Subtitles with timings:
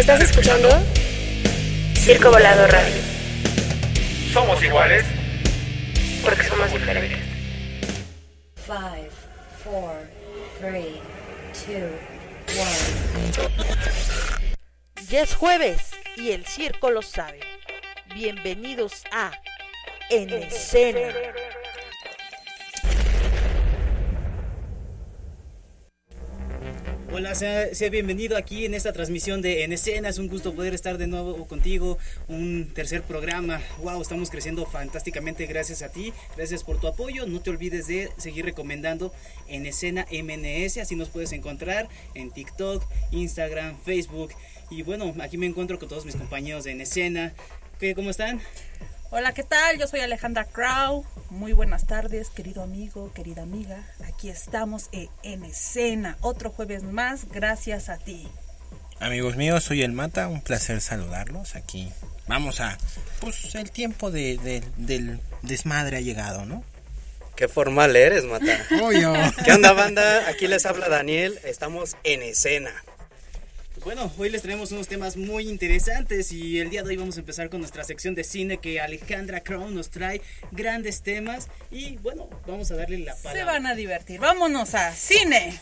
[0.00, 0.70] ¿Estás escuchando?
[1.94, 3.02] Circo Volador Radio.
[4.32, 5.04] Somos iguales.
[6.24, 7.18] Porque somos diferentes.
[8.64, 8.78] 5,
[9.62, 10.00] 4,
[10.60, 10.84] 3,
[13.36, 13.66] 2, 1.
[15.10, 17.40] Ya es jueves y el circo lo sabe.
[18.14, 19.32] Bienvenidos a
[20.08, 21.12] En Escena.
[27.20, 30.08] Hola, sea, bienvenido aquí en esta transmisión de En Escena.
[30.08, 31.98] Es un gusto poder estar de nuevo contigo.
[32.28, 33.60] Un tercer programa.
[33.82, 36.14] Wow, estamos creciendo fantásticamente gracias a ti.
[36.34, 37.26] Gracias por tu apoyo.
[37.26, 39.12] No te olvides de seguir recomendando
[39.48, 40.78] En Escena MNS.
[40.78, 44.30] Así nos puedes encontrar en TikTok, Instagram, Facebook.
[44.70, 47.34] Y bueno, aquí me encuentro con todos mis compañeros de En Escena.
[47.78, 48.40] ¿Qué, ¿Cómo están?
[49.12, 49.76] Hola, ¿qué tal?
[49.76, 51.04] Yo soy Alejandra Crow.
[51.30, 53.82] Muy buenas tardes, querido amigo, querida amiga.
[54.06, 58.28] Aquí estamos en escena, otro jueves más, gracias a ti.
[59.00, 61.92] Amigos míos, soy el Mata, un placer saludarlos aquí.
[62.28, 62.78] Vamos a,
[63.20, 66.62] pues el tiempo de, de, del desmadre ha llegado, ¿no?
[67.34, 68.64] Qué formal eres, Mata.
[68.80, 69.12] Obvio.
[69.44, 70.28] ¿Qué onda, banda?
[70.28, 72.70] Aquí les habla Daniel, estamos en escena.
[73.84, 77.20] Bueno, hoy les traemos unos temas muy interesantes y el día de hoy vamos a
[77.20, 80.20] empezar con nuestra sección de cine que Alejandra Crown nos trae
[80.52, 83.40] grandes temas y bueno, vamos a darle la palabra.
[83.40, 85.58] Se van a divertir, vámonos a cine.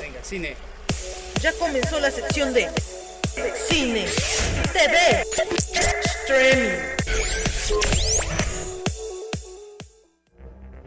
[0.00, 0.56] Venga, cine.
[1.40, 2.68] Ya comenzó la sección de
[3.68, 4.06] cine,
[4.72, 5.24] TV,
[6.24, 6.96] streaming.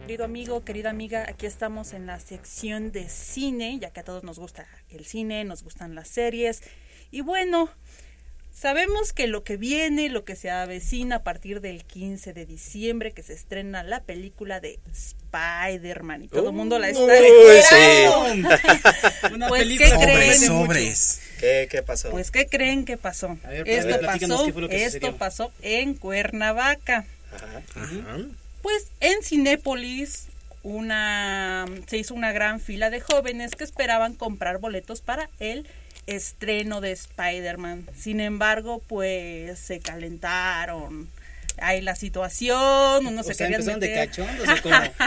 [0.09, 4.23] Querido amigo, querida amiga, aquí estamos en la sección de cine, ya que a todos
[4.23, 6.63] nos gusta el cine, nos gustan las series.
[7.11, 7.69] Y bueno,
[8.51, 13.11] sabemos que lo que viene, lo que se avecina a partir del 15 de diciembre,
[13.11, 18.49] que se estrena la película de Spider-Man y todo el mundo la está esperando.
[19.35, 20.35] Una Pues, película ¿qué que creen?
[20.39, 21.21] Sobres.
[21.39, 22.09] ¿Qué, qué pasó?
[22.09, 23.37] Pues, ¿qué creen que pasó?
[23.43, 25.17] A ver, a esto ver, platícanos pasó, qué fue lo que esto sucedió.
[25.17, 27.05] pasó en Cuernavaca.
[27.31, 27.61] Ajá.
[27.75, 28.17] Ajá.
[28.61, 30.27] Pues en Cinépolis
[30.63, 35.65] una se hizo una gran fila de jóvenes que esperaban comprar boletos para el
[36.07, 37.87] estreno de Spider-Man.
[37.97, 41.09] Sin embargo, pues se calentaron.
[41.61, 44.07] Hay la situación, uno O se sea, quería empezaron de meter.
[44.09, 44.75] cachondos o cómo?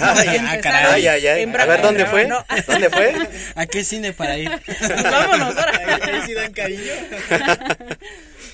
[0.00, 2.26] Ay, empezaron ay, ay, A ver, ¿dónde fue?
[2.28, 2.44] No.
[2.68, 3.14] ¿Dónde fue?
[3.56, 4.48] ¿A qué cine para ir?
[4.48, 6.00] Vámonos, ahora.
[6.02, 6.92] Ahí sí dan cariño.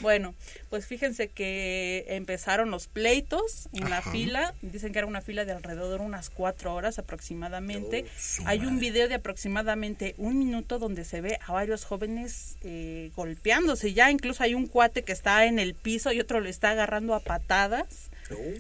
[0.03, 0.35] Bueno,
[0.69, 6.01] pues fíjense que empezaron los pleitos, una fila, dicen que era una fila de alrededor
[6.01, 8.05] de unas cuatro horas aproximadamente.
[8.45, 13.93] Hay un video de aproximadamente un minuto donde se ve a varios jóvenes eh, golpeándose.
[13.93, 17.15] Ya incluso hay un cuate que está en el piso y otro le está agarrando
[17.15, 18.11] a patadas.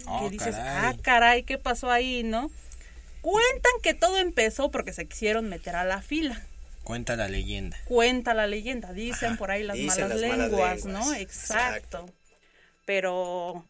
[0.06, 0.76] Oh, que dices, caray.
[0.84, 2.50] ah, caray, ¿qué pasó ahí, no?
[3.20, 6.40] Cuentan que todo empezó porque se quisieron meter a la fila
[6.84, 7.76] Cuenta la leyenda.
[7.84, 10.84] cuenta la leyenda, dicen por ahí las, malas, las malas lenguas.
[10.84, 11.14] ¿no?
[11.14, 12.06] Exacto.
[12.84, 13.64] Pero,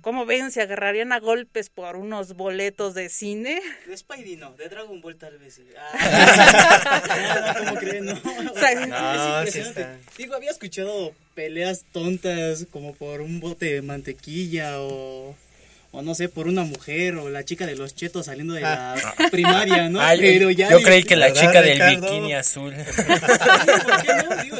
[0.00, 0.50] ¿cómo ven?
[0.50, 3.60] ¿Se agarrarían a golpes por unos boletos de cine?
[3.86, 5.68] De Spidey no, de Dragon Ball tal vez sí.
[5.78, 8.06] Ah, no, ¿cómo creen?
[8.06, 9.80] No, O sea, No, es sí impresionante.
[9.82, 9.98] está.
[10.18, 15.36] Digo, había escuchado peleas tontas como por un bote de mantequilla o,
[15.90, 18.94] o no sé, por una mujer o la chica de los chetos saliendo de la
[19.30, 20.00] primaria, ¿no?
[20.00, 22.10] Ah, yo- Pero ya yo creí que la ¿Verdad, chica del Ricardo?
[22.12, 22.74] bikini azul.
[22.96, 24.42] ¿Por qué no?
[24.42, 24.58] Digo,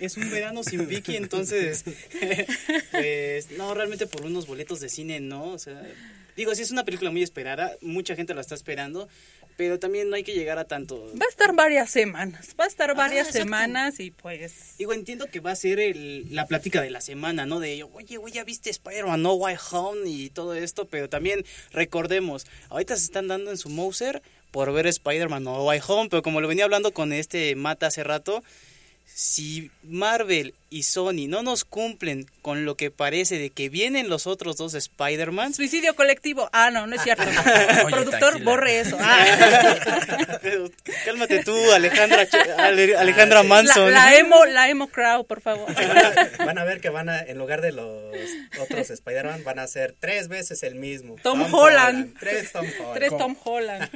[0.00, 1.84] es un verano sin Vicky, entonces,
[2.90, 5.80] pues, no, realmente por unos boletos de cine, no, o sea,
[6.40, 9.08] digo, sí es una película muy esperada, mucha gente la está esperando,
[9.56, 10.96] pero también no hay que llegar a tanto.
[11.20, 13.44] va a estar varias semanas, va a estar varias exacto.
[13.44, 14.76] semanas y pues...
[14.78, 17.60] Digo, entiendo que va a ser el- la plática de la semana, ¿no?
[17.60, 22.46] De, oye, güey, ya viste Spider-Man No Way Home y todo esto, pero también recordemos,
[22.70, 26.40] ahorita se están dando en su Mouser por ver Spider-Man No Way Home, pero como
[26.40, 28.42] lo venía hablando con este Mata hace rato,
[29.14, 34.26] si Marvel y Sony no nos cumplen con lo que parece de que vienen los
[34.28, 36.48] otros dos Spider-Man, Suicidio colectivo.
[36.52, 37.24] Ah, no, no es cierto.
[37.84, 38.96] Oye, Productor, borre eso.
[39.00, 39.26] Ah.
[41.04, 42.26] Cálmate tú, Alejandra,
[42.58, 43.90] Ale- Alejandra Manson.
[43.92, 45.68] la emo, la emo crowd, por favor.
[46.38, 48.14] Van a ver que van a, en lugar de los
[48.60, 51.16] otros Spider-Man, van a ser tres veces el mismo.
[51.22, 52.16] Tom Holland.
[52.18, 52.94] Tres Tom Holland.
[52.94, 53.90] Tres Tom Holland.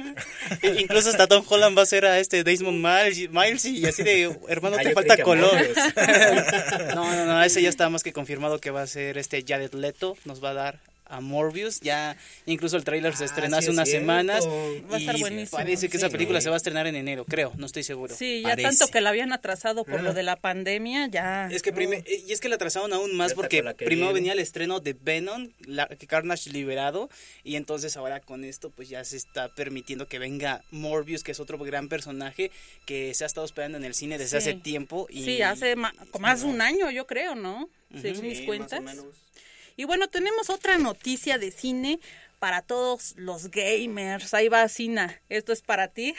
[0.77, 4.35] Incluso hasta Tom Holland va a ser a este Desmond Miles, Miles y así de,
[4.49, 5.57] hermano, Ah, te falta color.
[6.95, 9.73] No, no, no, ese ya está más que confirmado que va a ser este Jared
[9.73, 10.79] Leto, nos va a dar
[11.17, 11.79] a Morbius.
[11.81, 14.01] Ya incluso el tráiler se Ah, estrenó hace sí es unas cierto.
[14.03, 15.57] semanas Va a estar y buenísimo.
[15.57, 18.15] parece que esa película se va a estrenar en enero, creo, no estoy seguro.
[18.15, 18.69] Sí, ya Parece.
[18.77, 20.03] tanto que la habían atrasado por Ah.
[20.03, 21.47] lo de la pandemia, ya.
[21.51, 24.13] Es que eh, y es que la atrasaron aún más porque primero viene.
[24.13, 27.09] venía el estreno de Venom, la, que Carnage liberado,
[27.43, 31.39] y entonces ahora con esto pues ya se está permitiendo que venga Morbius, que es
[31.39, 32.51] otro gran personaje
[32.85, 34.49] que se ha estado esperando en el cine desde Sí.
[34.49, 35.07] hace tiempo.
[35.09, 35.75] Y Sí, hace
[36.11, 37.69] como más de un año, yo creo, ¿no?
[38.01, 38.81] Según mis cuentas.
[39.75, 41.99] Y bueno, tenemos otra noticia de cine
[42.39, 44.33] para todos los gamers.
[44.33, 45.19] Ahí va, Sina.
[45.29, 46.13] Esto es para ti.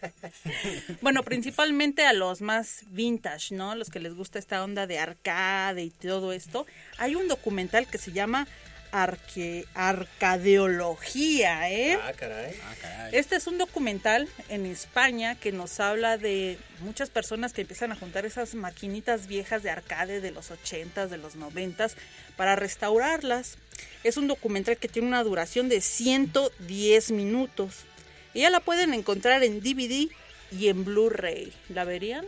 [1.02, 3.74] bueno, principalmente a los más vintage, ¿no?
[3.74, 6.66] Los que les gusta esta onda de arcade y todo esto.
[6.98, 8.48] Hay un documental que se llama
[8.94, 11.98] Arque Arcadeología, ¿eh?
[12.00, 12.54] Ah, caray.
[12.62, 13.16] Ah, caray.
[13.16, 17.96] Este es un documental en España que nos habla de muchas personas que empiezan a
[17.96, 21.94] juntar esas maquinitas viejas de arcade de los 80s, de los 90s,
[22.36, 23.58] para restaurarlas.
[24.04, 27.86] Es un documental que tiene una duración de 110 minutos.
[28.32, 30.08] Y ya la pueden encontrar en DVD
[30.52, 31.52] y en Blu-ray.
[31.68, 32.26] ¿La verían?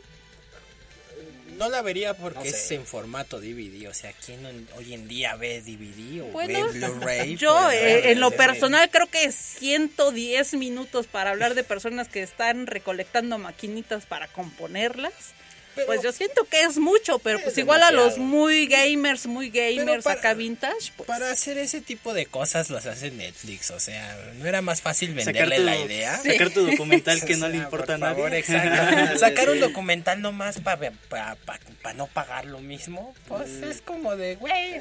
[1.58, 2.50] No la vería porque No sé.
[2.50, 3.88] es en formato DVD.
[3.88, 7.36] O sea, ¿quién hoy en día ve DVD o Bueno, ve Blu-ray?
[7.36, 12.22] Yo, Pues, eh, en lo personal, creo que 110 minutos para hablar de personas que
[12.22, 15.12] están recolectando maquinitas para componerlas.
[15.76, 19.26] Pero- pues yo siento que es mucho, pero Es pues igual a los muy gamers,
[19.26, 23.70] muy gamers para- acá vintage, pues Para hacer ese tipo de cosas los hace Netflix.
[23.70, 26.16] O sea, ¿no era más fácil venderle tu, la idea?
[26.16, 28.38] sacar tu documental que no O le sea, importa a por favor, nadie.
[28.40, 29.18] exacto.
[29.26, 30.92] Sacar un documental nomás para
[31.94, 34.80] no pagar lo mismo, pues es como de, güey.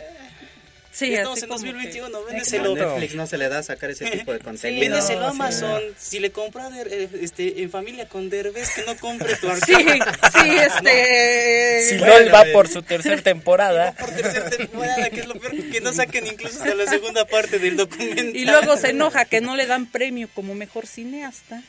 [0.95, 2.75] Sí, Estamos en como 2021, que- A véndeselo.
[2.75, 4.81] Netflix no se le da sacar ese tipo de contenido.
[4.81, 5.35] Véndeselo a sí.
[5.35, 5.81] Amazon.
[5.97, 9.73] Si le compra de- eh, este, en familia con Derbez, que no compre tu Sí,
[9.73, 10.05] archivo.
[10.33, 11.85] sí, este...
[11.89, 12.51] Si Bueno, LOL va eh.
[12.53, 13.91] por su tercera temporada.
[13.99, 17.59] por tercera temporada, que es lo peor, que no saquen incluso hasta la segunda parte
[17.59, 18.37] del documento.
[18.37, 21.61] Y luego se enoja que no le dan premio como mejor cineasta.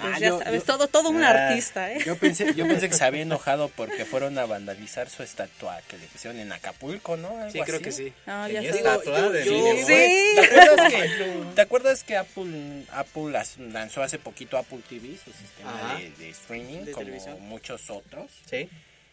[0.00, 1.98] Pues Ah, ya yo- sabes, yo- todo, todo un Ah, artista, ¿eh?
[2.04, 5.98] Yo pensé, yo pensé que se había enojado porque fueron a vandalizar su estatua que
[5.98, 7.28] le pusieron en Acapulco, ¿no?
[7.36, 7.84] Algo Sí, creo así.
[7.84, 8.12] que sí.
[8.26, 9.86] Ah, ya estatua de yo-.
[9.86, 10.34] Sí.
[10.34, 11.08] ¿Te acuerdas que,
[11.54, 13.32] ¿te acuerdas que Apple,
[13.72, 15.98] lanzó hace poquito Apple TV, su sistema Ajá.
[15.98, 17.40] de, de streaming, De como televisión.
[17.42, 18.30] muchos otros?
[18.50, 18.68] Sí.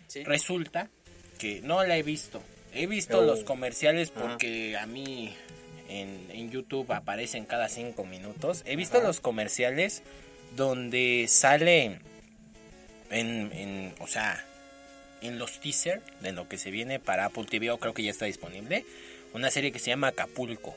[0.08, 0.24] Sí.
[0.24, 0.90] Resulta
[1.40, 2.42] que no la he visto.
[2.74, 3.22] He visto Oh.
[3.24, 4.22] los comerciales Ajá.
[4.22, 5.34] porque a mí
[5.90, 8.64] en, en YouTube aparecen cada cinco minutos.
[8.66, 10.04] He visto los comerciales
[10.56, 12.00] donde sale
[13.10, 14.44] en, en, o sea,
[15.22, 18.12] en los teaser de lo que se viene para Apple TV, o creo que ya
[18.12, 18.86] está disponible,
[19.34, 20.75] una serie que se llama Acapulco.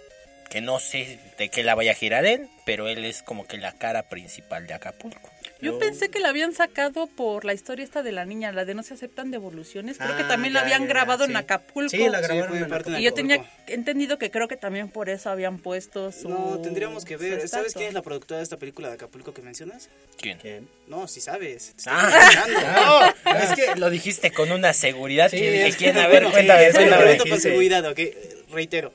[0.50, 3.58] Que no sé de qué la vaya a girar él, pero él es como que
[3.58, 5.30] la cara principal de Acapulco.
[5.60, 8.74] Yo pensé que la habían sacado por la historia esta de la niña, la de
[8.74, 9.98] no se aceptan devoluciones.
[9.98, 11.30] Creo que Ah, también la ya, habían ya, grabado sí.
[11.30, 11.90] en Acapulco.
[11.90, 14.88] Sí, la Sí, grabaron fue en parte Y yo tenía entendido que creo que también
[14.88, 16.28] por eso habían puesto su.
[16.28, 17.48] No, tendríamos que ver.
[17.48, 19.88] ¿Sabes quién es la productora de esta película de Acapulco que mencionas?
[20.16, 20.38] ¿Quién?
[20.38, 20.68] ¿Quién?
[20.86, 21.72] No, si sabes.
[21.72, 25.98] Te estoy Ah, no, es que lo dijiste con una seguridad Sí, que dije, ¿quién?
[25.98, 27.98] A ver, cuéntame, sí, con seguridad, ok.
[28.50, 28.92] Reitero.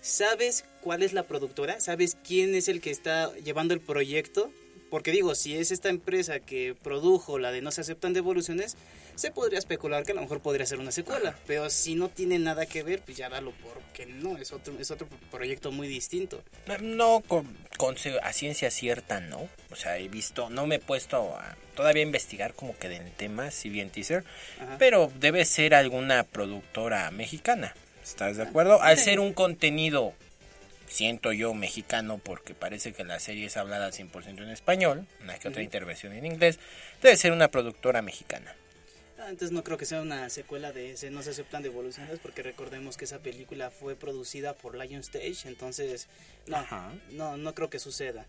[0.00, 1.80] ¿Sabes cuál es la productora?
[1.80, 4.52] ¿Sabes quién es el que está llevando el proyecto?
[4.90, 8.76] Porque digo, si es esta empresa que produjo la de No se aceptan devoluciones,
[9.16, 11.36] se podría especular que a lo mejor podría ser una secuela.
[11.46, 14.90] Pero si no tiene nada que ver, pues ya dalo porque no, es otro, es
[14.90, 16.42] otro proyecto muy distinto.
[16.80, 17.46] No, con,
[17.76, 19.48] con a ciencia cierta, no.
[19.70, 23.10] O sea, he visto, no me he puesto a todavía a investigar como que del
[23.12, 24.24] tema, si bien teaser,
[24.60, 24.76] Ajá.
[24.78, 27.74] pero debe ser alguna productora mexicana.
[28.02, 28.80] ¿Estás de acuerdo?
[28.82, 30.14] Al ser un contenido,
[30.86, 35.38] siento yo, mexicano, porque parece que la serie es hablada al 100% en español, una
[35.38, 36.58] que otra intervención en inglés,
[37.02, 38.54] debe ser una productora mexicana.
[39.18, 42.42] Ah, Entonces no creo que sea una secuela de ese No se aceptan devoluciones porque
[42.42, 46.06] recordemos que esa película fue producida por Lion Stage, entonces
[46.46, 46.92] no, Ajá.
[47.12, 48.26] no, no creo que suceda.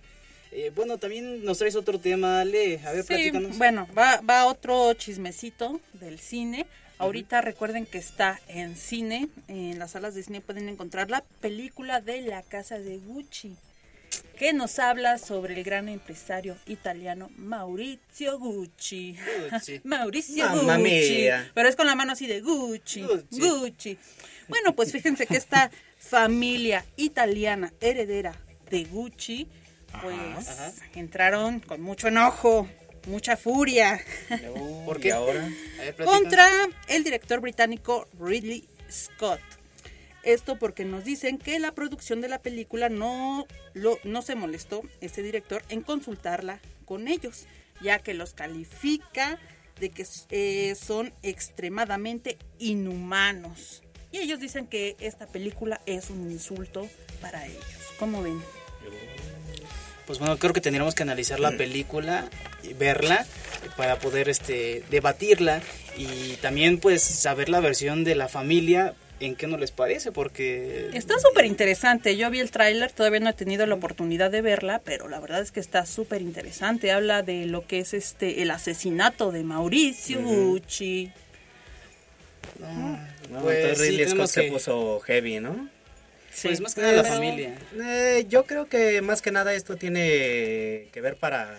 [0.54, 3.58] Eh, bueno, también nos traes otro tema, Ale, a ver, Sí, platícanos.
[3.58, 6.66] bueno, va, va otro chismecito del cine.
[7.00, 12.01] Ahorita recuerden que está en cine, en las salas de cine pueden encontrar la película
[12.01, 13.56] de La Casa de Gucci,
[14.38, 19.16] que nos habla sobre el gran empresario italiano Maurizio Gucci.
[19.51, 19.82] Gucci.
[19.84, 20.89] Mauricio Mamma Gucci.
[20.89, 21.51] mía.
[21.54, 23.39] Pero es con la mano así de Gucci, Gucci.
[23.42, 23.98] Gucci.
[24.48, 28.34] Bueno, pues fíjense que esta familia italiana heredera
[28.72, 29.48] de Gucci,
[30.01, 30.72] pues Ajá.
[30.96, 32.68] entraron con mucho enojo,
[33.08, 34.00] mucha furia
[34.86, 35.12] ¿Por ¿Y qué?
[35.12, 35.50] ahora?
[36.04, 36.48] Contra
[36.88, 39.42] el director británico Ridley Scott.
[40.24, 44.82] Esto porque nos dicen que la producción de la película no, lo, no se molestó,
[45.00, 47.46] este director, en consultarla con ellos,
[47.82, 49.40] ya que los califica
[49.80, 53.84] de que eh, son extremadamente inhumanos.
[54.12, 56.90] Y ellos dicen que esta película es un insulto
[57.22, 57.64] para ellos.
[58.00, 58.42] ¿Cómo ven?
[60.08, 62.30] Pues bueno, creo que tendríamos que analizar la película,
[62.64, 63.26] y verla
[63.76, 65.62] para poder este debatirla
[65.98, 70.90] y también pues saber la versión de la familia en qué no les parece porque
[70.94, 72.16] Está súper interesante.
[72.18, 75.42] Yo vi el tráiler, todavía no he tenido la oportunidad de verla, pero la verdad
[75.42, 76.92] es que está súper interesante.
[76.92, 81.12] Habla de lo que es este el asesinato de Mauricio Gucci.
[82.60, 85.70] No, Pues, entonces sí, Ridley Scott tenemos se que- puso heavy, ¿no?
[86.42, 87.58] Pues más que nada la Pero, familia.
[87.82, 91.58] eh, yo creo que más que nada esto tiene que ver para,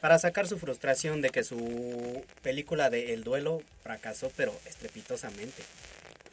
[0.00, 5.62] para sacar su frustración de que su película de El Duelo fracasó, pero estrepitosamente.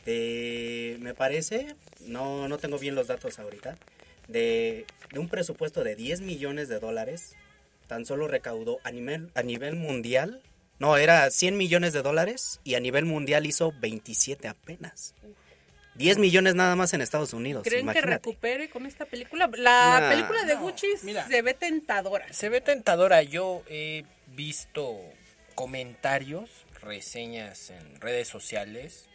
[0.05, 1.67] De, me parece,
[2.01, 3.77] no, no tengo bien los datos ahorita,
[4.27, 7.35] de, de un presupuesto de 10 millones de dólares,
[7.87, 10.41] tan solo recaudó a nivel, a nivel mundial,
[10.79, 15.13] no, era 100 millones de dólares y a nivel mundial hizo 27 apenas.
[15.95, 17.63] 10 millones nada más en Estados Unidos.
[17.63, 19.49] ¿Creen que recupere con esta película?
[19.57, 20.09] La Nah.
[20.09, 21.27] película de Gucci mira.
[21.27, 22.31] se ve tentadora.
[22.33, 23.21] Se ve tentadora.
[23.23, 24.99] Yo he visto
[25.55, 26.49] comentarios,
[26.81, 29.05] reseñas en redes sociales,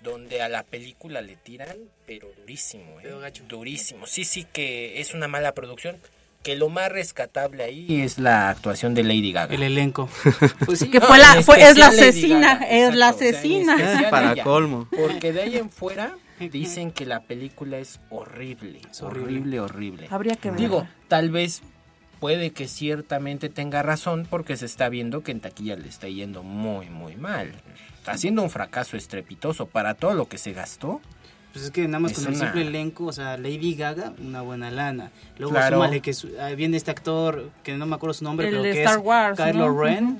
[0.00, 3.02] donde a la película le tiran, pero durísimo, ¿eh?
[3.04, 3.44] Pero gacho.
[3.44, 4.06] Durísimo.
[4.06, 5.98] Sí, sí que es una mala producción.
[6.44, 9.52] Que lo más rescatable ahí es la actuación de Lady Gaga.
[9.54, 10.08] El elenco.
[10.66, 13.28] Pues sí, Que no, fue la- fue- es la asesina, Gaga, es la o sea,
[13.30, 13.76] asesina.
[14.10, 14.44] Para ella.
[14.44, 14.86] colmo.
[14.96, 18.80] Porque de ahí en fuera dicen que la película es horrible.
[19.00, 19.24] horrible.
[19.26, 20.06] horrible, horrible.
[20.10, 20.60] Habría que ver.
[20.60, 21.62] Digo, tal vez
[22.20, 26.42] puede que ciertamente tenga razón porque se está viendo que en taquilla le está yendo
[26.42, 27.52] muy, muy mal.
[27.98, 31.00] Está siendo un fracaso estrepitoso para todo lo que se gastó.
[31.54, 34.42] Pues es que nada más Es con el simple elenco, o sea, Lady Gaga, una
[34.42, 35.10] buena lana.
[35.38, 35.76] Luego Claro.
[35.76, 38.62] súmale que su- ah, viene este actor, que no me acuerdo su nombre, El pero
[38.64, 39.80] de que Star es Wars, Kylo ¿no?
[39.82, 40.18] Ren,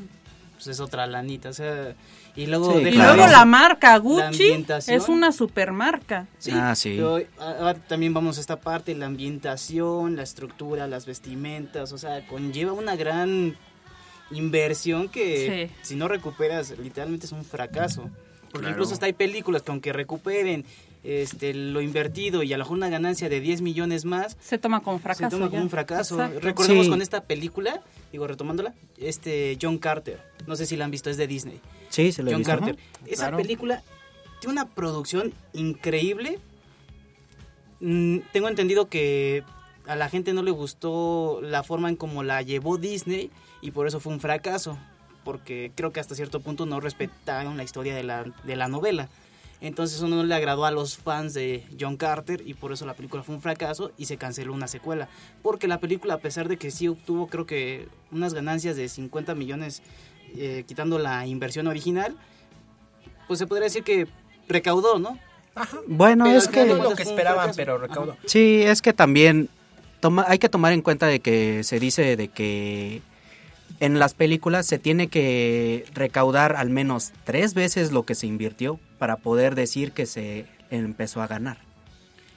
[0.54, 1.94] pues es otra lanita, o sea,
[2.36, 4.96] y luego Sí, Y luego la marca Gucci ambientación.
[4.96, 6.26] es una supermarca.
[6.38, 6.90] Sí, Ah, sí.
[6.96, 12.24] pero ahora también vamos a esta parte, la ambientación, la estructura, las vestimentas, o sea,
[12.28, 13.56] conlleva una gran
[14.30, 15.74] inversión que Sí.
[15.82, 18.02] si no recuperas, literalmente es un fracaso.
[18.50, 18.70] Porque Claro.
[18.76, 20.64] incluso hasta hay películas que aunque recuperen
[21.04, 24.80] este lo invertido y a lo mejor una ganancia de 10 millones más, Se toma
[24.82, 25.24] como fracaso.
[25.24, 25.62] se toma como ya.
[25.62, 26.14] un fracaso.
[26.16, 26.40] Exacto.
[26.40, 26.90] Recordemos Sí.
[26.90, 31.16] con esta película, digo retomándola, este John Carter, no sé si la han visto, es
[31.16, 31.60] de Disney.
[31.90, 32.52] Sí, se lo he John visto.
[32.56, 32.76] Carter.
[33.06, 33.36] Esa Claro.
[33.36, 33.82] película
[34.40, 36.38] tiene una producción increíble.
[37.80, 39.42] Mm, tengo entendido que
[39.86, 43.30] a la gente no le gustó la forma en cómo la llevó Disney
[43.60, 44.78] y por eso fue un fracaso.
[45.24, 49.08] Porque creo que hasta cierto punto no respetaron la historia de la, de la novela.
[49.64, 52.92] Entonces eso no le agradó a los fans de John Carter y por eso la
[52.92, 55.08] película fue un fracaso y se canceló una secuela.
[55.42, 59.34] Porque la película, a pesar de que sí obtuvo creo que unas ganancias de 50
[59.34, 59.82] millones
[60.36, 62.14] eh, quitando la inversión original,
[63.26, 64.06] pues se podría decir que
[64.48, 65.18] recaudó, ¿no?
[65.86, 66.66] Bueno, Pero es que...
[66.66, 68.18] No lo que esperaban, pero recaudó.
[68.26, 69.48] Sí, es que también
[70.00, 73.00] toma, hay que tomar en cuenta de que se dice de que
[73.80, 78.78] en las películas se tiene que recaudar al menos tres veces lo que se invirtió
[78.98, 81.58] para poder decir que se empezó a ganar.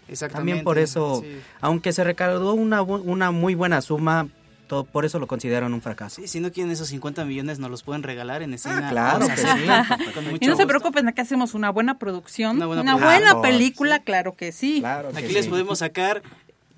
[0.10, 0.38] Exactamente.
[0.52, 1.40] También por eso, Sí.
[1.62, 4.28] aunque se recaudó una, una muy buena suma,
[4.68, 6.22] to- por eso lo consideran un fracaso.
[6.22, 8.88] Sí, si no quieren esos 50 millones, nos los pueden regalar en escena.
[8.88, 9.48] Ah, claro que sí.
[10.14, 10.68] con mucho Y no se gusto.
[10.68, 12.56] preocupen, acá hacemos una buena producción.
[12.58, 13.22] Una Una buena buena, producción.
[13.22, 14.80] Claro, película, claro que sí.
[14.80, 15.50] Claro que Aquí les sí.
[15.52, 16.22] podemos sacar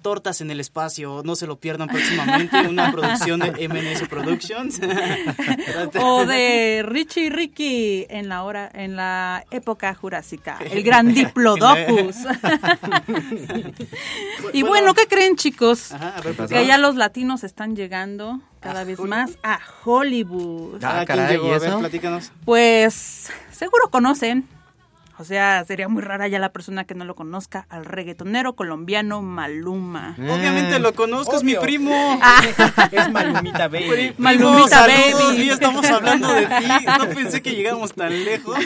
[0.02, 4.80] tortas en el espacio, no se lo pierdan próximamente, una producción de MNS Productions.
[6.02, 12.16] O de Richie y Ricky en la hora, en la época jurásica, el gran diplodocus.
[14.54, 15.92] y bueno, ¿qué creen chicos?
[15.92, 16.48] Ajá, ver?
[16.48, 19.10] Que ya los latinos están llegando cada ¿A vez Hollywood?
[19.10, 20.84] más a Hollywood.
[20.84, 21.48] Ah, ¿quién caray, llegó?
[21.48, 21.80] ¿y A ver, eso?
[21.80, 22.32] platícanos.
[22.46, 24.48] Pues seguro conocen,
[25.20, 29.22] o sea, sería muy rara ya la persona que no lo conozca, al reggaetonero colombiano
[29.22, 30.16] Maluma.
[30.18, 31.92] Obviamente lo conozco, es mi primo.
[32.92, 33.90] Es Malumita Baby.
[33.90, 35.46] Primo, Malumita saludos, Baby.
[35.48, 36.86] ya estamos hablando de ti.
[36.98, 38.58] No pensé que llegáramos tan lejos.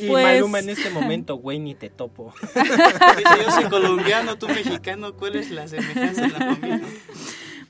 [0.00, 2.32] Y Pues- Maluma en este momento, güey, ni te topo.
[2.54, 6.80] Dice, yo soy colombiano, tú mexicano, ¿cuál es la semejanza en la familia?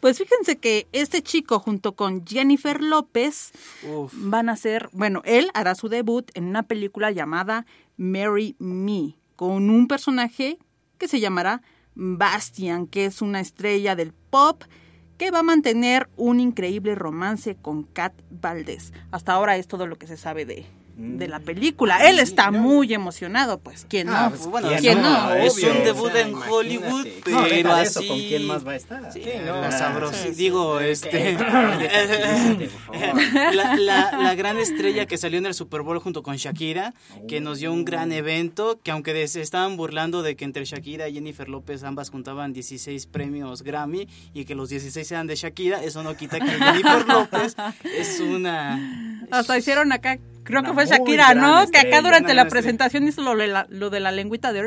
[0.01, 3.53] Pues fíjense que este chico junto con Jennifer López
[3.87, 4.13] Uf.
[4.17, 7.67] van a hacer, bueno, él hará su debut en una película llamada
[7.99, 10.59] Marry Me, con un personaje
[10.97, 11.63] que se llamará
[11.95, 14.65] Bastian, que es una estrella del pop
[15.19, 18.95] que va a mantener un increíble romance con Kat Valdés.
[19.11, 20.65] Hasta ahora es todo lo que se sabe de,
[21.03, 22.09] de la película.
[22.09, 24.17] Él está muy emocionado, pues, ¿quién no?
[24.17, 25.29] Ah, pues, Bueno, ¿quién ¿quién no?
[25.29, 25.35] no?
[25.35, 27.87] es un o debut sea, en Hollywood, pero No, así...
[27.87, 29.13] eso, ¿con quién más va a estar?
[29.13, 30.15] Sí, no, la ah, sabrosa.
[30.23, 30.35] sí, sí.
[30.35, 31.37] Digo, este...
[33.55, 36.95] La, la- la gran estrella que salió en el Super Bowl junto con Shakira,
[37.29, 41.09] que nos dio un gran evento, que aunque se estaban burlando de que entre Shakira
[41.09, 45.83] y Jennifer López ambas juntaban 16 premios Grammy y que los 16 eran de Shakira,
[45.83, 47.57] eso no quita que Jennifer López
[47.97, 49.27] es una...
[49.31, 51.71] Hasta hicieron acá, creo Una que fue Shakira, ¿no?
[51.71, 54.63] Que acá durante la presentación hizo lo de la, lo de la lengüita de...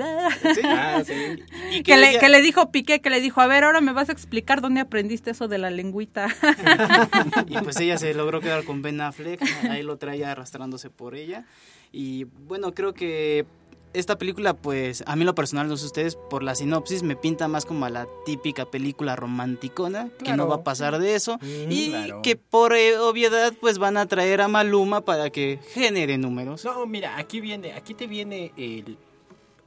[0.56, 1.14] Sí, Ah, sí.
[1.84, 4.10] Que le, ella- que le dijo Piqué, que le dijo, a ver, ahora me vas
[4.10, 6.28] a explicar dónde aprendiste eso de la lengüita.
[7.48, 11.46] Y pues ella se logró quedar con Ben Affleck, ahí lo traía arrastrándose por ella.
[11.92, 13.46] Y bueno, creo que
[13.94, 17.48] esta película, pues a mí lo personal, no sé ustedes, por la sinopsis me pinta
[17.48, 21.38] más como a la típica película romanticona, que no va a pasar de eso.
[21.38, 22.22] Mm, y claro.
[22.22, 26.66] que por eh, obviedad, pues van a traer a Maluma para que genere números.
[26.66, 28.98] No, mira, aquí viene, aquí te viene el,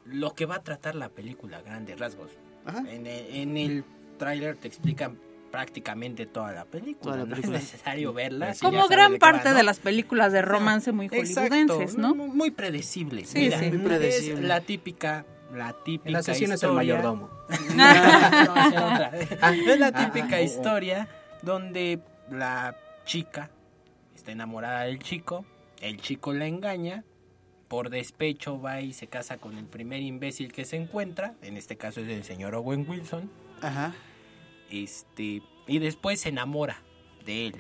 [0.05, 2.31] lo que va a tratar la película, grandes rasgos.
[2.65, 2.83] Ajá.
[2.89, 3.85] En el, en el
[4.19, 5.19] tráiler te explican
[5.57, 7.15] prácticamente toda la película.
[7.15, 8.53] Toda la no es necesario verla.
[8.53, 9.55] ya Como gran de qué va, parte ¿no?
[9.57, 12.15] de las películas de romance muy hollywoodenses, Exacto, ¿no?
[12.15, 13.25] Muy, muy predecible.
[13.25, 13.71] Sí, Mira, sí.
[13.71, 14.43] Muy predecible.
[14.43, 17.31] Es la típica, la típica El asesino es el historia- mayordomo.
[17.75, 19.11] No, es otra.
[19.19, 20.45] Es la Ah, típica ah, oh, oh.
[20.45, 21.09] historia
[21.41, 23.51] donde la chica
[24.15, 25.47] está enamorada del chico,
[25.81, 27.03] el chico la engaña,
[27.69, 31.77] por despecho va y se casa con el primer imbécil que se encuentra, en este
[31.79, 33.31] caso es el señor Owen Wilson,
[33.63, 33.95] Ajá.
[34.71, 36.83] Este, y después se enamora
[37.25, 37.55] de él,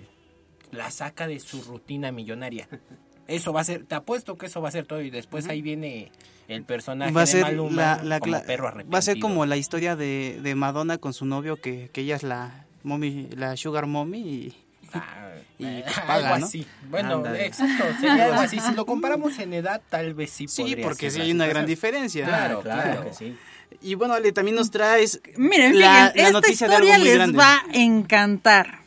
[0.73, 2.69] la saca de su rutina millonaria.
[3.27, 5.61] Eso va a ser, te apuesto que eso va a ser todo y después ahí
[5.61, 6.13] viene
[6.47, 9.45] el personaje Va a de ser Maluma la, la como perro va a ser como
[9.47, 13.57] la historia de, de Madonna con su novio que, que ella es la mommy, la
[13.57, 16.67] sugar mommy y Ah, Y, eh, algo así.
[16.91, 18.59] Bueno, exacto, sería algo así.
[18.67, 21.67] Si lo comparamos en edad, tal vez sí sí, podría porque sí hay una gran
[21.67, 22.27] diferencia.
[22.27, 23.05] Claro, claro, claro.
[23.05, 23.37] que sí.
[23.83, 26.99] Y bueno, Ale, también nos traes Miren, la, fíjense, la esta noticia de algo historia
[26.99, 27.39] muy les grande.
[27.39, 28.81] va a encantar.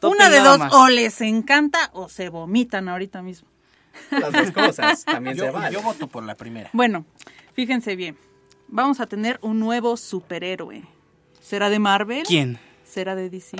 [0.00, 0.72] Topen Una de dos, más.
[0.74, 3.48] o les encanta o se vomitan ahorita mismo.
[4.12, 5.74] Las dos cosas también se Yo, vale.
[5.74, 6.70] yo voto por la primera.
[6.72, 7.04] Bueno,
[7.54, 8.16] fíjense bien.
[8.68, 10.84] Vamos a tener un nuevo superhéroe.
[11.40, 12.22] ¿Será de Marvel?
[12.24, 12.58] ¿Quién?
[12.84, 13.56] ¿Será de DC?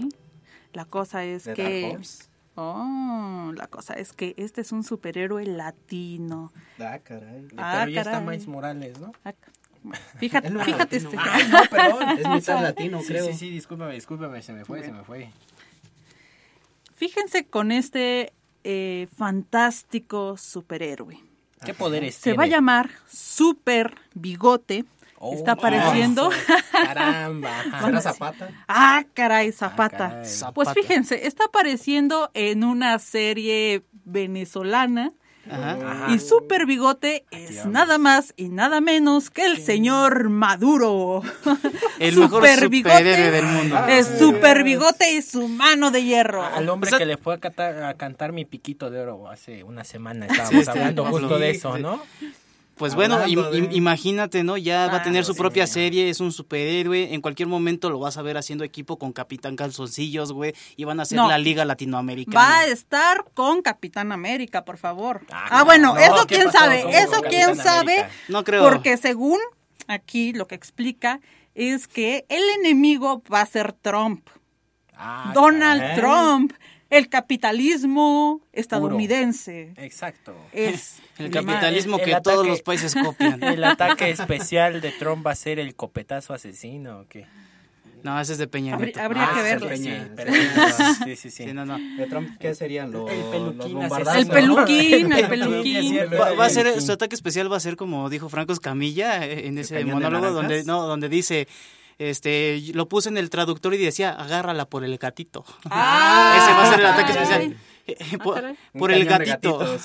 [0.75, 1.81] La cosa es De que...
[1.83, 2.25] Dark Horse.
[2.61, 6.53] Oh, la cosa es que este es un superhéroe latino.
[6.81, 7.47] Ah, caray.
[7.57, 8.21] Ah, Pero ya está.
[8.21, 9.13] Miles Morales, ¿no?
[9.25, 9.33] Ah,
[10.19, 11.21] Fíjate, no fíjate latino.
[11.23, 11.31] este.
[11.31, 12.19] Ay, no, perdón.
[12.19, 13.27] Es mitad latino, Sí, creo.
[13.27, 15.31] sí, sí, discúlpame, discúlpame, se me fue, se me fue.
[16.97, 18.33] Fíjense con este
[18.65, 21.19] eh, fantástico superhéroe.
[21.65, 22.39] ¿Qué poderes Se tiene?
[22.39, 24.85] va a llamar Super Bigote.
[25.21, 26.31] Oh, Está apareciendo.
[26.71, 27.61] Caramba.
[27.73, 27.87] ajá.
[27.87, 28.51] ¿Será Zapata?
[28.69, 30.11] Ah, caray, Zapata.
[30.11, 30.53] caray.
[30.55, 35.13] Pues fíjense, está apareciendo en una serie venezolana
[35.51, 36.07] Ajá.
[36.13, 41.23] Y Super Bigote es nada más y nada menos que el señor Maduro.
[41.99, 43.87] El mejor Super Bigote superhéroe del mundo.
[43.89, 46.45] Es Super Bigote y su mano de hierro.
[46.45, 49.29] Al hombre O sea- que le fue a cantar, a cantar mi piquito de oro
[49.29, 51.83] hace una semana estábamos hablando justo de eso, sí.
[51.83, 52.01] ¿no?
[52.79, 54.57] Pues bueno, im- imagínate, ¿no?
[54.57, 55.75] Ya va a tener su sí, propia sí.
[55.75, 57.13] serie, es un superhéroe.
[57.13, 60.55] En cualquier momento lo vas a ver haciendo equipo con Capitán Calzoncillos, güey.
[60.77, 61.29] Y van a hacer No.
[61.29, 62.39] la Liga Latinoamericana.
[62.41, 65.23] Va a estar con Capitán América, por favor.
[65.31, 68.11] Ah, Ah, bueno, no, eso ¿qué quién pasó sabe, eso quién sabe, América?
[68.29, 68.63] No creo.
[68.69, 69.39] porque según
[69.87, 71.21] aquí lo que explica
[71.55, 74.29] es que el enemigo va a ser Trump,
[74.97, 75.97] Ah, Donald caray.
[75.97, 76.53] Trump,
[76.91, 79.73] el capitalismo estadounidense.
[79.77, 80.35] Exacto.
[80.53, 83.43] Es El El- capitalismo el que todos los países copian.
[83.43, 87.27] El ataque especial de Trump va a ser el copetazo asesino, ¿o qué?
[88.05, 89.01] No, ese es de Peña Habría- Nieto.
[89.03, 89.69] habría que Ah, verlo.
[89.77, 90.09] sí, Peña.
[91.05, 91.45] sí, sí, sí.
[91.47, 91.77] Sí, no, no.
[91.97, 94.17] ¿De Trump qué serían los, El peluquín los?
[94.17, 95.99] El peluquín, el peluquín.
[96.21, 99.49] Va, va a ser, su ataque especial va a ser como dijo Franco Escamilla eh,
[99.49, 101.49] en ese monólogo donde no donde dice
[101.99, 105.45] este lo puse en el traductor y decía agárrala por el gatito.
[105.69, 107.57] Ah, ese va a ser el ataque especial.
[107.89, 108.19] Eh,
[108.75, 109.59] por, el gatito.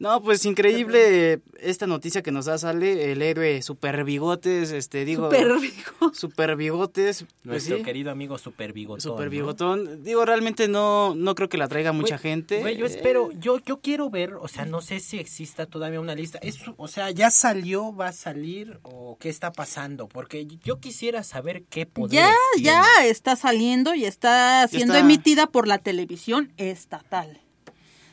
[0.00, 5.26] No, pues increíble esta noticia que nos da sale el héroe super bigotes, este digo
[5.30, 6.16] Super bigote.
[6.18, 9.00] super bigotes, pues Nuestro sí, querido amigo Super Bigotón.
[9.02, 9.30] super ¿no?
[9.30, 10.02] bigotón.
[10.02, 12.60] Digo, realmente no no creo que la traiga mucha gente.
[12.60, 16.00] Güey, yo Eh, espero, yo, yo quiero ver, o sea, no sé si exista todavía
[16.00, 16.38] una lista.
[16.40, 20.08] Es, o sea, ¿ya salió, va a salir o qué está pasando?
[20.08, 22.66] Porque yo quisiera saber qué poderes Ya, tiene.
[22.66, 25.04] ya está saliendo y está siendo está.
[25.04, 27.38] emitida por la televisión estatal.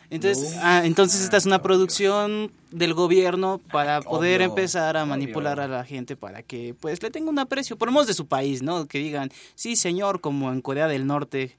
[0.10, 5.10] Entonces, ah, entonces esta es una producción del gobierno para poder Obvio, empezar a obvio.
[5.10, 8.14] manipular a la gente para que pues le tenga un aprecio, por lo menos de
[8.14, 8.88] su país, ¿no?
[8.88, 11.58] Que digan, sí señor, como en Corea del Norte.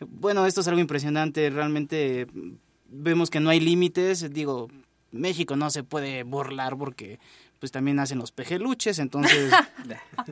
[0.00, 2.26] Bueno, esto es algo impresionante, realmente
[2.88, 4.68] vemos que no hay límites, digo,
[5.12, 7.18] México no se puede burlar porque
[7.60, 9.52] pues también hacen los pejeluches, entonces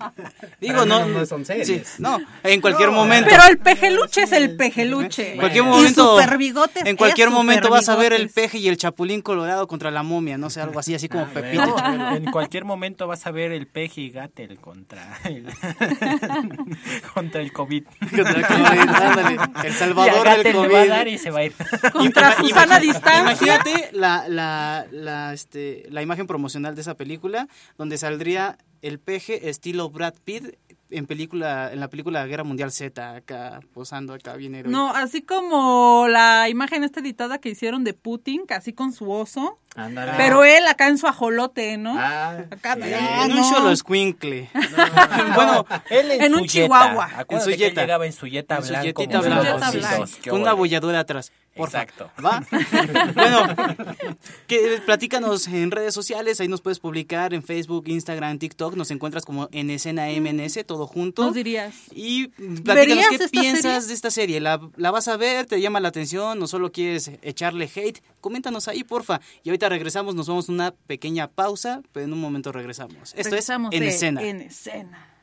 [0.60, 1.66] digo, no, no son series.
[1.68, 5.32] sí, no, en cualquier momento Pero el pejeluche es el pejeluche.
[5.34, 8.68] en cualquier Y momento super bigotes en cualquier momento vas a ver el peje y
[8.68, 11.72] el chapulín colorado contra la momia, no sé, algo así, así como Ah, Pepito.
[11.74, 15.46] bueno, en cualquier momento vas a ver el peje y gatel contra el,
[17.14, 17.84] contra el COVID.
[17.84, 20.88] Contra el COVID, ándale, el salvador Y a del Gatell le va a COVID.
[20.90, 21.52] dar y se va a ir.
[21.92, 23.20] Contra Susana Distancia.
[23.20, 27.17] Imagínate la, la, la, este, la imagen promocional de esa película,
[27.76, 30.56] donde saldría el peje estilo Brad Pitt
[30.90, 34.70] en película en la película Guerra Mundial Z, acá posando acá bien heroico.
[34.78, 39.58] No, así como la imagen esta editada que hicieron de Putin, casi con su oso.
[39.76, 40.12] Ándale.
[40.16, 41.94] Pero él acá en su ajolote, ¿no?
[41.98, 42.82] Ah, Acá, sí.
[42.84, 43.48] ah, en un no.
[43.50, 44.48] solo escuincle.
[45.34, 46.52] bueno, Él en, En su un Jetta.
[46.64, 47.04] chihuahua.
[47.04, 47.80] Acuérdate En su que él Jetta.
[47.82, 48.68] llegaba en su en su
[49.78, 50.04] blanco.
[50.30, 51.32] con una bolladura atrás.
[51.54, 51.82] Porfa.
[51.82, 52.10] Exacto.
[52.24, 52.44] ¿Va?
[53.14, 53.54] bueno,
[54.46, 59.24] que platícanos en redes sociales, ahí nos puedes publicar en Facebook, Instagram, TikTok, nos encuentras
[59.24, 61.24] como en escena MNS, todo junto.
[61.24, 61.74] Nos dirías.
[61.92, 63.88] Y platícanos ¿Verías qué piensas serie?
[63.88, 64.40] de esta serie.
[64.40, 65.46] ¿La, ¿La vas a ver?
[65.46, 66.38] ¿Te llama la atención?
[66.38, 68.00] ¿No solo quieres echarle hate?
[68.20, 69.20] Coméntanos ahí, porfa.
[69.42, 73.14] Y ahorita regresamos, nos vamos a una pequeña pausa, pero en un momento regresamos.
[73.16, 74.22] Esto Regresamos es En Escena.
[74.22, 75.17] En escena.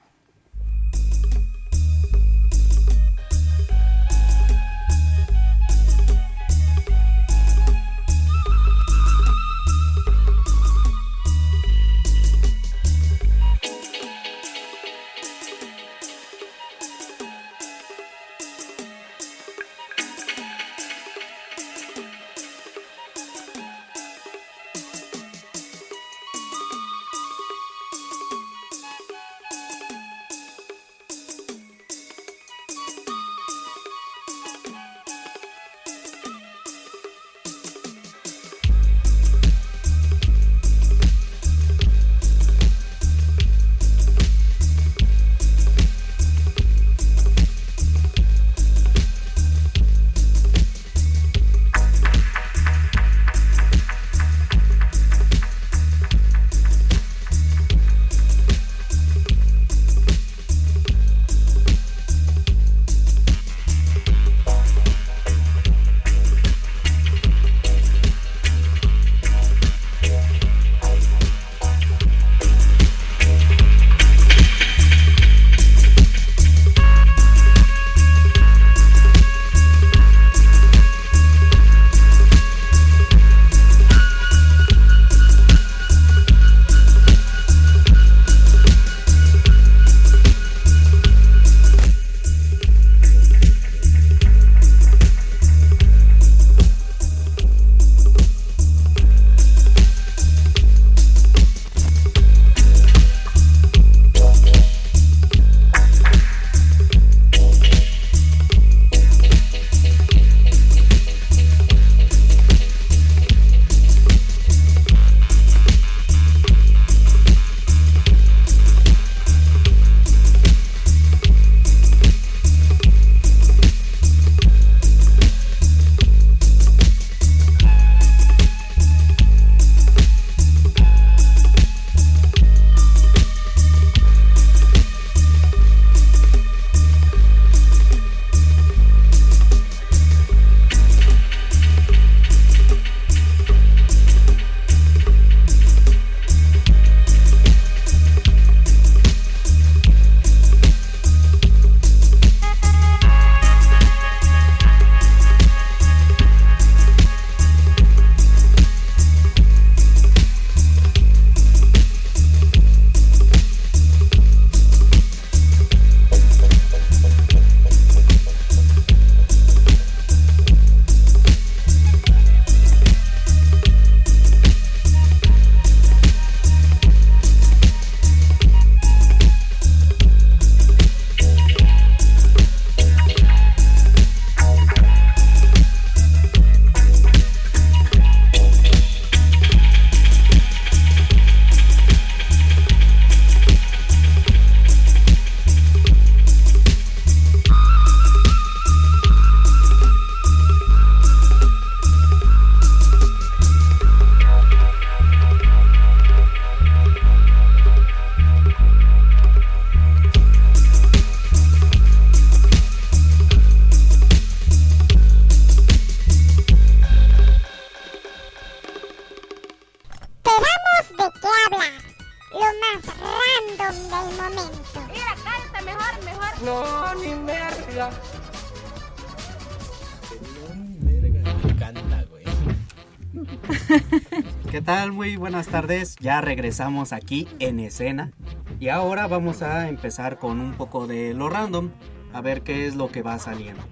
[235.25, 235.95] Buenas tardes.
[235.99, 238.11] Ya regresamos aquí en escena.
[238.59, 241.71] Y ahora vamos a empezar con un poco de lo random.
[242.13, 243.63] A ver qué es lo que va saliendo.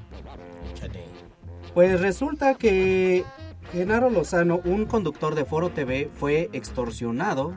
[1.75, 3.23] Pues resulta que
[3.71, 7.53] Genaro Lozano, un conductor de Foro TV, fue extorsionado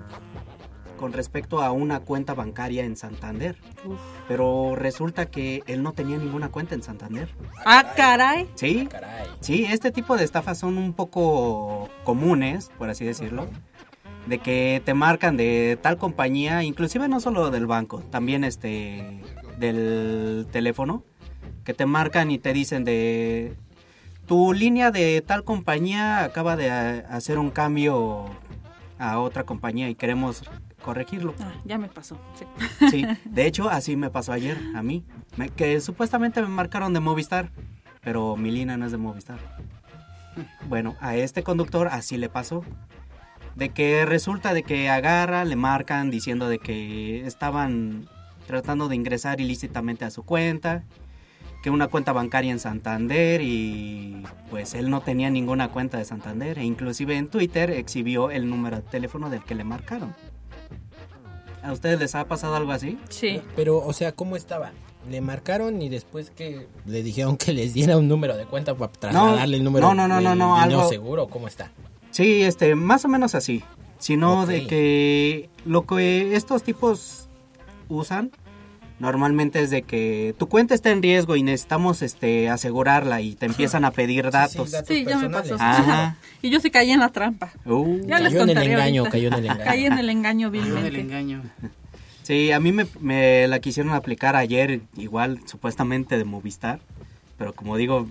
[0.99, 3.57] con respecto a una cuenta bancaria en Santander.
[4.29, 7.35] Pero resulta que él no tenía ninguna cuenta en Santander.
[7.65, 8.47] Ah, caray.
[8.57, 8.89] ¿Sí?
[8.91, 9.27] Caray.
[9.41, 13.47] Sí, este tipo de estafas son un poco comunes, por así decirlo.
[14.27, 19.21] De que te marcan de tal compañía, inclusive no solo del banco, también este
[19.59, 21.05] del teléfono,
[21.65, 23.55] que te marcan y te dicen de
[24.27, 28.27] tu línea de tal compañía acaba de a- hacer un cambio
[28.99, 30.43] a otra compañía y queremos
[30.83, 31.35] corregirlo.
[31.41, 32.19] Ah, ya me pasó.
[32.37, 32.45] sí.
[32.91, 35.05] Sí, de hecho así me pasó ayer a mí,
[35.37, 37.51] me- que supuestamente me marcaron de Movistar,
[38.01, 39.39] pero mi línea no es de Movistar.
[40.69, 42.65] Bueno, a este conductor así le pasó.
[43.57, 48.07] De que resulta de que agarra, le marcan diciendo de que estaban
[48.47, 50.85] tratando de ingresar ilícitamente a su cuenta,
[51.63, 56.59] que una cuenta bancaria en Santander y pues él no tenía ninguna cuenta de Santander
[56.59, 60.15] e inclusive en Twitter exhibió el número de teléfono del que le marcaron.
[61.63, 62.99] ¿A ustedes les ha pasado algo así?
[63.09, 63.41] Sí.
[63.57, 64.71] Pero, o sea, ¿cómo estaba?
[65.11, 68.93] Le marcaron y después que le dijeron que les diera un número de cuenta para
[68.93, 71.27] trasladarle el número no, no, no, no, no, algo- seguro.
[71.29, 71.73] ¿Cómo está?
[72.17, 73.63] Sí, este, más o menos así.
[73.99, 77.29] Sino de que lo que estos tipos
[77.91, 78.31] usan
[78.99, 83.45] normalmente es de que tu cuenta está en riesgo y necesitamos este asegurarla y te
[83.45, 84.71] empiezan a pedir datos.
[84.71, 85.57] datos Sí, ya me pasó.
[85.59, 86.17] Ajá.
[86.41, 87.53] Y yo sí caí en la trampa.
[87.67, 88.01] Uh.
[88.07, 89.13] Ya les Cayó en el engaño, ahorita.
[89.13, 89.65] cayó en el engaño.
[89.65, 91.01] Caí en el engaño Con el vilmente.
[91.01, 91.43] engaño.
[92.23, 96.81] Sí, a mí me, me la quisieron aplicar ayer, igual supuestamente de Movistar,
[97.37, 98.09] pero como digo,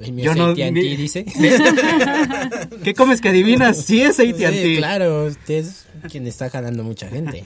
[0.00, 1.24] El mío Yo es no- AT&T, dice.
[2.84, 3.76] ¿qué comes que adivinas?
[3.84, 4.62] Sí es AT&T.
[4.62, 7.44] Sí, claro, usted es quien está jalando mucha gente.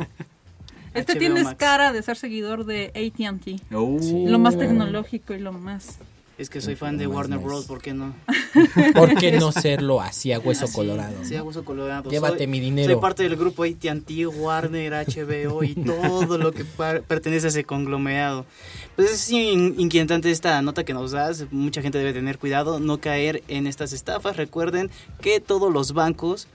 [0.94, 1.56] Este HBO tienes Max.
[1.58, 3.60] cara de ser seguidor de AT&T.
[3.74, 4.28] Uh.
[4.28, 5.98] Lo más tecnológico y lo más...
[6.38, 7.40] Es que soy fan de Warner.
[7.40, 7.64] Bros.
[7.66, 8.14] ¿Por qué no?
[8.94, 11.16] ¿Por qué no serlo así a hueso colorado?
[11.24, 12.08] Sí, a hueso colorado.
[12.10, 12.92] Llévate Soy- mi dinero.
[12.92, 18.46] Soy parte del grupo AT&T, Warner, HBO y todo lo que pertenece a ese conglomerado.
[18.94, 21.46] Pues es in- inquietante esta nota que nos das.
[21.50, 24.36] Mucha gente debe tener cuidado, no caer en estas estafas.
[24.36, 26.46] Recuerden que todos los bancos,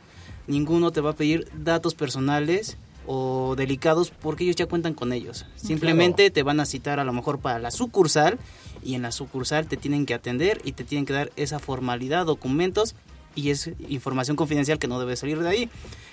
[0.47, 5.45] ninguno te va a pedir datos personales o delicados porque ellos ya cuentan con ellos.
[5.57, 8.39] Simplemente te van a citar a lo mejor para la sucursal
[8.85, 12.25] y en la sucursal te tienen que atender y te tienen que dar esa formalidad,
[12.25, 12.95] documentos
[13.35, 15.69] y es información confidencial que no debe salir de ahí.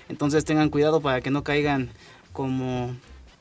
[0.09, 1.91] Entonces tengan cuidado para que no caigan
[2.33, 2.95] como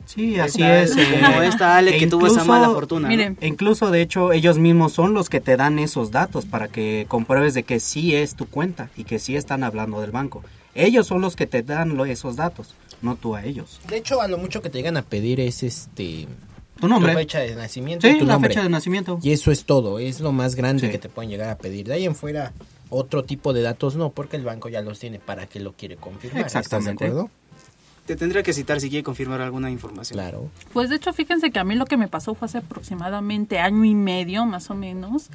[0.06, 0.92] Sí, así esta- es.
[0.98, 3.02] eh, como esta Ale e que tuvo esa incluso- mala fortuna.
[3.04, 3.08] ¿no?
[3.10, 6.68] Miren, E Incluso, de hecho, ellos mismos son los que te dan esos datos para
[6.68, 10.44] que compruebes de que sí es tu cuenta y que sí están hablando del banco.
[10.76, 13.80] Ellos son los que te dan lo- esos datos, no tú a ellos.
[13.88, 16.28] De hecho, a lo mucho que te llegan a pedir es este
[16.80, 17.14] Tu nombre.
[17.14, 18.50] tu fecha de nacimiento Sí, y tu la nombre.
[18.50, 19.20] fecha de nacimiento.
[19.22, 20.92] Y eso es todo, es lo más grande Sí.
[20.92, 21.88] que te pueden llegar a pedir.
[21.88, 22.54] De ahí en fuera,
[22.90, 25.96] otro tipo de datos no, porque el banco ya los tiene para que lo quiere
[25.98, 26.42] confirmar.
[26.46, 27.06] ¿Estás de Exactamente.
[27.06, 27.30] acuerdo?
[28.06, 30.16] Te tendría que citar si quiere confirmar alguna información.
[30.18, 30.50] Claro.
[30.74, 33.86] Pues de hecho, fíjense que a mí lo que me pasó fue hace aproximadamente año
[33.86, 35.30] y medio, más o menos.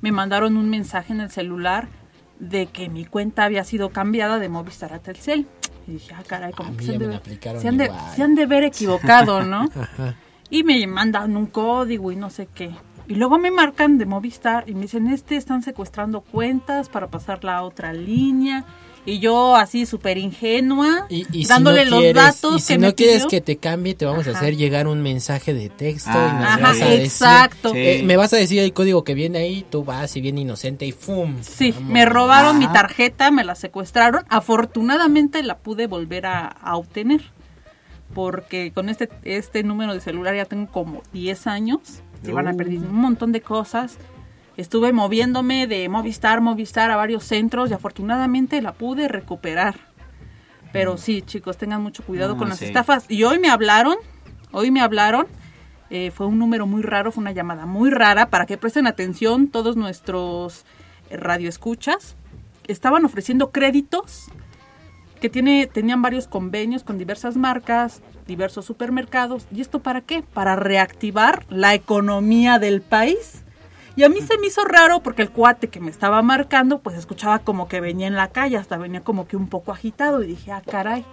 [0.00, 1.88] Me mandaron un mensaje en el celular
[2.38, 5.46] de que mi cuenta había sido cambiada de Movistar a Telcel.
[5.86, 7.20] Y dije, ah, caray, como que se han, de,
[7.60, 9.68] se han de- se han de ver equivocado, ¿no?
[9.74, 10.16] Ajá.
[10.50, 12.70] Y me mandan un código y no sé qué.
[13.08, 17.56] Y luego me marcan de Movistar y me dicen, este están secuestrando cuentas para pasarla
[17.58, 18.64] a otra línea.
[19.08, 22.72] Y yo así súper ingenua, Y, y si dándole no los quieres, datos y si
[22.72, 23.28] que no me quieres pidió.
[23.28, 26.44] que te cambie, te vamos a hacer llegar un mensaje de texto Ah, y nos
[26.44, 27.70] Ajá, vas a decir, exacto.
[27.72, 27.78] Sí.
[27.78, 30.86] eh, me vas a decir el código que viene ahí, tú vas y bien inocente
[30.86, 31.36] y ¡fum!
[31.42, 34.24] Sí, me robaron mi tarjeta, me la secuestraron.
[34.28, 37.22] Afortunadamente la pude volver a, a obtener.
[38.14, 42.02] Porque con este, este número de celular ya tengo como 10 años.
[42.22, 42.56] Se van a Oh.
[42.56, 43.98] perder un montón de cosas.
[44.56, 49.74] Estuve moviéndome de Movistar, Movistar a varios centros y afortunadamente la pude recuperar.
[50.72, 52.64] Pero sí, chicos, tengan mucho cuidado No, con las sí.
[52.66, 53.04] estafas.
[53.10, 53.96] Y hoy me hablaron,
[54.52, 55.26] hoy me hablaron.
[55.88, 59.46] eh, fue un número muy raro, fue una llamada muy rara para que presten atención
[59.48, 60.64] todos nuestros
[61.10, 62.16] eh, radioescuchas.
[62.66, 64.26] Estaban ofreciendo créditos
[65.20, 69.46] que tiene, tenían varios convenios con diversas marcas, diversos supermercados.
[69.52, 70.22] ¿Y esto para qué?
[70.22, 73.42] Para reactivar la economía del país.
[73.96, 76.96] Y a mí se me hizo raro porque el cuate que me estaba marcando, pues
[76.96, 80.22] escuchaba como que venía en la calle, hasta venía como que un poco agitado.
[80.22, 81.04] Y dije, ah, caray,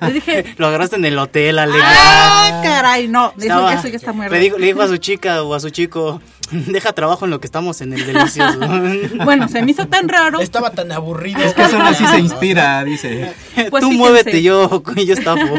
[0.00, 1.78] Le dije, Lo agarraste en el hotel, Ale.
[1.82, 3.08] ¡ah, caray!
[3.08, 5.54] No, eso, Estaba- eso ya está muy le dijo, le dijo a su chica o
[5.54, 8.58] a su chico, deja trabajo en lo que estamos en el delicioso.
[9.24, 10.40] Bueno, se me hizo tan raro.
[10.40, 11.40] Estaba tan aburrido.
[11.40, 13.32] Es que solo así se inspira, dice.
[13.70, 13.96] Pues Tú fíjense.
[13.96, 15.54] muévete, yo, yo estafo.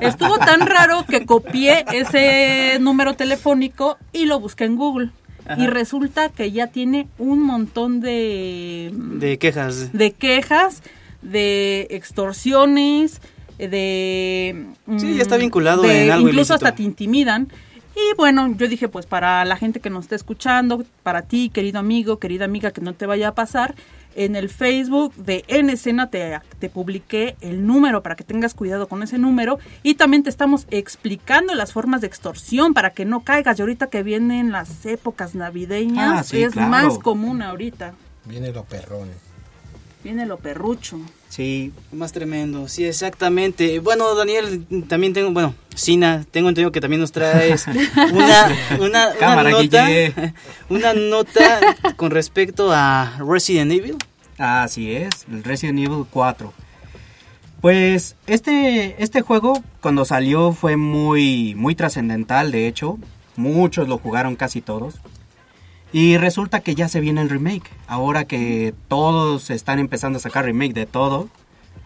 [0.00, 5.10] Estuvo tan raro que copié ese número telefónico y lo busqué en Google.
[5.56, 9.92] Y resulta que ya tiene un montón de, De quejas.
[9.94, 10.82] de quejas,
[11.22, 13.20] de extorsiones,
[13.58, 14.66] de...
[14.98, 16.66] Sí, mm, ya está vinculado de- en algo Incluso ilícito.
[16.66, 17.48] hasta te intimidan.
[17.96, 21.80] Y bueno, yo dije, pues para la gente que nos está escuchando, para ti, querido
[21.80, 23.74] amigo, querida amiga, que no te vaya a pasar,
[24.14, 28.88] en el Facebook de En Escena te, te publiqué el número para que tengas cuidado
[28.88, 33.20] con ese número y también te estamos explicando las formas de extorsión para que no
[33.24, 33.58] caigas.
[33.58, 36.68] Y ahorita que vienen las épocas navideñas, Ah, sí, es claro.
[36.70, 37.94] más común ahorita.
[38.24, 39.08] Viene lo perrón.
[40.08, 40.98] Viene lo perrucho.
[41.28, 43.78] Sí, Más tremendo, sí, exactamente.
[43.78, 47.66] Bueno, Daniel, también tengo, bueno, Sina, tengo entendido que también nos traes
[48.12, 50.14] una, una, una Cámara, nota, Guille.
[50.70, 51.60] una nota
[51.96, 53.98] con respecto a Resident Evil.
[54.38, 56.54] Así es, Resident Evil 4.
[57.60, 62.98] Pues este, este juego cuando salió fue muy, muy trascendental, de hecho.
[63.36, 64.94] Muchos lo jugaron, casi todos.
[65.92, 67.70] Y resulta que ya se viene el remake.
[67.86, 71.28] Ahora que todos están empezando a sacar remake de todo,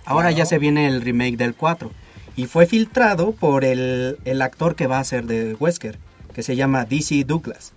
[0.05, 1.91] ahora ya se viene el remake del 4.
[2.35, 5.99] Y fue filtrado por el, el actor que va a ser de Wesker,
[6.35, 7.73] que se llama DC Douglas,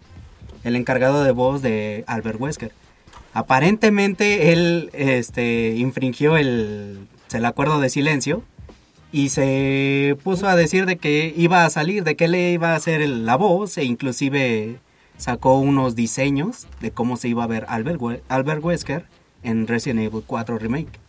[0.64, 2.72] el encargado de voz de Albert Wesker.
[3.34, 8.44] Aparentemente él este, infringió el, el acuerdo de silencio
[9.12, 12.76] y se puso a decir de que iba a salir, de que él iba a
[12.78, 14.78] hacer el- la voz e inclusive
[15.18, 19.06] sacó unos diseños de cómo se iba a ver Albert, We- Albert Wesker
[19.44, 21.00] en Resident Evil 4 Remake.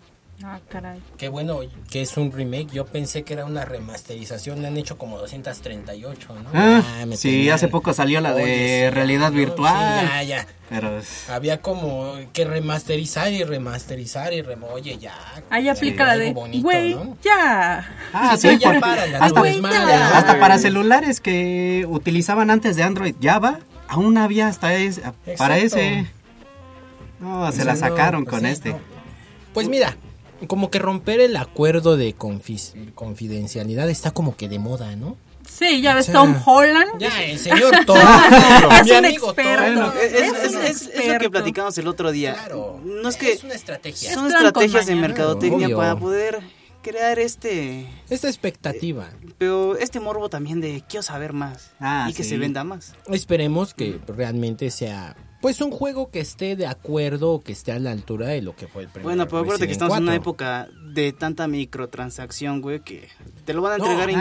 [0.45, 1.01] Ah, caray.
[1.17, 2.67] Qué bueno que es un remake.
[2.71, 4.61] Yo pensé que era una remasterización.
[4.61, 6.51] Le han hecho como 238, ¿no?
[6.53, 9.37] Ah, me sí, tenían- hace poco salió la de Oye, sí, realidad ¿no?
[9.39, 10.01] virtual.
[10.03, 10.47] Sí, ya, ya.
[10.69, 14.63] Pero Había como que remasterizar y remasterizar y rem...
[14.65, 15.15] Oye, ya.
[15.49, 17.17] Ahí aplica la de, güey, ¿no?
[17.25, 17.89] ya.
[18.13, 19.95] Ah, Sí, sí, ya porque párale, hasta, no desmadre.
[19.95, 25.03] hasta para celulares que utilizaban antes de Android Java, aún había hasta ese,
[25.39, 26.07] para ese.
[27.21, 28.71] No, se la no, sacaron pues con sí, este.
[28.71, 28.79] no.
[29.55, 29.97] Pues mira,
[30.49, 32.15] como que romper el acuerdo de
[32.95, 35.17] confidencialidad está como que de moda, ¿no?
[35.49, 36.99] Sí, ya ves O sea, Tom Holland.
[36.99, 37.97] Ya, el señor Thor.
[37.99, 39.39] Es mi un amigo Thor.
[39.45, 39.63] experto.
[39.81, 42.35] Bueno, es, es- Es es- un es- es lo que platicamos el otro día.
[42.35, 42.81] Claro.
[42.85, 44.13] No es que Es una estrategia.
[44.13, 45.77] son estrategias de mercadotecnia Obvio.
[45.79, 46.41] para poder
[46.87, 49.09] crear este Esta expectativa.
[49.39, 52.95] pero este morbo también de quiero saber más Ah, y que se venda más.
[53.09, 57.93] Esperemos que realmente sea pues un juego que esté de acuerdo, que esté a la
[57.93, 60.23] altura de lo que fue el primer Bueno, pero acuérdate que estamos en una 4.
[60.23, 63.07] época de tanta microtransacción, güey, que
[63.45, 64.13] te lo van a No, entregar ah,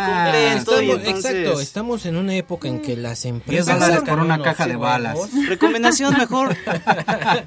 [0.53, 1.31] incompleto y Estamos- entonces...
[1.35, 4.75] Exacto, estamos en una época en que las empresas dólares por sacan una caja de
[4.75, 4.87] juegos.
[4.91, 5.17] balas.
[5.47, 6.55] Recomendación mejor.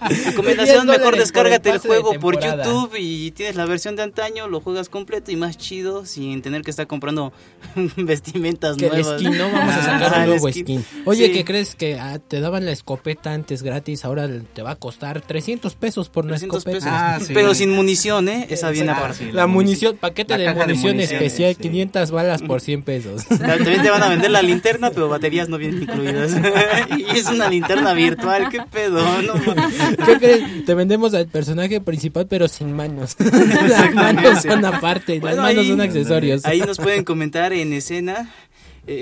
[0.09, 2.41] 10 Recomendación mejor descárgate el juego por.
[2.43, 6.63] YouTube y tienes la versión de antaño, lo juegas completo y más chido sin tener
[6.63, 7.33] que estar comprando
[7.97, 9.21] vestimentas Que el nuevas.
[9.21, 9.51] skin, ¿no?
[9.53, 10.65] Vamos a sacar Ah, un nuevo skin.
[10.83, 10.85] skin.
[11.05, 11.33] Oye, Sí.
[11.33, 14.05] ¿qué crees que ah, te daban la escopeta antes gratis?
[14.05, 16.79] Ahora te va a costar 300 pesos por una 300 escopeta.
[16.79, 16.91] pesos.
[16.93, 17.33] Ah, sí.
[17.35, 18.47] Pero sin munición, ¿eh?
[18.51, 19.27] Esa viene aparte.
[19.27, 19.33] sí.
[19.33, 21.63] La munición, paquete La de munición municiones, especial, sí.
[21.63, 23.25] 500 balas por 100 pesos.
[23.29, 26.33] También te van a vender la linterna, pero baterías no vienen incluidas.
[26.99, 29.75] y es una linterna virtual, qué pedo, no mames.
[30.05, 30.65] ¿Qué crees?
[30.65, 33.17] Te vendemos al personaje principal, pero sin manos.
[33.69, 36.45] Las manos son aparte, las manos ahí- son accesorios.
[36.45, 38.31] Ahí nos pueden comentar en escena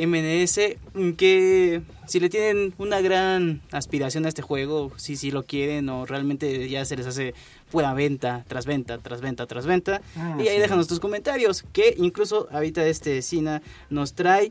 [0.07, 0.59] MNS
[1.16, 6.07] que si le tienen una gran aspiración a este juego, si si lo quieren o
[6.07, 7.35] realmente ya se les hace
[7.70, 10.01] pura venta, tras venta, tras venta, tras venta.
[10.16, 10.61] Ah, y ahí sí.
[10.62, 14.51] déjanos tus comentarios, que incluso ahorita este Sina nos trae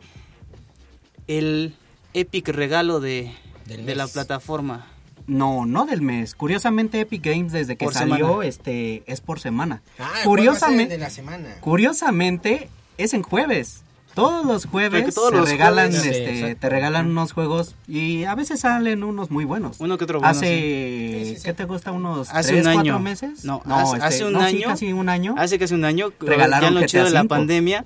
[1.27, 1.75] el
[2.13, 3.31] epic regalo de,
[3.65, 4.87] Del de la plataforma.
[5.27, 6.35] No, no del mes.
[6.35, 8.45] Curiosamente Epic Games desde que Por salió semana.
[8.47, 9.81] este es por semana.
[9.97, 11.55] Ah, ¿cuál va a ser Curiosamente, de la semana.
[11.61, 12.69] curiosamente
[12.99, 13.81] es en jueves.
[14.15, 18.23] Todos los jueves Porque todos se los regalan, jueves- este, te regalan unos juegos y
[18.23, 19.75] a veces salen unos muy buenos.
[19.79, 21.43] Uno que otro bueno, Hace, Sí, sí, sí.
[21.43, 21.91] ¿qué te gusta?
[21.91, 22.81] ¿Unos Hace tres, un año.
[22.83, 23.43] cuatro meses?
[23.43, 24.67] No, hace, este, hace un no, sí, año.
[24.69, 25.35] casi un año.
[25.37, 26.11] Hace casi un año.
[26.21, 27.85] Regalaron ya en lo chido de la pandemia.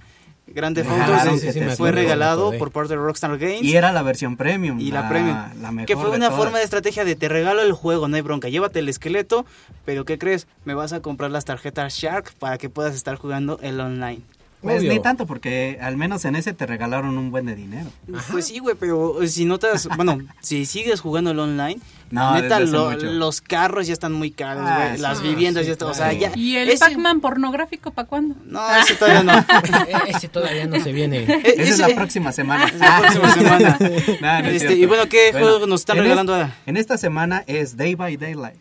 [0.52, 3.62] Grande Auto fue regalado por parte de Rockstar Games.
[3.62, 4.80] Y era la versión premium.
[4.80, 5.38] y la, premium.
[5.62, 8.22] la mejor que fue una forma de estrategia de te regalo el juego, no hay
[8.24, 8.50] bronca.
[8.50, 9.46] Llévate el esqueleto,
[9.86, 10.48] pero ¿qué crees?
[10.66, 14.22] Me vas a comprar las tarjetas Shark para que puedas estar jugando el online.
[14.62, 14.92] Pues Obvio.
[14.92, 17.90] ni tanto, porque al menos en ese te regalaron un buen de dinero.
[18.30, 21.80] Pues sí, güey, pero si notas, bueno, si sigues jugando el online,
[22.12, 25.00] No, neta, lo- los carros ya están muy caros, Ah, güey.
[25.00, 26.34] Las Ah, viviendas sí, ya están, o sea, ya.
[26.36, 28.36] ¿Y el ese- Pac-Man pornográfico para cuándo?
[28.46, 29.32] No, ese todavía no.
[29.88, 31.20] E- Ese todavía no se viene.
[31.20, 32.66] Eh, Esa es ese- la próxima semana.
[32.66, 33.78] Es la próxima semana.
[33.80, 36.54] No, no es Este, y bueno, ¿qué juego nos están en regalando ahora?
[36.66, 38.58] En esta semana es Day by Daylight.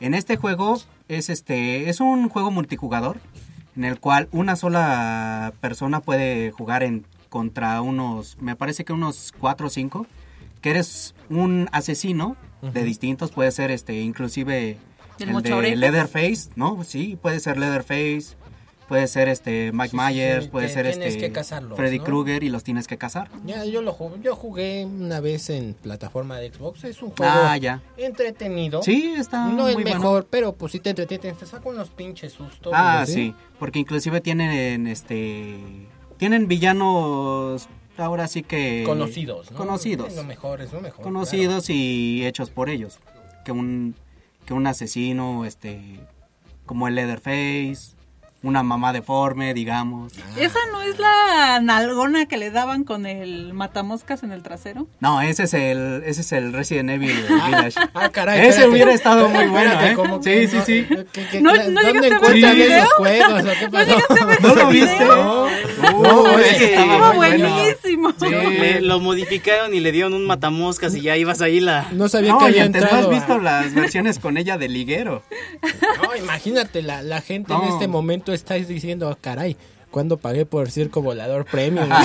[0.00, 3.18] En este juego es este es un juego multijugador
[3.76, 9.32] en el cual una sola persona puede jugar en contra unos, me parece que unos
[9.38, 10.06] 4 o 5,
[10.60, 14.78] que eres un asesino de distintos, puede ser este inclusive
[15.18, 15.76] ¿El de?
[15.76, 16.82] Leatherface, ¿no?
[16.84, 18.36] Sí, puede ser Leatherface,
[18.88, 22.04] puede ser este Mike Sí, Myers, sí, puede ser este que cazarlos, Freddy ¿no?
[22.04, 23.28] Krueger y los tienes que cazar.
[23.44, 26.84] Ya, yo lo jugué, yo jugué una vez en plataforma de Xbox.
[26.84, 27.82] Es un juego Ah, ya.
[27.96, 28.82] entretenido.
[28.82, 29.98] Sí, está No el muy bueno.
[29.98, 32.72] mejor, pero pues sí te entretiene, te saca unos pinches sustos.
[32.74, 33.12] Ah, ¿sí?
[33.12, 35.58] sí, porque inclusive tienen este
[36.18, 37.68] tienen villanos
[37.98, 39.56] ahora sí que Conocidos, ¿no?
[39.58, 40.08] Conocidos.
[40.08, 41.02] Es lo mejor, es lo mejor.
[41.02, 42.98] conocidos y hechos por ellos,
[43.44, 43.94] que un
[44.44, 45.98] que un asesino este
[46.66, 47.95] como el Leatherface,
[48.46, 50.12] una mamá deforme, digamos.
[50.36, 54.86] ¿Esa no es la nalgona que le daban con el matamoscas en el trasero?
[55.00, 57.78] No, ese es el ese es el Resident Evil Village.
[57.94, 58.38] Ah, caray.
[58.40, 58.70] Ese espérate.
[58.70, 59.94] hubiera estado muy bueno, Espérate, ¿eh?
[59.94, 60.86] ¿cómo Sí, sí, sí.
[61.12, 62.78] ¿Qué- qué- No- cla- no ¿Dónde encuentran video?
[62.78, 63.42] esos juegos?
[63.44, 63.98] ¿O qué pasó?
[64.42, 65.04] ¿No lo viste?
[65.04, 65.46] No.
[66.02, 67.48] No, ese ese estaba bueno.
[67.48, 68.12] buenísimo.
[68.20, 71.88] Le- lo modificaron y le dieron un matamoscas y ya ibas ahí la...
[71.92, 73.10] No sabía No, que había antes no has entrado.
[73.14, 75.22] visto a- las versiones con ella de liguero.
[76.02, 79.56] No, imagínate, la, la gente en este momento está diciendo, "Ah, caray,
[79.90, 81.88] ¿cuándo pagué por Circo Volador Premium?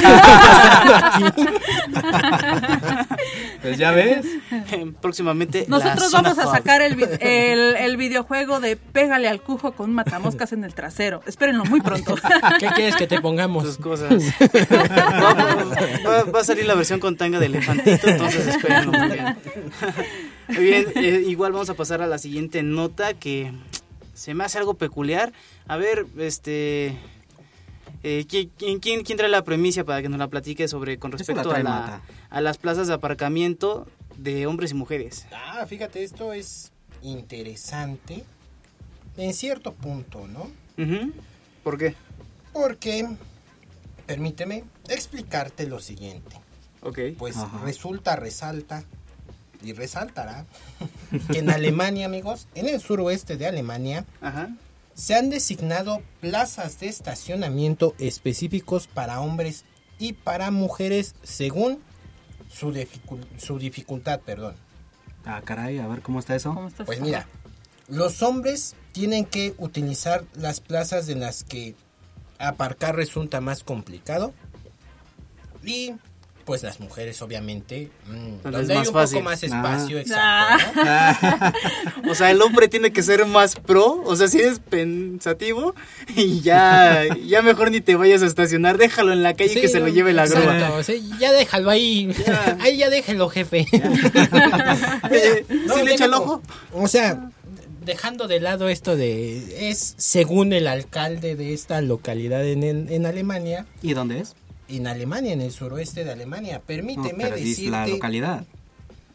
[3.61, 4.25] Pues ya ves.
[5.01, 9.89] Próximamente la Nosotros vamos a sacar el, el, el videojuego de Pégale al cujo con
[9.89, 11.21] un matamoscas en el trasero.
[11.27, 12.15] Espérenlo muy pronto.
[12.59, 13.77] ¿Qué quieres que te tus pongamos?
[13.77, 14.11] cosas.
[14.11, 19.36] Va, va- va a salir la versión con tanga de elefantito, entonces espérenlo muy bien.
[20.47, 23.51] Muy bien, eh, igual vamos a pasar a la siguiente nota que
[24.22, 25.34] se me hace algo peculiar.
[25.67, 26.95] A ver, este...
[28.03, 31.17] eh, ¿quién, quién, quién- trae la premisa para que nos la platique sobre con la
[31.17, 35.26] respecto a, la- a las plazas de aparcamiento de hombres y mujeres?
[35.34, 38.24] Ah, fíjate, esto es interesante
[39.17, 40.51] en cierto punto, ¿no?
[40.78, 41.11] Ujú.
[41.63, 41.95] ¿Por qué?
[42.53, 43.07] Porque,
[44.05, 46.36] permíteme explicarte lo siguiente.
[46.84, 46.99] Ok.
[47.17, 47.61] Pues Ajá.
[47.65, 48.84] resulta, resalta
[49.64, 50.45] y resaltará
[51.32, 54.49] que en Alemania, amigos, en el suroeste de Alemania, Ajá.
[54.93, 59.66] se han designado plazas de estacionamiento específicos para hombres
[59.99, 61.80] y para mujeres según
[62.49, 64.55] su, dificul- su dificultad, perdón.
[65.26, 66.72] Ah, caray, a ver cómo está eso.
[66.86, 67.28] Pues mira,
[67.88, 71.76] los hombres tienen que utilizar las plazas en las que
[72.39, 74.34] aparcar resulta más complicado
[75.64, 75.93] y
[76.46, 79.18] pues las mujeres obviamente mm, Donde es hay más un fácil.
[79.20, 80.58] poco más espacio Ah.
[80.60, 81.52] exacto
[82.04, 82.12] ¿no?
[82.12, 85.76] O sea, el hombre tiene que ser más pro, o sea, si eres pensativo
[86.16, 89.74] y ya, ya mejor ni te vayas a estacionar, déjalo en la calle que Sí,
[89.74, 90.56] se lo lleve la grúa.
[90.56, 92.58] exacto, sí, ya déjalo ahí Ya.
[92.62, 96.42] ahí ya déjelo jefe Eh, No, ¿Sí le echa el ojo?
[96.74, 97.30] O sea,
[97.86, 99.70] dejando de lado esto de...
[99.70, 103.66] Es según el alcalde de esta localidad en, en, en Alemania.
[103.82, 104.36] ¿Y dónde es?
[104.72, 106.55] En Alemania, en el suroeste de Alemania.
[106.57, 108.45] No, Permíteme pero dice la decirte localidad.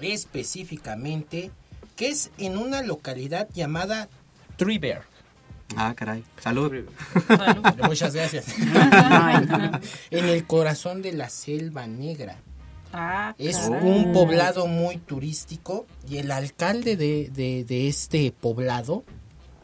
[0.00, 1.50] específicamente
[1.96, 4.08] que es en una localidad llamada
[4.56, 5.02] Triberg.
[5.76, 6.22] Ah, caray.
[6.40, 6.72] Salud.
[7.84, 8.44] Muchas gracias.
[10.10, 12.36] en el corazón de la selva negra.
[12.92, 19.04] Ah, Es un poblado muy turístico y el alcalde de, de- de este poblado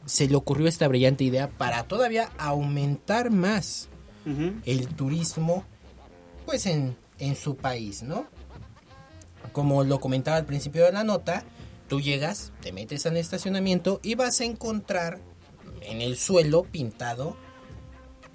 [0.04, 3.88] se le ocurrió esta brillante idea para todavía aumentar más
[4.66, 5.64] el turismo
[6.44, 8.26] pues en, en su país, ¿no?
[9.52, 11.44] Como lo comentaba al principio de la nota,
[11.88, 15.20] tú llegas, te metes al estacionamiento y vas a encontrar
[15.82, 17.36] en el suelo pintado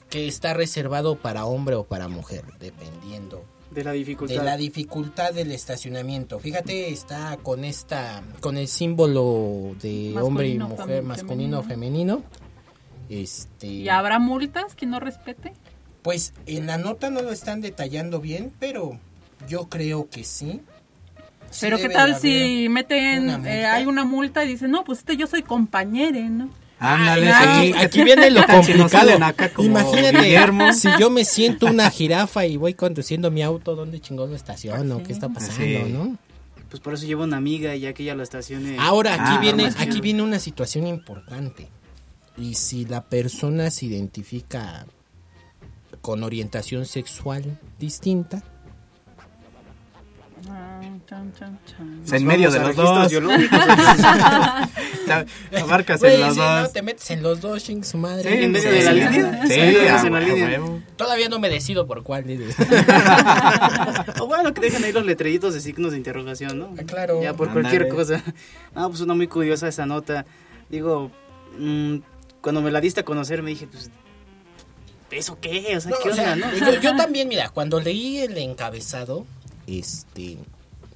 [0.09, 4.35] que está reservado para hombre o para mujer, dependiendo De la dificultad.
[4.35, 6.39] de la dificultad del estacionamiento.
[6.39, 12.23] Fíjate, está con esta con el símbolo de Masculino, hombre y mujer, masculino, femenino.
[13.09, 15.53] Este ¿Y habrá multas quien no respete?
[16.07, 18.97] Pues en la nota no lo están detallando bien, pero
[19.49, 20.61] yo creo que sí.
[21.51, 24.99] Sí Pero qué tal si meten, una eh, hay una multa y dicen, no, pues
[24.99, 26.49] este yo soy compañere, ¿no?
[26.79, 27.77] Ándale, Aquí, sí.
[27.77, 29.63] aquí viene lo ¿Qué tal si nos complicado.
[29.65, 30.71] Imagínate, Guillermo?
[30.71, 35.03] si yo me siento una jirafa y voy conduciendo mi auto, ¿dónde chingón lo estaciono?
[35.03, 35.91] ¿Qué está pasando, Sí.
[35.91, 36.17] no?
[36.69, 38.77] Pues por eso llevo una amiga y ya que ella lo estacione.
[38.79, 41.67] Ahora aquí Ah, viene aquí viene una situación importante.
[42.37, 44.85] Y si la persona se identifica
[46.07, 48.41] con orientación sexual distinta.
[50.49, 52.01] Ah, chan, chan, chan.
[52.13, 53.09] En medio de los dos.
[53.09, 53.17] Te
[55.59, 56.71] abarcas en los no, dos.
[56.71, 58.37] te metes en los dos, ching su madre.
[58.37, 58.99] Sí, en medio de la sí.
[59.01, 59.47] línea.
[59.47, 60.61] Sí, en la línea.
[60.95, 62.23] Todavía no me decido por cuál.
[64.21, 66.73] O bueno, que dejan ahí los letreritos de signos de interrogación, ¿no?
[66.79, 67.21] Ah, claro.
[67.21, 68.23] Ya por cualquier cosa.
[68.73, 70.25] No, pues una muy curiosa esa nota.
[70.69, 71.11] Digo,
[71.59, 71.97] mm,
[72.39, 73.91] cuando me la diste a conocer me dije, pues,
[75.11, 75.75] ¿eso qué?
[75.77, 76.57] O sea, No, ¿qué o sea, onda, no?
[76.73, 79.25] yo, yo también, mira, cuando leí el encabezado,
[79.67, 80.37] este,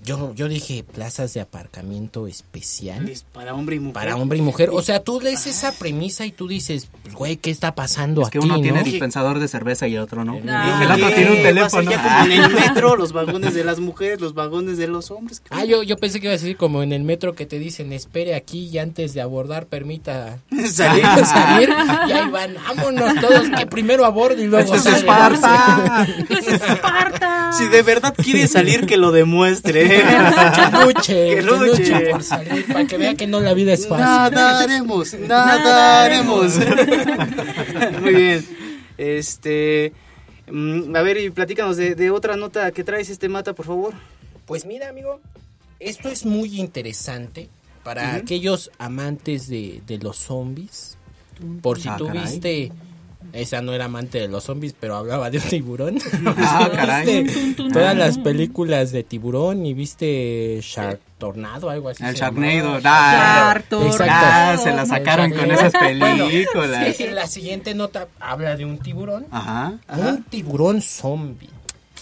[0.03, 3.93] yo, yo dije plazas de aparcamiento especial Es para hombre y mujer.
[3.93, 4.69] para hombre y mujer.
[4.73, 8.29] O sea, tú lees esa premisa y tú dices, pues, güey, ¿qué está pasando Es
[8.29, 8.47] que aquí?
[8.47, 8.83] uno tiene no?
[8.83, 10.39] dispensador de cerveza y el otro no.
[10.49, 10.79] Ah.
[10.83, 11.13] el otro ¿Qué?
[11.15, 11.89] tiene un teléfono.
[11.91, 15.41] ya como en el metro, los vagones de las mujeres, los vagones de los hombres.
[15.49, 17.93] Ah, yo, yo pensé que iba a decir como en el metro que te dicen,
[17.93, 20.39] espere aquí y antes de abordar permita
[20.71, 21.05] Salir.
[21.25, 21.69] salir.
[22.07, 24.95] Y ahí van, vámonos todos, que primero aborde y luego Este es.
[24.97, 26.07] Esparta.
[26.29, 27.51] ¡Esparta!
[27.53, 29.90] Si de verdad quiere salir, que lo demuestre.
[30.55, 31.83] Que luche, Que que luche.
[31.83, 34.05] luche por salir, para que vea que no la vida es fácil.
[34.35, 36.53] Nadaremos, nadaremos.
[38.01, 38.45] Muy bien.
[38.97, 39.93] Este.
[40.51, 43.93] mm, A ver, y platícanos de, de otra nota que traes este mata, por favor.
[44.45, 45.19] Pues mira, amigo,
[45.79, 47.49] esto es muy interesante
[47.83, 50.97] para aquellos amantes de, de los zombies.
[51.61, 52.23] Por si Ah, tú caray.
[53.33, 55.97] Esa no era amante de los zombies, pero hablaba de un tiburón.
[56.37, 57.23] Ah, caray.
[57.23, 62.03] ¿Viste todas las películas de tiburón y viste Shark Tornado, algo así.
[62.03, 62.79] El Sharknado.
[62.83, 63.53] Ah.
[63.57, 63.97] Exacto.
[64.05, 66.95] ya se la sacaron con esas Bueno, películas.
[66.95, 69.27] sí, la siguiente nota habla de un tiburón.
[69.31, 69.73] Ajá.
[69.95, 71.49] Un tiburón zombie.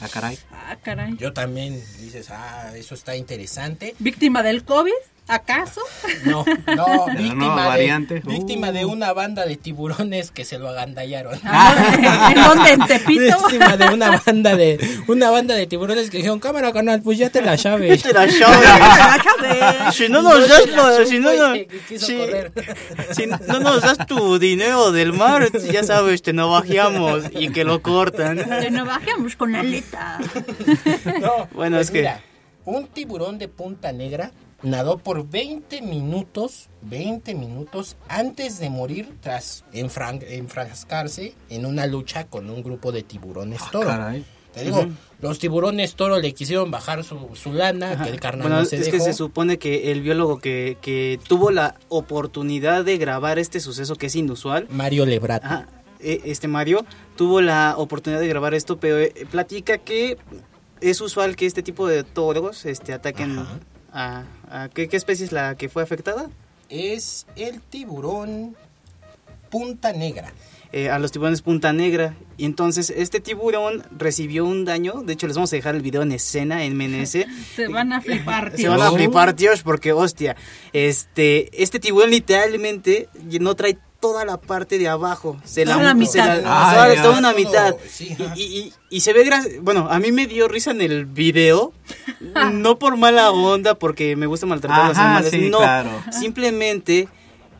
[0.02, 0.40] Ah, caray.
[0.52, 1.18] Ah, caray.
[1.18, 3.96] Yo también dices, ah, eso está interesante.
[4.00, 4.94] ¿Víctima del COVID?
[5.30, 5.82] ¿Acaso?
[6.26, 6.44] No,
[6.76, 8.22] no, víctima, de, variante.
[8.26, 8.74] víctima Uh.
[8.74, 11.36] de una banda de tiburones que se lo agandallaron.
[11.44, 12.72] ¿En dónde?
[12.72, 13.38] ¿En Tepito?
[13.38, 17.30] Víctima de una banda de una banda de tiburones que dijeron, cámara canal, pues ya
[17.30, 17.98] te la llave.
[17.98, 19.92] Te la llave.
[19.94, 20.64] Si no nos das,
[21.08, 21.54] si no, no-
[21.88, 27.64] quiso si- no nos das tu dinero del mar, ya sabes, te navajeamos y que
[27.64, 28.38] lo cortan.
[28.62, 30.18] Que nos bajemos con la aleta.
[31.22, 32.22] No, Bueno, pues es que- mira,
[32.66, 34.32] un tiburón de punta negra
[34.64, 42.26] nadó por 20 minutos, 20 minutos antes de morir tras enfran- enfrascarse en una lucha
[42.28, 43.90] con un grupo de tiburones toro.
[43.90, 44.26] Ah, Caray.
[44.54, 44.88] Te digo,
[45.22, 48.78] los tiburones toro le quisieron bajar su, su lana, que el carnal Bueno, no se
[48.78, 48.98] es dejó.
[48.98, 53.96] que se supone que el biólogo que, que tuvo la oportunidad de grabar este suceso
[53.96, 55.46] que es inusual, Mario Lebrat.
[55.46, 55.68] Ajá,
[56.00, 56.84] eh, este Mario
[57.16, 60.18] tuvo la oportunidad de grabar esto, pero eh, platica que
[60.82, 63.38] es usual que este tipo de toros este, ataquen
[63.94, 66.30] a, a- ¿qué, qué especie es la que fue afectada?
[66.70, 68.56] Es el tiburón
[69.50, 70.32] punta negra.
[70.72, 72.16] Eh, a los tiburones punta negra.
[72.38, 75.02] Y entonces este tiburón recibió un daño.
[75.04, 77.18] De hecho, les vamos a dejar el video en escena en MNS.
[77.56, 78.70] Se van a flipar, Se tío.
[78.72, 80.36] van a flipar, tíos, porque hostia,
[80.74, 83.10] este, este tiburón literalmente
[83.42, 85.38] no trae toda la parte de abajo.
[85.44, 86.40] Se Toda la se mitad.
[86.40, 87.76] toda- Ay, toda una mitad.
[87.90, 90.82] sí, Y- y, y- y se ve gra- bueno, a mí me dio risa en
[90.82, 91.74] el video,
[92.54, 95.90] no por mala onda, porque me gusta maltratar a los animales, sí, no, claro.
[96.12, 97.10] simplemente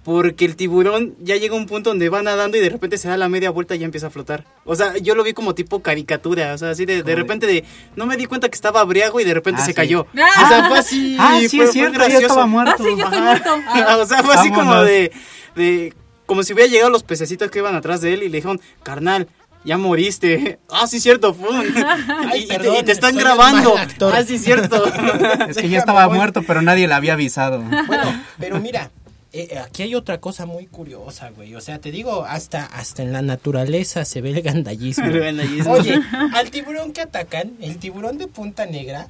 [0.10, 3.08] porque el tiburón ya llega a un punto donde va nadando y de repente se
[3.10, 4.44] da la media vuelta y ya empieza a flotar.
[4.66, 7.64] O sea, yo lo vi como tipo caricatura, o sea, así de, de repente de,
[7.96, 9.76] no me di cuenta que estaba briago y de repente Ah, se sí.
[9.76, 10.08] cayó.
[10.18, 10.44] Ah.
[10.44, 11.16] O sea, fue así.
[11.20, 12.26] Ah, sí, fue, es cierto, gracioso.
[12.26, 12.74] estaba muerto.
[12.74, 13.22] Ah, sí, estoy Ajá.
[13.22, 13.50] muerto.
[13.68, 13.98] Ah.
[14.02, 15.12] o sea, fue así como de,
[15.56, 15.94] de,
[16.26, 19.28] como si hubiera llegado los pececitos que iban atrás de él y le dijeron, carnal,
[19.64, 20.58] ya moriste.
[20.72, 21.50] Ah, sí, cierto, fue.
[22.32, 23.76] Ay, y, y te, perdón, y te están grabando.
[23.78, 24.84] Ah, sí, cierto.
[25.48, 27.62] Es que ya estaba muerto, pero nadie le había avisado.
[27.86, 28.90] Bueno, pero mira,
[29.32, 31.54] eh, aquí hay otra cosa muy curiosa, güey.
[31.56, 35.06] O sea, te digo, hasta, hasta en la naturaleza se ve el gandallismo.
[35.06, 35.72] El gandallismo.
[35.74, 36.00] Oye,
[36.34, 39.08] al tiburón que atacan, el tiburón de punta negra,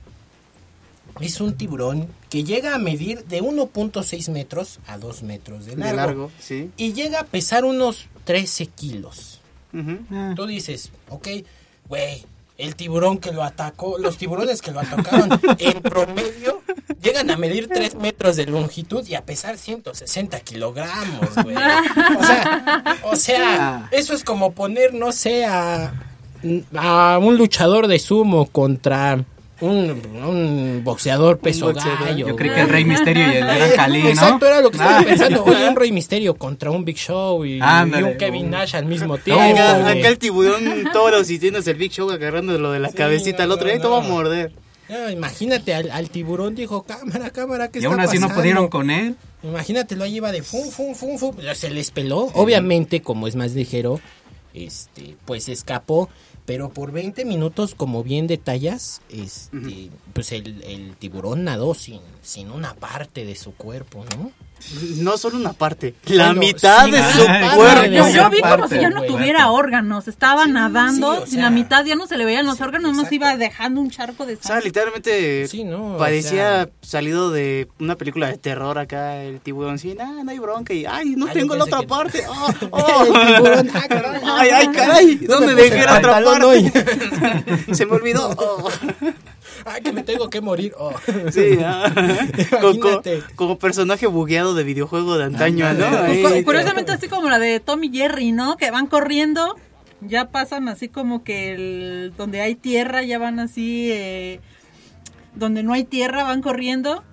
[1.21, 5.81] es un tiburón que llega a medir de 1.6 metros a 2 metros de De
[5.81, 5.95] largo.
[5.97, 6.69] largo, sí.
[6.77, 9.41] Y llega a pesar unos 13 kilos.
[9.73, 9.97] Ujú.
[10.35, 11.27] Tú dices, ok,
[11.87, 12.23] güey,
[12.59, 16.61] el tiburón que lo atacó, los tiburones que lo atacaron en promedio
[17.01, 21.55] llegan a medir 3 metros de longitud y a pesar 160 kilogramos, güey.
[21.55, 25.93] O sea, o sea, eso es como poner, no sé, a,
[26.75, 29.23] a un luchador de sumo contra
[29.61, 32.05] un, un boxeador peso boxeador.
[32.05, 32.27] gallo.
[32.29, 34.09] Yo creí que el Rey Misterio y el Gran Cali, ¿no?
[34.09, 35.03] Exacto, era lo que estaba Ah.
[35.03, 35.43] pensando.
[35.43, 39.17] Oye, un Rey Misterio contra un Big Show y, y un Kevin Nash al mismo
[39.17, 39.41] tiempo.
[39.41, 39.99] Acá, güey.
[39.99, 43.43] acá el tiburón toro si tienes el Big Show agarrando lo de la Sí, cabecita
[43.43, 44.07] al no, otro, no, ahí te va a no.
[44.09, 44.51] morder.
[44.87, 48.41] No, imagínate, al, al tiburón dijo, cámara, cámara, ¿qué Y está aún así no pasando?"
[48.41, 49.15] pudieron con él.
[49.43, 51.35] Imagínate, lo lleva de fum, fum, fum, fum.
[51.53, 52.21] Se les peló.
[52.33, 53.99] Obviamente, como es más ligero,
[54.53, 56.09] este, pues escapó,
[56.49, 62.49] pero por 20 minutos, como bien detallas, este, pues el, el tiburón nadó sin, sin
[62.49, 64.31] una parte de su cuerpo, ¿no?
[64.97, 67.85] No solo una parte, la Bueno, mitad sí, de ah, su ah, cuerpo.
[68.13, 71.49] Yo, vi como si ya no tuviera órganos, estaba nadando, sí, o y sea, la
[71.49, 73.15] mitad ya no se le veían los sí, órganos, nos exacto.
[73.15, 74.65] iba dejando un charco de O sea, sangre.
[74.65, 79.79] literalmente Sí, no, o parecía sea- salido de una película de terror acá, el tiburón,
[79.79, 82.23] sí, nah, no hay bronca, y ay, no Ah, tengo la otra que- parte.
[82.59, 84.21] El tiburón, ah, caray.
[84.23, 86.71] ay, ay, caray, ¿dónde dejé la otra parte?
[87.73, 88.69] Se me olvidó, oh.
[89.65, 90.73] Ay, que me tengo que morir.
[90.77, 90.93] oh.
[91.31, 91.91] sí, ah.
[92.49, 93.23] como, como- Imagínate.
[93.35, 95.85] como personaje bugueado de videojuego de antaño, ¿no?
[95.85, 98.57] Ahí, Curiosamente así como la de Tom y Jerry, ¿no?
[98.57, 99.55] Que van corriendo,
[100.01, 104.39] ya pasan así como que el, donde hay tierra, ya van así, eh,
[105.35, 107.03] donde no hay tierra, van corriendo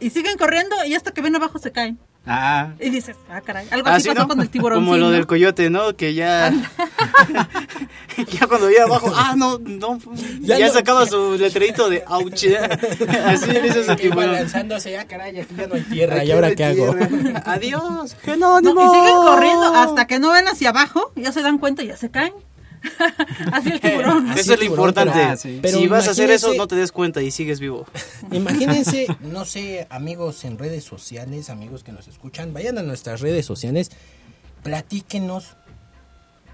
[0.00, 1.98] y siguen corriendo y hasta que ven abajo se caen.
[2.28, 4.28] Ah, Y dices, ah, caray, algo Ah, así sí, pasó ¿no?
[4.28, 4.80] con el tiburón.
[4.80, 5.94] Como lo del coyote, ¿no?
[5.96, 6.52] Que ya.
[8.32, 9.98] ya cuando iba abajo, ah, no, no.
[10.40, 12.44] Ya, Ya no- sacaba su letrerito de ouch.
[13.26, 14.26] Así le hizo su Y tiburón.
[14.32, 16.16] balanzándose, ah, caray, aquí ya no hay tierra.
[16.16, 16.94] Aquí ¿Y ahora no qué hago?
[17.44, 18.80] Adiós, No, Genónimo.
[18.84, 21.96] y siguen corriendo hasta que no ven hacia abajo, ya se dan cuenta y ya
[21.96, 22.32] se caen.
[23.52, 24.30] así el tiburón.
[24.32, 25.12] Eso es lo tiburón, importante.
[25.14, 25.58] pero- ah, sí.
[25.62, 27.86] pero si vas a hacer eso, no te des cuenta y sigues vivo.
[28.32, 33.46] Imagínense, no sé, amigos en redes sociales, amigos que nos escuchan, vayan a nuestras redes
[33.46, 33.90] sociales,
[34.62, 35.56] platíquenos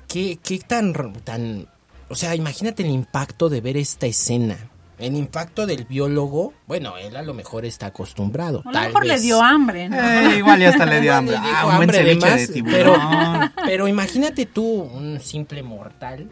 [0.08, 0.92] qué, qué tan,
[1.24, 1.66] tan,
[2.08, 4.58] o sea, imagínate el impacto de ver esta escena.
[5.02, 8.60] El impacto del biólogo, bueno, él a lo mejor está acostumbrado.
[8.60, 9.22] A lo tal mejor le vez.
[9.22, 9.96] dio hambre, ¿no?
[9.96, 11.36] Eh, igual ya hasta le dio hambre.
[11.36, 13.52] le Ah, un buen hambre de ceviche de pero, tiburón.
[13.66, 16.30] pero imagínate tú, un simple mortal,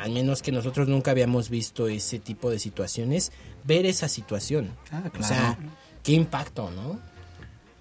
[0.00, 3.32] al menos que nosotros nunca habíamos visto ese tipo de situaciones,
[3.64, 4.70] ver esa situación.
[4.90, 5.26] Ah, O claro.
[5.34, 5.58] sea,
[6.02, 6.98] qué impacto, ¿no?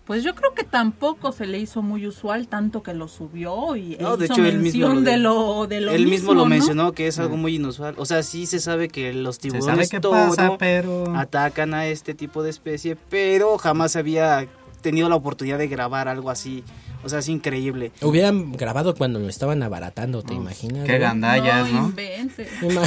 [0.05, 3.95] Pues yo creo que tampoco se le hizo muy usual tanto que lo subió y
[4.01, 5.21] No, e de hizo hecho, él mismo lo de dijo.
[5.23, 6.45] lo de lo Él mismo lo ¿no?
[6.47, 7.95] mencionó que es algo muy inusual.
[7.97, 11.15] O sea, sí se sabe que los tiburones pasa, pero...
[11.15, 14.45] atacan a este tipo de especie, pero jamás había
[14.81, 16.65] tenido la oportunidad de grabar algo así.
[17.03, 17.91] O sea, es increíble.
[18.01, 20.85] Hubieran grabado cuando lo estaban abaratando, ¿te imaginas?
[20.85, 21.93] Qué gandallas, no.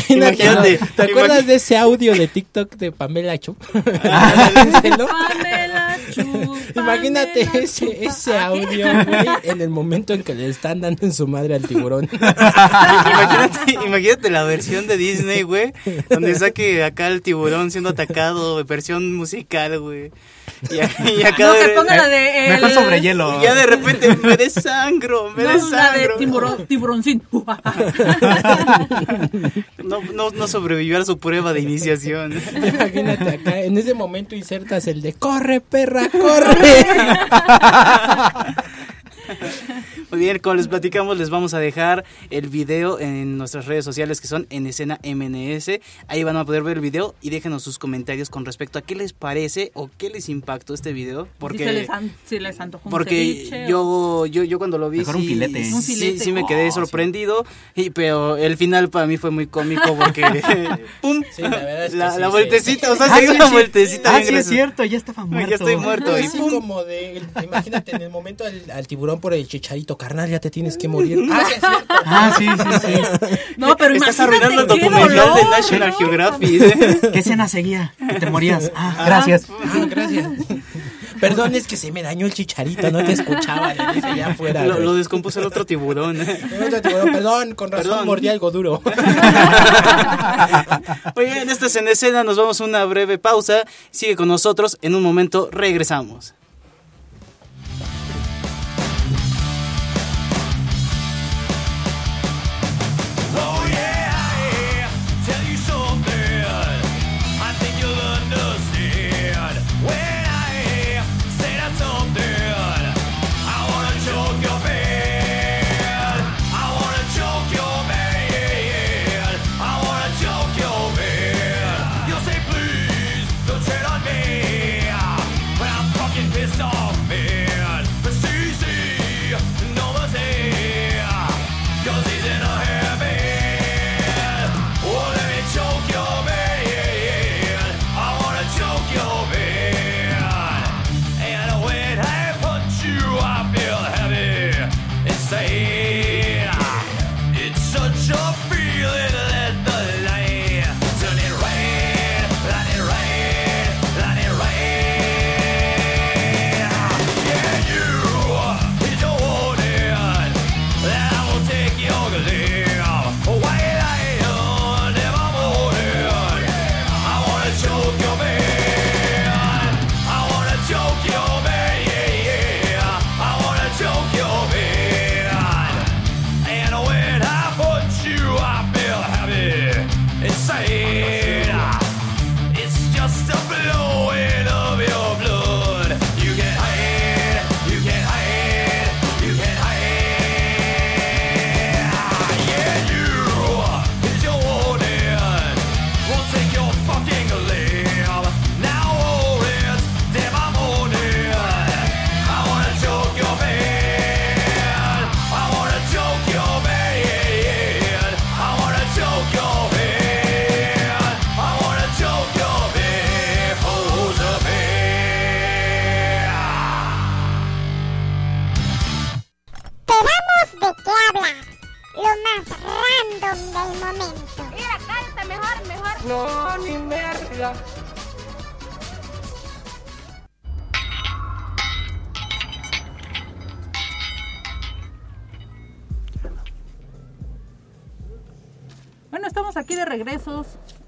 [0.08, 0.78] Imagínate.
[0.96, 3.54] ¿te acuerdas de ese audio de TikTok de Pamela Chu?
[3.72, 4.82] Pamela
[6.12, 11.04] Chu, Imagínate Pamela ese, ese audio, güey, en el momento en que le están dando
[11.04, 12.08] en su madre al tiburón.
[12.12, 15.74] imagínate, imagínate la versión de Disney, güey,
[16.08, 20.10] donde saque acá el tiburón siendo atacado, versión musical, güey.
[20.70, 20.76] Y,
[21.20, 23.38] y acá No, de- que ponga la de Mejor sobre hielo.
[23.38, 25.54] y ya de repente me desangro, me No, la
[25.92, 26.16] de desangro.
[26.18, 27.22] tiburón, tiburoncín.
[29.84, 32.32] No, no, no sobrevivió a su prueba de iniciación.
[32.56, 36.86] Imagínate acá, en ese momento insertas el de corre, perra, corre.
[40.10, 44.20] Muy bien, como les platicamos, les vamos a dejar el video en nuestras redes sociales
[44.20, 45.80] que son en escena MNS.
[46.08, 48.94] Ahí van a poder ver el video y déjenos sus comentarios con respecto a qué
[48.94, 51.28] les parece o qué les impactó este video.
[51.38, 54.58] Porque, Porque, si les, an- si les antojó un porque ceviche yo, o- yo, yo
[54.58, 55.64] cuando lo vi, Mejor un sí, filete.
[55.64, 56.18] sí, Un filete.
[56.24, 56.74] sí me quedé Oh, sí.
[56.74, 57.44] sorprendido.
[57.74, 60.22] Y, pero el final para mí fue muy cómico porque,
[61.00, 61.22] ¡pum!
[61.34, 62.32] Sí, la verdad es que la, sí, la sí.
[62.32, 65.48] vueltecita, o sea, Ah, se una vueltecita Ah, sí, es cierto, ya estaba muerto.
[65.50, 66.18] Ya estoy muerto.
[66.18, 66.50] Y Así pum.
[66.50, 70.50] como de, imagínate en el momento al, al tiburón por el chicharito, carnal, ya te
[70.50, 71.18] tienes que morir.
[72.08, 72.46] Ah, sí.
[72.46, 73.38] Ah, sí, sí, sí.
[73.56, 75.44] No, pero Estás imagínate arruinando el documental de.
[75.50, 77.10] National Geographic.
[77.12, 77.94] ¿Qué escena seguía?
[78.08, 78.70] Que te morías.
[78.76, 79.46] Ah, gracias.
[79.50, 80.28] Ah, gracias.
[81.20, 83.72] Perdón, es que se me dañó el chicharito, no te escuchaba,
[84.14, 84.66] ya fuera.
[84.66, 86.20] Lo, descompuso el otro tiburón.
[86.20, 88.06] El otro tiburón, Perdón, con razón Perdón.
[88.06, 88.82] mordí algo duro.
[91.14, 93.64] Muy bien, esto es en escena, nos vamos a una breve pausa.
[93.90, 96.34] Sigue con nosotros, en un momento regresamos.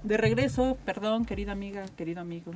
[0.03, 2.51] De regreso, perdón, querida amiga, querido amigo.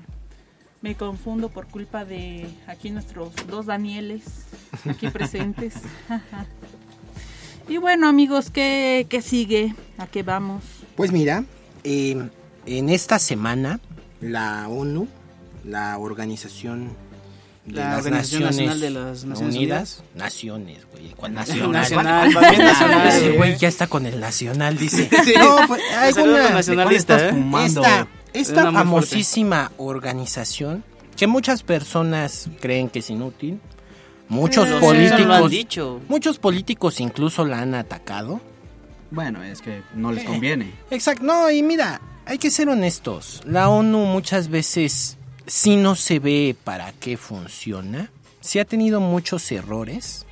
[0.81, 4.23] Me confundo por culpa de aquí nuestros dos Danieles
[4.89, 5.75] aquí presentes.
[7.69, 9.73] y bueno, amigos, ¿qué, qué sigue?
[9.97, 10.61] ¿A qué vamos?
[10.97, 11.45] Pues mira,
[11.85, 12.29] eh,
[12.65, 13.79] en esta semana
[14.19, 15.07] la ONU,
[15.63, 16.89] la Organización
[17.65, 22.29] de La las Organización Naciones, Nacional de las Naciones Unidas, Naciones, güey, ¿cuál Nacional, nacional?
[22.29, 23.57] bien nacional, Ese güey.
[23.57, 25.09] ya está con el nacional, dice.
[25.23, 25.33] Sí.
[25.37, 27.41] No, pues, hay una- nacionalista, ¿de cuál ¿eh?
[27.41, 27.81] fumando?
[27.81, 30.83] Esta- Esta, Es famosísima organización
[31.15, 33.59] que muchas personas creen que es inútil,
[34.27, 36.01] muchos Eh, políticos, eso lo han dicho.
[36.09, 38.41] muchos políticos incluso la han atacado.
[39.11, 40.27] Bueno, es que no les Eh.
[40.27, 40.71] conviene.
[40.89, 43.41] Exacto, no, y mira, hay que ser honestos.
[43.45, 48.09] La ONU muchas veces sí no se ve para qué funciona.
[48.41, 50.25] Sí ha tenido muchos errores.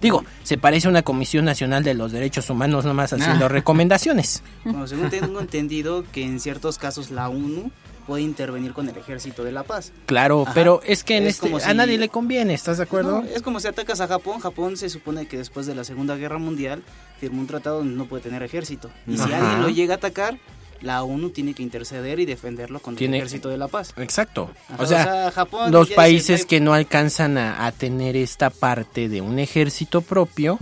[0.00, 3.48] Digo, se parece a una Comisión Nacional de los Derechos Humanos nomás haciendo Ah.
[3.48, 4.42] recomendaciones.
[4.64, 7.70] Bueno, según tengo entendido que en ciertos casos la ONU
[8.06, 9.92] puede intervenir con el ejército de la paz.
[10.04, 10.52] Claro, Ajá.
[10.54, 13.22] pero es que en Es este como a si- nadie le conviene, ¿estás de acuerdo?
[13.22, 14.38] No, es como si atacas a Japón.
[14.38, 16.84] Japón se supone que después de la Segunda Guerra Mundial
[17.18, 18.90] firmó un tratado donde no puede tener ejército.
[19.08, 19.38] Y si Ajá.
[19.38, 20.38] alguien lo llega a atacar,
[20.82, 23.92] la ONU tiene que interceder y defenderlo contra Tiene- el ejército de la paz.
[23.96, 24.50] Exacto.
[24.68, 27.66] Ajá, o sea, o sea, Japón los dice, países "No hay- que no alcanzan a,
[27.66, 30.58] a tener esta parte de un ejército propio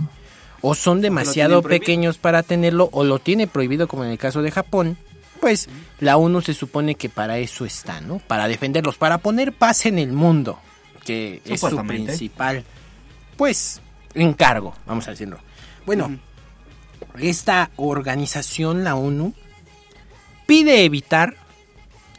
[0.61, 4.51] o son demasiado pequeños para tenerlo o lo tiene prohibido como en el caso de
[4.51, 4.97] Japón,
[5.41, 5.67] pues
[5.99, 8.19] la ONU se supone que para eso está, ¿no?
[8.19, 10.57] Para defenderlos, para poner paz en el mundo,
[11.03, 12.63] que es su principal,
[13.37, 13.79] pues,
[14.15, 15.37] encargo, vamos a decirlo.
[15.85, 16.17] Bueno,
[17.19, 19.33] esta organización, la ONU,
[20.45, 21.35] pide evitar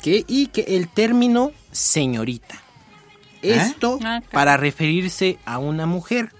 [0.02, 2.56] que y que el término señorita.
[3.42, 6.32] Esto Ah, para referirse a una mujer,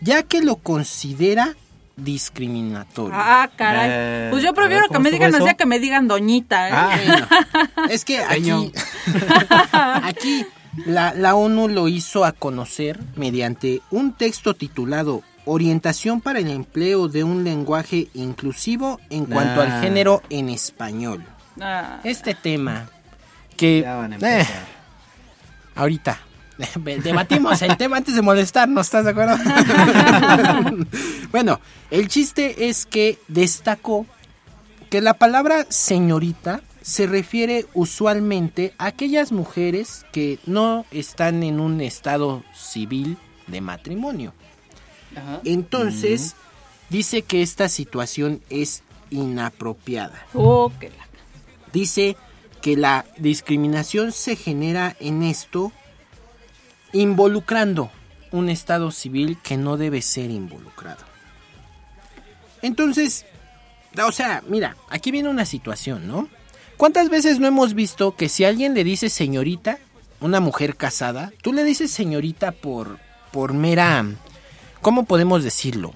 [0.00, 1.54] ya que lo considera
[1.96, 3.12] discriminatorio.
[3.14, 3.88] Ah, caray.
[3.90, 5.38] Eh, pues yo prefiero ver, que ¿cómo me digan eso?
[5.44, 6.68] así a que me digan doñita.
[6.68, 6.72] ¿eh?
[6.74, 7.86] Ah, bueno.
[7.90, 8.50] es que aquí,
[9.72, 10.46] aquí
[10.84, 17.08] la, la ONU lo hizo a conocer mediante un texto titulado Orientación para el empleo
[17.08, 21.24] de un lenguaje inclusivo en cuanto al género en español.
[22.04, 22.90] Este tema
[23.56, 24.46] que Ya van a eh,
[25.74, 26.20] ahorita
[27.02, 29.36] debatimos el tema antes de molestarnos, ¿estás de acuerdo?
[31.30, 34.06] bueno, el chiste es que destacó
[34.90, 41.80] que la palabra señorita se refiere usualmente a aquellas mujeres que no están en un
[41.80, 43.18] estado civil
[43.48, 44.32] de matrimonio.
[45.16, 45.40] Ajá.
[45.44, 46.36] Entonces,
[46.90, 50.26] dice que esta situación es inapropiada.
[50.34, 51.06] Oh, que la-
[51.72, 52.16] Dice
[52.62, 55.72] que la discriminación se genera en esto
[56.92, 57.90] involucrando
[58.32, 61.04] un estado civil que no debe ser involucrado.
[62.62, 63.26] Entonces,
[64.04, 66.28] o sea, mira, aquí viene una situación, ¿no?
[66.76, 69.78] ¿Cuántas veces no hemos visto que si alguien le dice señorita,
[70.20, 72.98] una mujer casada, tú le dices señorita por,
[73.32, 74.04] por mera,
[74.86, 75.92] ¿cómo podemos decirlo?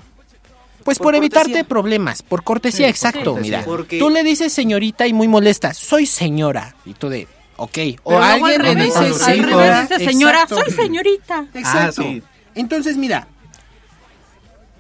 [0.83, 1.69] Pues por, Por evitarte cortesía.
[1.69, 3.59] problemas, por cortesía, Sí, exacto, cortesía.
[3.59, 3.65] mira.
[3.65, 6.75] Porque- Tú le dices señorita y muy molesta, soy señora.
[6.85, 7.79] Y tú de, ok.
[8.03, 9.83] O Pero alguien al le dice al señora.
[9.89, 10.57] exacto.
[10.57, 11.47] soy señorita.
[11.55, 12.03] Exacto.
[12.03, 12.23] Ah, sí.
[12.57, 13.29] Entonces, mira,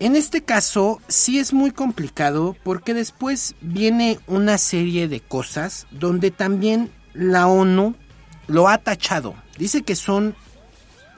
[0.00, 6.32] en este caso sí es muy complicado porque después viene una serie de cosas donde
[6.32, 7.94] también la ONU
[8.48, 9.36] lo ha tachado.
[9.56, 10.34] Dice que son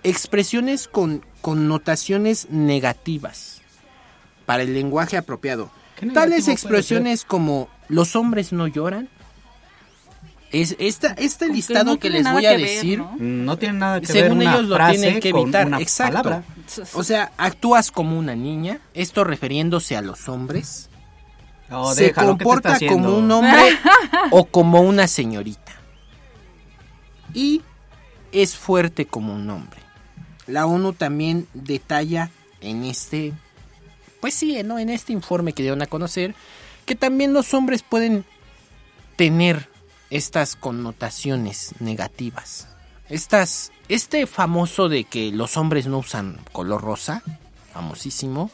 [0.02, 3.60] expresiones con connotaciones negativas
[4.46, 5.70] para el lenguaje apropiado.
[5.96, 9.08] ¿Qué Tales expresiones como los hombres no lloran.
[10.50, 13.16] Es esta, este listado no que les voy a ver, decir ¿no?
[13.18, 15.66] No tiene nada que ver según una ellos lo frase tienen que con evitar.
[15.66, 16.22] una Exacto.
[16.22, 16.44] palabra.
[16.94, 20.90] O sea, actúas como una niña, esto refiriéndose a los hombres.
[21.94, 23.78] Se déjalo, ¿qué te comporta como un hombre
[24.30, 25.72] o como una señorita.
[27.32, 27.62] Y
[28.30, 29.81] es fuerte como un hombre.
[30.52, 32.30] La ONU también detalla
[32.60, 33.32] en este,
[34.20, 34.78] pues sí, ¿no?
[34.78, 36.34] En este informe que dieron a conocer,
[36.84, 38.26] que también los hombres pueden
[39.16, 39.68] tener
[40.10, 42.68] estas connotaciones negativas.
[43.08, 47.22] Estas, este famoso de que los hombres no usan color rosa,
[47.72, 48.50] famosísimo,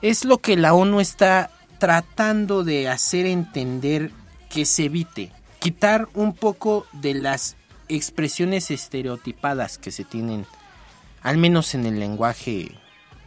[0.00, 4.10] es lo que la ONU está tratando de hacer entender
[4.48, 7.56] que se evite, quitar un poco de las
[7.88, 10.46] expresiones estereotipadas que se tienen,
[11.22, 12.72] al menos en el lenguaje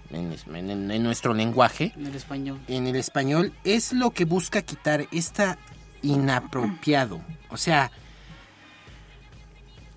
[0.10, 2.60] en, es- en- en nuestro lenguaje, En el español.
[2.68, 5.58] en el español, es lo que busca quitar esta
[6.04, 7.22] inapropiado.
[7.50, 7.92] O sea,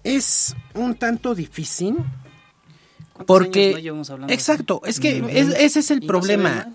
[0.04, 1.96] es un tanto difícil
[3.12, 4.32] ¿Cuántos porque años no llevamos hablando?
[4.34, 6.68] exacto, es que es- ese es el ¿Y no se problema.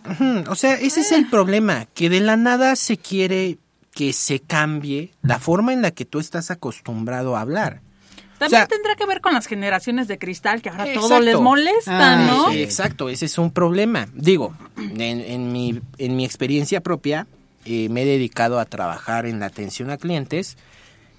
[0.50, 3.58] O sea, ese es el problema que de la nada se quiere
[3.94, 7.82] que se cambie la forma en la que tú estás acostumbrado a hablar.
[8.42, 11.22] También O sea- tendrá que ver con las generaciones de cristal que ahora todo Exacto.
[11.26, 12.52] les molesta, Ah, ¿no?
[12.52, 14.08] sí, exacto, ese es un problema.
[14.16, 17.28] Digo, en, en mi, en mi experiencia propia,
[17.66, 20.58] eh, me he dedicado a trabajar en la atención a clientes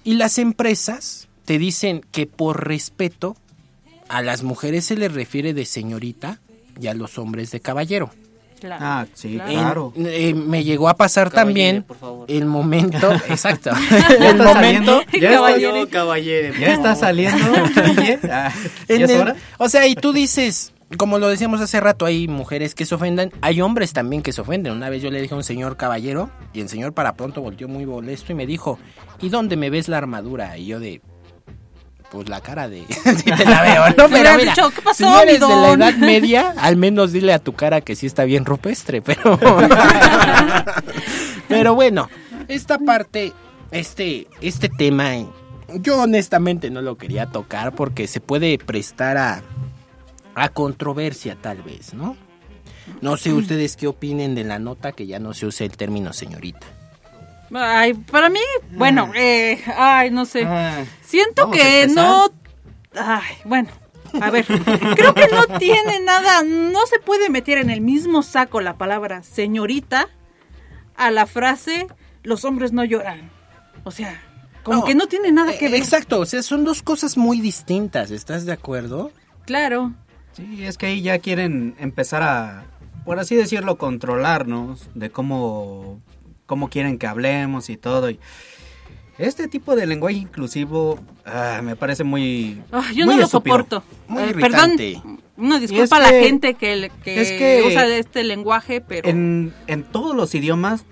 [0.03, 3.37] y las empresas te dicen que por respeto
[4.09, 6.39] a las mujeres se les refiere de señorita
[6.81, 8.11] y a los hombres de caballero.
[8.63, 8.81] Claro.
[8.85, 9.91] Ah, sí, Claro.
[9.97, 12.25] eh, me llegó a pasar Caballere, también por favor.
[12.29, 15.87] el momento, exacto, Ya el está momento, saliendo, ya está- Caballere.
[15.89, 16.53] caballero.
[16.59, 17.45] ya está saliendo.
[18.27, 18.53] ¿ya
[18.87, 19.35] es el- hora?
[19.57, 23.31] o sea, y tú dices, como lo decíamos hace rato, hay mujeres que se ofendan,
[23.41, 24.71] hay hombres también que se ofenden.
[24.73, 27.67] Una vez yo le dije a un señor caballero y el señor para pronto volteó
[27.67, 28.79] muy molesto y me dijo,
[29.21, 30.57] ¿y dónde me ves la armadura?
[30.57, 31.01] Y yo de...
[32.13, 32.85] Pues la cara de...
[32.87, 34.07] sí te la veo, ¿no?
[34.07, 37.33] Pero mira, dicho, ¿qué pasó, si no eres de la edad media, al menos dile
[37.33, 39.39] a tu cara que sí está bien rupestre, pero...
[41.47, 42.11] pero bueno,
[42.47, 43.33] esta parte,
[43.71, 45.25] este, este tema, eh,
[45.79, 49.41] yo honestamente no lo quería tocar porque se puede prestar a,
[50.35, 52.15] a controversia tal vez, ¿no?
[53.01, 56.13] No sé ustedes qué opinen de la nota que ya no se usa el término
[56.13, 56.67] señorita.
[57.51, 58.39] Ay, para mí,
[58.71, 60.43] bueno, eh, ay, no sé.
[60.45, 62.29] Ah, Siento que no.
[62.95, 63.69] Ay, bueno,
[64.21, 68.61] a ver, creo que no tiene nada, no se puede meter en el mismo saco
[68.61, 70.07] la palabra señorita
[70.95, 71.87] a la frase
[72.23, 73.29] los hombres no lloran.
[73.83, 74.21] O sea,
[74.63, 75.79] como No, que no tiene nada que Eh, ver.
[75.81, 79.11] Exacto, o sea, son dos cosas muy distintas, ¿estás de acuerdo?
[79.45, 79.91] Claro.
[80.33, 82.63] Sí, es que ahí ya quieren empezar a,
[83.05, 85.99] por así decirlo, controlarnos de cómo,
[86.45, 88.09] cómo quieren que hablemos y todo.
[88.09, 88.19] Y
[89.17, 93.83] este tipo de lenguaje inclusivo ah, me parece muy, Ah, yo muy no lo soporto.
[94.07, 94.71] Muy Eh, perdón,
[95.37, 99.07] una Y disculpa es a la gente que, que, es que usa este lenguaje, pero
[99.09, 100.85] En, en todos los idiomas,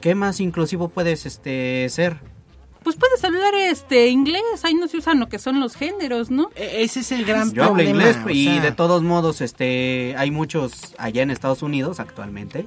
[0.00, 2.18] ¿qué más inclusivo puedes este ser?
[2.84, 6.50] pues puedes hablar este inglés, ahí no se usan lo que son los géneros, ¿no?
[6.56, 7.90] E- ese es el gran Yo hablo problema.
[8.08, 12.66] inglés o y sea, de todos modos este hay muchos allá en Estados Unidos actualmente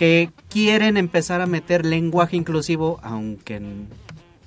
[0.00, 3.86] que quieren empezar a meter lenguaje inclusivo aunque en,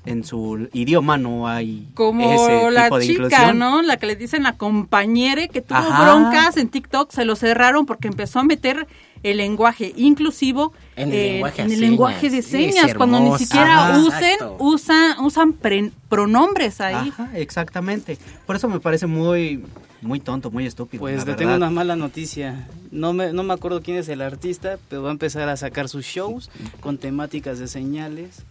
[0.04, 3.60] en su idioma no hay Como ese la tipo de chica, inclusión.
[3.60, 3.84] ¿no?
[3.84, 6.06] La que le dicen la compañere que tuvo Ajá.
[6.06, 8.88] broncas en TikTok, se lo cerraron porque empezó a meter
[9.22, 12.89] el lenguaje inclusivo En el eh, lenguaje en el lenguaje de señas.
[12.89, 14.00] Es cuando ni siquiera Ajá.
[14.00, 14.56] usen, Exacto.
[14.60, 17.10] usan, usan pre- pronombres ahí.
[17.10, 18.18] Ajá, exactamente.
[18.46, 19.64] Por eso me parece muy
[20.02, 21.00] muy tonto, muy estúpido.
[21.00, 22.68] Pues te tengo una mala noticia.
[22.91, 25.88] No me, no me acuerdo quién es el artista, pero va a empezar a sacar
[25.88, 26.50] sus shows
[26.82, 28.44] con temáticas de señales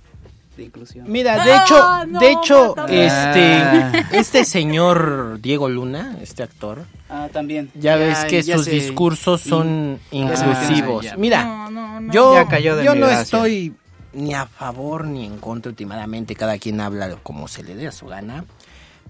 [0.57, 1.05] de inclusión.
[1.11, 7.29] Mira, de Ah, hecho, no, de hecho, este, este señor Diego Luna, este actor, Ah,
[7.33, 7.71] también.
[7.75, 11.07] ya, ves que ya sus discursos son inclusivos.
[11.17, 12.13] Mira, No, no, no.
[12.13, 12.47] yo,
[12.83, 13.75] yo no estoy
[14.13, 17.93] ni a favor ni en contra últimamente, cada quien habla como se le dé a
[17.93, 18.45] su gana,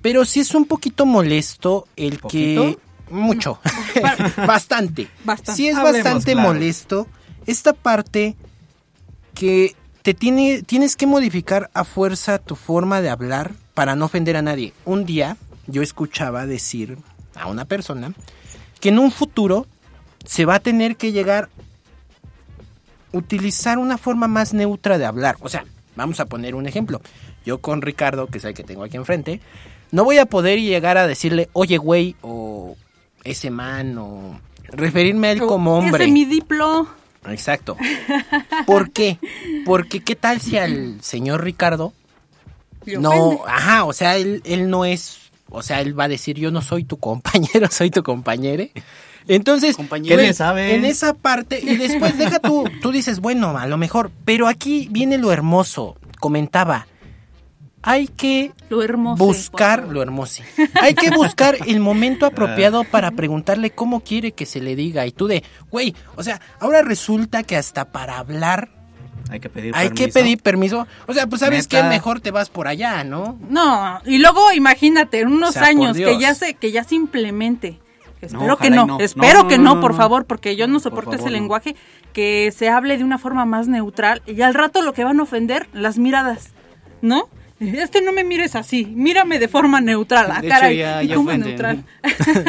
[0.00, 2.78] pero sí es un poquito molesto el que
[3.10, 3.58] mucho,
[4.46, 5.56] bastante, Bastante.
[5.56, 6.48] sí es Hablemos bastante claro.
[6.48, 7.06] molesto
[7.46, 8.36] esta parte
[9.34, 14.36] que te tiene, tienes que modificar a fuerza tu forma de hablar para no ofender
[14.36, 14.72] a nadie.
[14.84, 15.36] Un día
[15.66, 16.98] yo escuchaba decir
[17.34, 18.12] a una persona
[18.80, 19.66] que en un futuro
[20.24, 21.48] se va a tener que llegar
[23.12, 25.36] a utilizar una forma más neutra de hablar.
[25.40, 27.00] O sea, vamos a poner un ejemplo.
[27.44, 29.40] Yo con Ricardo, que es el que tengo aquí enfrente,
[29.90, 32.76] no voy a poder llegar a decirle, oye, güey, o
[33.24, 36.04] ese man, o referirme a él como hombre.
[36.04, 36.88] Ese mi diplo.
[37.28, 37.76] Exacto.
[38.66, 39.18] ¿Por qué?
[39.64, 41.92] Porque qué tal si al señor Ricardo
[42.84, 43.42] le no, ofende.
[43.48, 46.62] ajá, o sea, él, él no es, o sea, él va a decir yo no
[46.62, 48.72] soy tu compañero, soy tu compañere.
[49.28, 50.16] Entonces, Compañero.
[50.16, 50.72] güey, ¿Qué le sabes?
[50.72, 54.88] en esa parte, y después deja tú, tú dices, bueno, a lo mejor, pero aquí
[54.90, 56.88] viene lo hermoso, comentaba,
[57.82, 59.24] hay que Lo hermoso.
[59.24, 60.42] buscar lo hermoso.
[60.80, 65.06] Hay que buscar el momento apropiado para preguntarle cómo quiere que se le diga.
[65.06, 68.70] Y tú de, güey, o sea, ahora resulta que hasta para hablar
[69.30, 70.18] Hay que pedir hay que permiso.
[70.20, 70.86] pedir permiso.
[71.06, 71.82] O sea, pues sabes Neta.
[71.82, 73.38] que mejor te vas por allá, ¿no?
[73.48, 76.84] No, y luego imagínate, en unos O sea, por años que ya se que ya
[76.84, 77.78] se implemente.
[78.20, 79.00] Espero que no, no.
[79.00, 81.30] espero No, que no, no, no, por favor, porque yo no Por soporto favor, ese
[81.30, 81.32] no.
[81.40, 81.74] lenguaje
[82.12, 85.24] que se hable de una forma más neutral y al rato lo que van a
[85.24, 86.50] ofender las miradas,
[87.00, 87.28] ¿no?
[87.62, 90.28] Este no me mires así, mírame de forma neutral.
[90.32, 91.48] Ah, De caray, hecho, ya, ¿y ya ofenden.
[91.48, 91.84] neutral?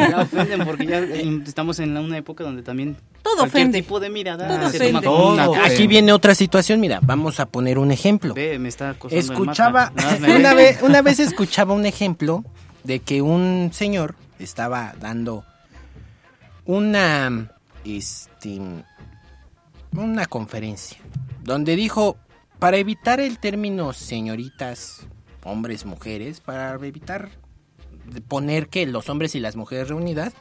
[0.09, 3.79] Ya ofenden porque ya eh, estamos en una época donde también Todo ofende.
[3.81, 5.01] tipo de mirada Todo se ofende.
[5.01, 5.55] toma Todo.
[5.63, 8.33] Aquí viene otra situación, mira, vamos a poner un ejemplo.
[8.33, 9.91] Ve, me está Escuchaba,
[10.37, 10.63] una ve.
[10.63, 12.43] vez, una vez escuchaba un ejemplo
[12.83, 15.45] de que un señor estaba dando
[16.65, 17.49] una,
[17.85, 18.59] este,
[19.95, 20.97] una conferencia
[21.43, 22.17] donde dijo,
[22.63, 25.05] para evitar el término señoritas,
[25.43, 27.27] hombres, mujeres, para evitar
[28.29, 30.31] poner que los hombres y las mujeres reunidas,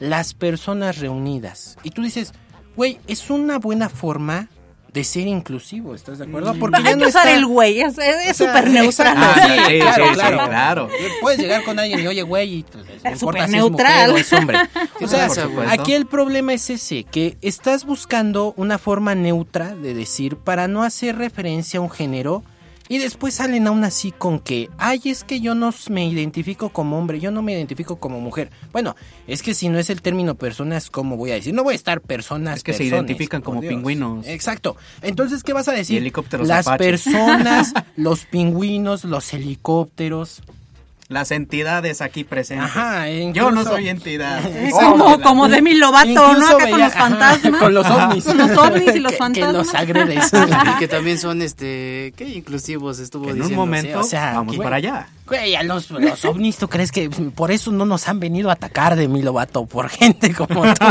[0.00, 1.78] las personas reunidas.
[1.84, 2.32] Y tú dices,
[2.74, 4.48] güey, es una buena forma
[4.92, 6.54] de ser inclusivo, ¿estás de acuerdo?
[6.58, 9.14] Porque Hay ya que no usar está- el güey, es es súper neutral.
[9.18, 10.88] Ah, sí, sí, claro, sí, claro, claro.
[11.20, 14.10] Puedes llegar con alguien y oye, güey, y pues, importa súper si es mujer neutral.
[14.12, 14.58] o es hombre.
[15.00, 15.28] O sea,
[15.68, 20.82] aquí el problema es ese, que estás buscando una forma neutra de decir para no
[20.82, 22.42] hacer referencia a un género
[22.88, 26.98] y después salen aún así con que, ay, es que yo no me identifico como
[26.98, 28.50] hombre, yo no me identifico como mujer.
[28.72, 31.54] Bueno, es que si no es el término personas, ¿cómo voy a decir?
[31.54, 33.72] No voy a estar personas, Es que se identifican como Dios.
[33.72, 34.26] pingüinos.
[34.26, 34.76] Exacto.
[35.02, 35.96] Entonces, ¿qué vas a decir?
[35.96, 40.42] Y helicópteros Las personas, los pingüinos, los helicópteros.
[41.08, 42.66] Las entidades aquí presentes.
[42.66, 44.42] Ajá, Yo no incluso- soy entidad.
[44.72, 46.32] Como, como Demi Lovato, ¿no?
[46.32, 47.60] Incluso Acá con veía- los fantasmas.
[47.62, 48.24] con los ovnis.
[48.24, 49.54] Con los ovnis y los Que- que fantasmas.
[49.54, 50.30] los agredes.
[50.74, 54.56] y que también son este qué inclusivos estuvo En un diciendo momento, o sea, vamos
[54.56, 54.66] güey.
[54.66, 55.08] para allá.
[55.26, 58.52] Güey, a los, los ovnis, ¿tú crees que por eso no nos han venido a
[58.54, 59.64] atacar de mi Lovato?
[59.64, 60.86] Por gente como tú.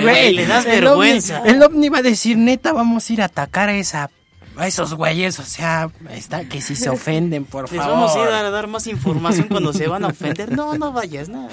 [0.00, 1.40] Güey, le das el vergüenza.
[1.42, 4.10] ovni- el ovni va a decir, neta, vamos a ir a atacar a esa...
[4.56, 7.94] A esos güeyes, o sea, está que si se ofenden, por Les favor.
[7.96, 10.52] vamos a ir a dar más información cuando se van a ofender.
[10.52, 11.48] No, no vayas, no.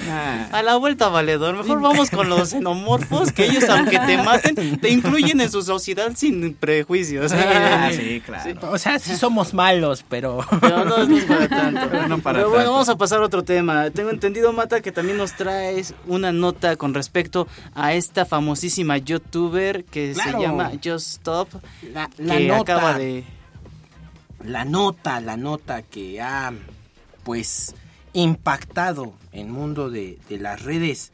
[0.51, 1.55] A la vuelta, valedor.
[1.55, 6.11] Mejor vamos con los xenomorfos, que ellos, aunque te maten, te incluyen en su sociedad
[6.15, 7.31] sin prejuicios.
[7.31, 8.71] Ah, sí, claro.
[8.71, 10.45] O sea, sí somos malos, pero...
[10.61, 11.81] Pero no, no es para tanto.
[11.91, 12.71] Pero no para Pero bueno, tanto.
[12.73, 13.89] vamos a pasar a otro tema.
[13.89, 19.83] Tengo entendido, Mata, que también nos traes una nota con respecto a esta famosísima youtuber
[19.85, 20.31] que Claro.
[20.39, 21.49] se llama Just Stop.
[21.93, 23.23] La, la que nota, acaba de...
[24.43, 26.53] la nota, la nota que ha,
[27.23, 27.75] pues,
[28.13, 31.11] impactado el mundo de, de las redes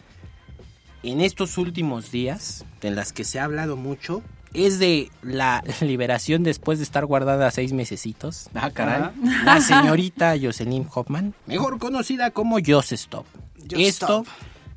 [1.03, 4.23] en estos últimos días, de las que se ha hablado mucho,
[4.53, 8.49] es de la liberación después de estar guardada seis mesecitos.
[8.53, 9.11] Ah, caray.
[9.43, 13.25] La señorita Jocelyn Hoffman, mejor conocida como Just Stop.
[13.59, 14.27] Just Esto, Stop.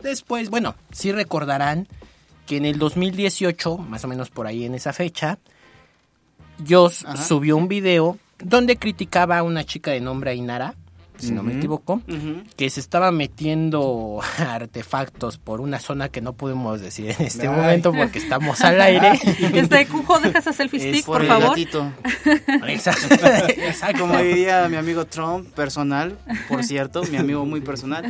[0.03, 1.89] después, bueno, sí recordarán
[2.47, 5.39] que en el 2018, más o menos por ahí en esa fecha,
[6.69, 7.17] Joss Ajá.
[7.23, 10.75] subió un video donde criticaba a una chica de nombre Ainara,
[11.19, 12.01] si no me equivoco,
[12.57, 17.55] que se estaba metiendo artefactos por una zona que no podemos decir en este Ay.
[17.55, 19.21] momento porque estamos al aire.
[19.53, 21.49] Este, Cujo, deja esa selfie Es stick, por por el favor.
[21.51, 21.93] gatito.
[22.69, 23.15] Exacto.
[23.59, 24.01] Exacto.
[24.01, 26.17] Como diría mi amigo Trump, personal,
[26.49, 28.05] por cierto, mi amigo muy personal,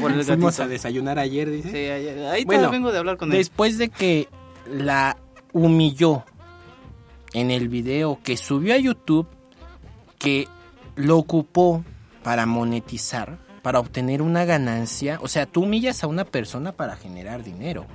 [0.00, 0.62] por el Fuimos gatito.
[0.62, 1.68] a desayunar ayer, dice.
[1.70, 3.38] Sí, ayer- ahí Bueno, vengo de hablar con él.
[3.38, 4.28] Después de que
[4.70, 5.16] la
[5.52, 6.22] humilló
[7.34, 9.26] en el video que subió a YouTube,
[10.18, 10.48] que
[10.96, 11.84] lo ocupó
[12.22, 17.42] para monetizar, para obtener una ganancia, o sea, tú humillas a una persona para generar
[17.42, 17.86] dinero.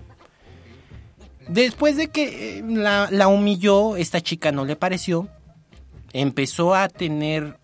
[1.47, 5.29] Después de que eh, la, la humilló, esta chica no le pareció,
[6.13, 7.57] empezó a tener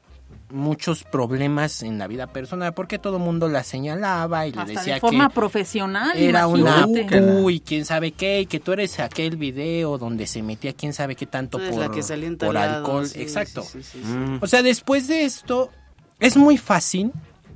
[0.50, 4.74] muchos problemas en la vida personal porque todo el mundo la señalaba y le Hasta
[4.74, 8.72] decía de forma que profesional, era una uy, y quién sabe qué, y que tú
[8.72, 12.04] eres aquel video donde se metía quién sabe qué tanto por, la que
[12.38, 13.08] por alcohol.
[13.08, 13.64] sí, Exacto.
[13.64, 14.08] sí, sí, sí, sí.
[14.08, 14.40] Mm.
[14.42, 15.72] O sea, después de esto,
[16.20, 17.12] es muy fácil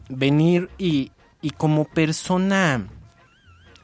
[0.10, 1.12] venir y,
[1.42, 2.88] y como persona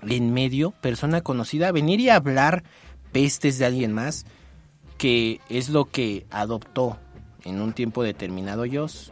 [0.08, 2.64] en medio, persona conocida, venir y hablar
[3.12, 4.26] pestes de alguien más,
[4.98, 6.98] que es lo que adoptó
[7.44, 9.12] en un tiempo determinado Joss.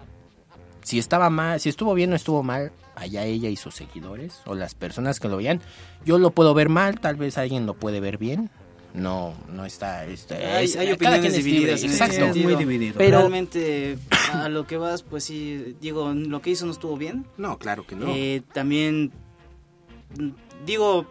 [0.84, 4.56] Si estaba mal, si estuvo bien o estuvo mal, allá ella y sus seguidores o
[4.56, 5.62] las personas que lo veían.
[6.06, 8.50] Yo lo puedo ver mal, tal vez alguien lo puede ver bien.
[8.94, 10.06] No, no está.
[10.06, 11.80] está- Hay, es- hay cada opiniones divididas.
[11.84, 12.16] en ese Exacto.
[12.26, 12.50] sentido.
[12.50, 12.96] muy dividido.
[12.98, 13.98] Pero- realmente
[14.34, 17.26] a lo que vas, pues sí, digo, lo que hizo no estuvo bien.
[17.38, 18.08] No, claro que no.
[18.10, 19.12] Eh, también,
[20.66, 21.06] digo,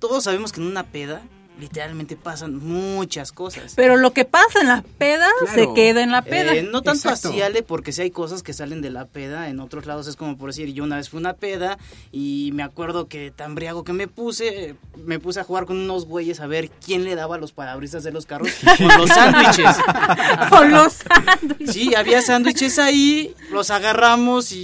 [0.00, 1.22] todos sabemos que en una peda
[1.58, 3.72] literalmente pasan muchas cosas.
[3.76, 5.54] Pero lo que pasa en la peda Claro.
[5.54, 6.54] se queda en la peda.
[6.54, 7.28] Eh, no tanto Exacto.
[7.30, 10.16] así, Ale, porque si hay cosas que salen de la peda, en otros lados es
[10.16, 11.78] como por decir, yo una vez fui a una peda
[12.12, 16.06] y me acuerdo que tan briago que me puse, me puse a jugar con unos
[16.06, 19.76] güeyes a ver quién le daba los parabrisas de los carros con los sándwiches.
[20.50, 21.72] Con los sándwiches.
[21.74, 24.56] Sí, había sándwiches ahí, los agarramos y,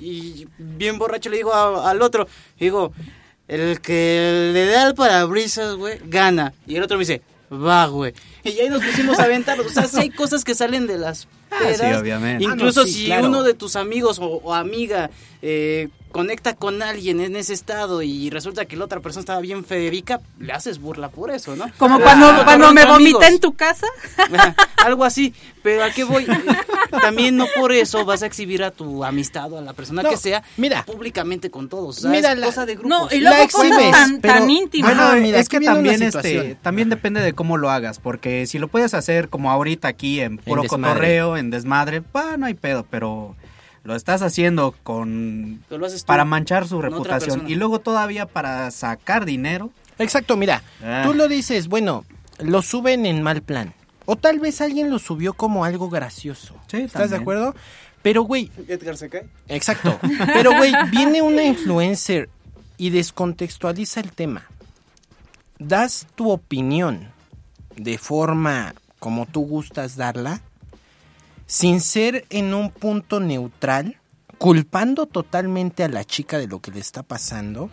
[0.00, 2.28] y bien borracho le digo a- al otro,
[2.58, 2.92] digo,
[3.48, 6.52] el que le da el parabrisas, güey, gana.
[6.66, 7.22] Y el otro me dice,
[7.52, 8.12] Va, güey.
[8.42, 9.60] Y ahí nos pusimos a aventar.
[9.60, 11.78] O sea, sí hay cosas que salen de las pedas.
[11.78, 12.42] sí, obviamente.
[12.42, 13.28] Incluso Ah, no, sí, si claro.
[13.28, 15.10] uno de tus amigos o, o amiga
[15.42, 19.64] eh, conecta con alguien en ese estado y resulta que la otra persona estaba bien
[19.64, 21.66] federica, le haces burla por eso, ¿no?
[21.78, 23.86] Como Ah, cuando, cotorreo cuando me vomité en tu casa.
[24.84, 26.26] Algo así, pero ¿a qué voy?
[27.02, 30.10] También no por eso vas a exhibir a tu amistad o a la persona No,
[30.10, 30.84] que sea mira.
[30.84, 31.98] públicamente con todos.
[31.98, 32.90] O sea, Mira la- cosa de grupos.
[32.90, 34.96] No, y luego exhibes, tan, pero- tan íntimas.
[34.96, 38.68] Bueno, mira, es que también este también depende de cómo lo hagas, porque si lo
[38.68, 40.88] puedes hacer como ahorita aquí en puro desmadre.
[40.94, 43.36] cotorreo, en desmadre, pa, no hay pedo, pero
[43.86, 48.26] lo estás haciendo con Pero lo haces tú, para manchar su reputación y luego todavía
[48.26, 49.70] para sacar dinero.
[49.98, 51.02] Exacto, mira, Ah.
[51.06, 52.04] tú lo dices, bueno,
[52.38, 53.72] lo suben en mal plan.
[54.04, 56.54] O tal vez alguien lo subió como algo gracioso.
[56.68, 57.54] Sí, ¿Estás de acuerdo?
[58.02, 59.26] Pero, güey, Edgar se cae.
[59.48, 59.98] exacto.
[60.32, 62.28] Pero, güey, viene una influencer
[62.76, 64.44] y descontextualiza el tema.
[65.58, 67.08] Das tu opinión
[67.76, 70.40] de forma como tú gustas darla,
[71.46, 73.96] sin ser en un punto neutral,
[74.38, 77.70] culpando totalmente a la chica de lo que le está pasando,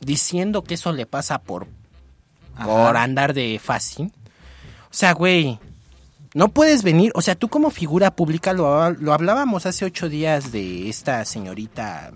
[0.00, 1.68] diciendo que eso le pasa por,
[2.64, 4.12] por andar de fácil.
[4.90, 5.58] O sea, güey,
[6.34, 10.52] no puedes venir, o sea, tú como figura pública, lo, lo hablábamos hace ocho días
[10.52, 12.12] de esta señorita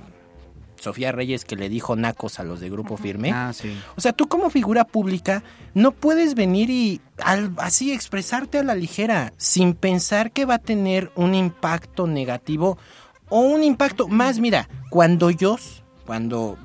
[0.85, 3.33] Sofía Reyes que le dijo nacos a los de Grupo Firme.
[3.33, 3.77] Ah, sí.
[3.97, 5.43] O sea, tú como figura pública
[5.75, 10.59] no puedes venir y al- así expresarte a la ligera sin pensar que va a
[10.59, 12.79] tener un impacto negativo
[13.29, 14.39] o un impacto más.
[14.39, 16.57] Mira, cuando Jos, cuando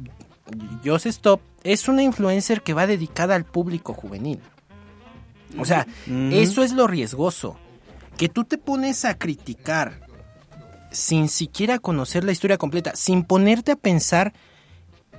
[0.86, 4.40] Jos Stop es una influencer que va dedicada al público juvenil.
[5.58, 5.88] O sea,
[6.32, 7.58] eso es lo riesgoso.
[8.18, 10.02] Que tú te pones a criticar
[10.92, 14.34] sin siquiera conocer la historia completa, sin ponerte a pensar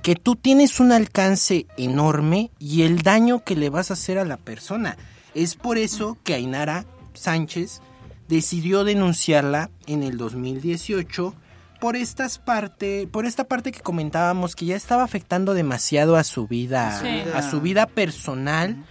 [0.01, 4.25] que tú tienes un alcance enorme y el daño que le vas a hacer a
[4.25, 4.97] la persona.
[5.35, 7.81] Es por eso que Ainara Sánchez
[8.27, 11.35] decidió denunciarla en el 2018
[11.79, 16.47] por estas parte, por esta parte que comentábamos que ya estaba afectando demasiado a su
[16.47, 17.23] vida, Sí.
[17.33, 18.83] a su vida personal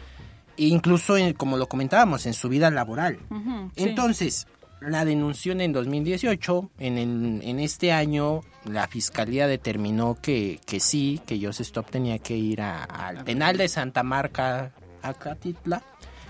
[0.56, 3.18] e incluso en- como lo comentábamos en su vida laboral.
[3.30, 3.70] Sí.
[3.84, 4.46] Entonces,
[4.80, 11.20] la denunció en 2018, en, el- en este año la fiscalía determinó que, que sí,
[11.26, 14.72] que Joseph Stop tenía que ir a- al penal de Santa Marca,
[15.02, 15.82] Acatitla,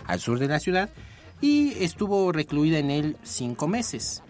[0.06, 0.90] al sur de la ciudad,
[1.40, 4.22] y estuvo recluida en él cinco meses.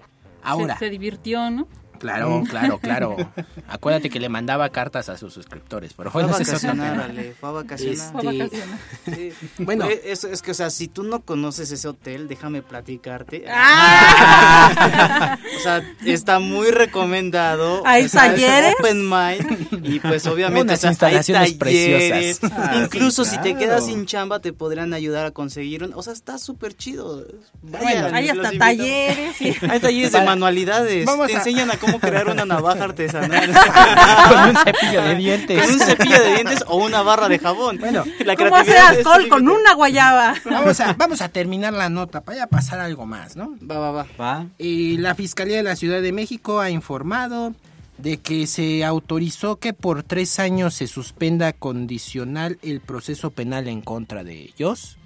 [0.43, 1.67] Ahora, Se, se divirtió, ¿no?
[2.01, 3.17] Claro, claro, claro.
[3.69, 7.05] Acuérdate que le mandaba cartas a sus suscriptores, pero Fue bueno, otro vacacionar, tema.
[7.05, 7.95] Ale, fue a vacacionar.
[7.95, 8.79] Este, Fue a vacacionar.
[9.15, 9.33] Sí.
[9.59, 9.85] Bueno.
[9.85, 13.45] Fue- es, es que, o sea, si tú no conoces ese hotel, déjame platicarte.
[13.51, 15.39] ¡Ah!
[15.57, 17.83] o sea, está muy recomendado.
[17.87, 18.75] ¿Hay O sea, es talleres?
[18.81, 19.85] Open mind.
[19.87, 22.39] Y pues, obviamente, Unas o sea, instalaciones hay talleres.
[22.39, 22.53] preciosas.
[22.59, 25.93] Ah, Incluso sí, si te quedas sin chamba, te podrían ayudar a conseguir un.
[25.95, 27.27] O sea, está súper chido.
[27.63, 29.41] Vayan, Bueno, Hay hasta talleres.
[29.41, 31.05] y- Hay talleres de manualidades.
[31.07, 33.53] Vamos te a- enseñan a cómo crear una navaja artesanal.
[34.29, 35.63] con un cepillo de dientes.
[35.65, 37.79] Con un cepillo de dientes o una barra de jabón.
[37.79, 40.35] Bueno, la ¿Cómo hacer creatividad es alcohol con una guayaba?
[40.45, 43.57] Vamos a, vamos a terminar la nota para ya pasar algo más, ¿no?
[43.69, 44.07] Va, va, va.
[44.21, 44.47] Va.
[44.59, 47.55] Y la Fiscalía de la Ciudad de México ha informado
[47.99, 53.83] de que se autorizó que por tres años se suspenda condicional el proceso penal en
[53.83, 54.97] contra de ellos.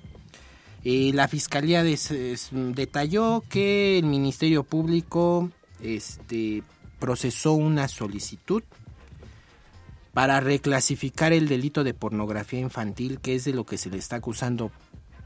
[0.84, 5.50] La Fiscalía des- detalló que el Ministerio Público
[5.82, 6.62] este,
[7.04, 8.62] procesó una solicitud
[10.14, 14.16] para reclasificar el delito de pornografía infantil, que es de lo que se le está
[14.16, 14.70] acusando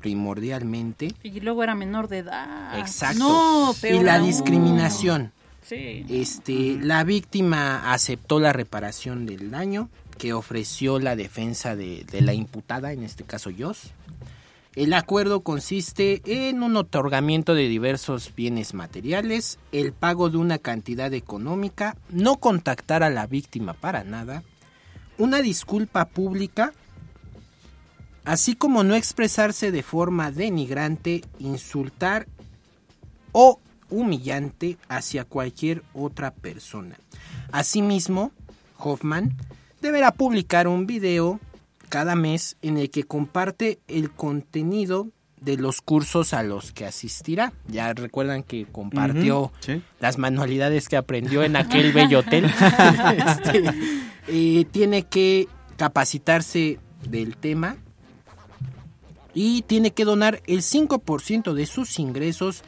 [0.00, 1.14] primordialmente.
[1.22, 2.76] Y luego era menor de edad.
[2.80, 3.20] Exacto.
[3.20, 4.26] No, y la aún.
[4.26, 5.30] discriminación.
[5.62, 6.04] Sí.
[6.08, 9.88] Este, la víctima aceptó la reparación del daño
[10.18, 13.92] que ofreció la defensa de, de la imputada, en este caso Jos.
[14.78, 21.12] El acuerdo consiste en un otorgamiento de diversos bienes materiales, el pago de una cantidad
[21.14, 24.44] económica, no contactar a la víctima para nada,
[25.18, 26.74] una disculpa pública,
[28.24, 32.28] así como no expresarse de forma denigrante, insultar
[33.32, 33.58] o
[33.90, 37.00] humillante hacia cualquier otra persona.
[37.50, 38.30] Asimismo,
[38.78, 39.36] Hoffman
[39.82, 41.40] deberá publicar un video
[41.88, 45.08] cada mes en el que comparte el contenido
[45.40, 47.52] de los cursos a los que asistirá.
[47.68, 49.82] Ya recuerdan que compartió sí.
[50.00, 52.46] las manualidades que aprendió en aquel bello hotel.
[52.46, 53.64] Este,
[54.28, 56.78] eh, tiene que capacitarse
[57.08, 57.76] del tema
[59.34, 62.62] y tiene que donar el 5% de sus ingresos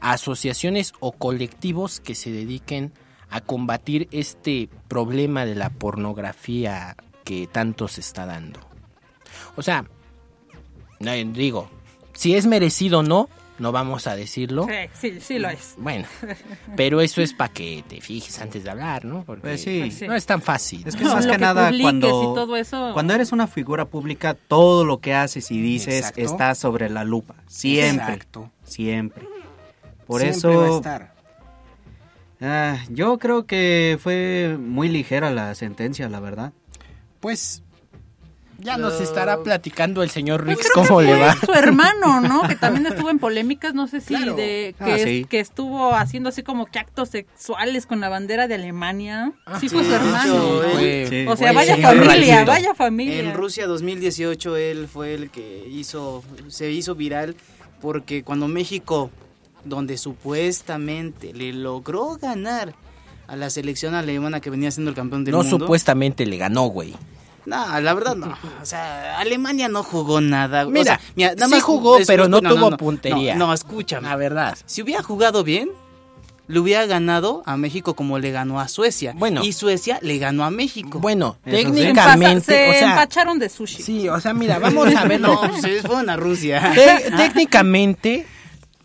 [0.00, 2.92] a asociaciones o colectivos que se dediquen
[3.28, 6.96] a combatir este problema de la pornografía
[7.26, 8.60] que tanto se está dando.
[9.56, 9.84] O sea,
[11.00, 11.68] no, digo,
[12.14, 13.28] Si es merecido o no,
[13.58, 14.66] no vamos a decirlo.
[14.66, 15.74] Sí, sí, sí lo es.
[15.76, 16.06] Bueno,
[16.76, 19.24] pero eso es para que te fijes antes de hablar, ¿no?
[19.24, 19.90] Porque Pues sí.
[20.06, 20.82] no es tan fácil.
[20.86, 22.92] Es que No, más que que nada cuando, todo eso.
[22.94, 26.20] cuando eres una figura pública, todo lo que haces y dices Exacto.
[26.20, 27.34] está sobre la lupa.
[27.48, 28.04] Siempre.
[28.14, 28.50] Exacto.
[28.64, 29.26] Siempre.
[30.06, 31.14] Por Siempre va a eso, estar.
[32.40, 36.52] ah, yo creo que fue muy ligera la sentencia, la verdad.
[37.20, 37.62] Pues
[38.58, 41.36] ya nos estará platicando el señor Pues Rix que cómo le fue va.
[41.36, 42.42] su hermano, ¿no?
[42.48, 44.34] Que también estuvo en polémicas, no sé si Claro.
[44.34, 45.26] de que, Ah, sí.
[45.28, 49.32] que estuvo haciendo así como que actos sexuales con la bandera de Alemania.
[49.60, 50.34] sí, fue sí, su hermano.
[50.64, 51.26] hecho, él- Sí.
[51.28, 53.18] O sea, vaya familia, vaya familia.
[53.20, 57.36] En Rusia 2018 él fue el que hizo, se hizo viral
[57.82, 59.10] porque cuando México,
[59.64, 62.74] donde supuestamente le logró ganar
[63.28, 65.58] a la selección alemana que venía siendo el campeón del No mundo.
[65.58, 66.94] supuestamente le ganó, güey.
[67.44, 68.36] No, la verdad no.
[68.60, 70.66] O sea, Alemania no jugó nada.
[70.66, 73.36] O Mira, sea, nada sí más jugó, es- pero no no, tuvo no, puntería.
[73.36, 74.08] No, no, escúchame.
[74.08, 74.58] La verdad.
[74.66, 75.70] Si hubiera jugado bien,
[76.48, 79.12] le hubiera ganado a México como le ganó a Suecia.
[79.16, 79.44] Bueno.
[79.44, 80.98] Y Suecia le ganó a México.
[80.98, 81.62] Bueno, Eso sí.
[81.62, 83.82] se, empasa- técnicamente, se o sea, empacharon de sushi.
[83.82, 85.34] sí, o sea, mira, vamos a verlo.
[85.42, 86.72] No, pues ellos fueron a Rusia.
[86.74, 88.26] Te- técnicamente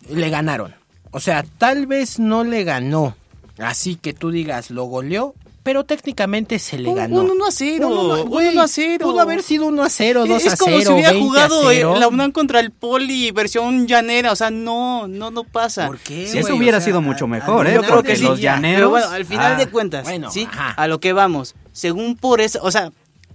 [0.08, 0.74] le ganaron.
[1.10, 3.16] O sea, tal vez no le ganó.
[3.58, 7.20] Así que tú digas, lo goleó, pero técnicamente se le ganó.
[7.20, 9.06] un 1 a 0, Un uno- un güey, 1 a 0.
[9.06, 10.58] Pudo haber sido 1 a 0, 2 es a 0.
[10.64, 11.96] como si hubiera 20 a jugado eh, 0.
[12.00, 15.86] la UNAM contra el Poli versión llanera, o sea, no, no, no pasa.
[15.86, 16.58] ¿Por qué, Si eso güey?
[16.60, 17.74] hubiera O sea, sido mucho mejor, a- ¿eh?
[17.74, 18.22] Yo creo que sí.
[18.24, 18.78] los llaneros...
[18.78, 20.70] Pero bueno, al final ah, de cuentas, bueno, sí, ajá.
[20.70, 21.54] a lo que vamos.
[21.72, 22.90] Según por eso, o sea,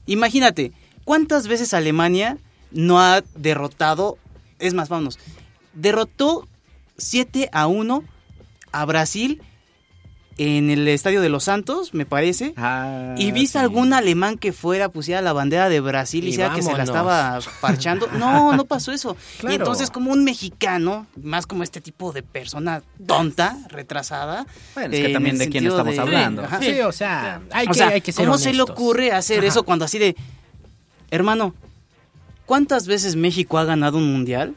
[0.07, 0.73] imagínate,
[1.05, 2.37] ¿cuántas veces Alemania
[2.71, 4.17] no ha derrotado?
[4.59, 5.17] Es más, vámonos.
[5.73, 6.47] Derrotó
[6.97, 8.03] 7 a 1
[8.71, 9.41] a Brasil
[10.39, 12.53] en el Estadio de los Santos, me parece.
[12.57, 13.63] ah, ¿Y viste sí.
[13.63, 16.83] algún alemán que fuera, pusiera la bandera de Brasil y, Y hiciera que se la
[16.83, 18.07] estaba parchando?
[18.17, 19.17] No, no pasó eso.
[19.39, 19.53] Claro.
[19.53, 24.45] Y entonces como un mexicano, más como este tipo de persona tonta, retrasada.
[24.75, 26.43] Bueno, es que eh, también de quién estamos de- hablando.
[26.43, 26.59] Ajá.
[26.59, 29.39] Sí, o sea, hay O que, sea, hay que ser ¿cómo se le ocurre hacer
[29.39, 29.47] Ajá.
[29.47, 30.15] eso cuando así de...
[31.09, 31.55] Hermano,
[32.45, 34.53] ¿cuántas veces México ha ganado un mundial?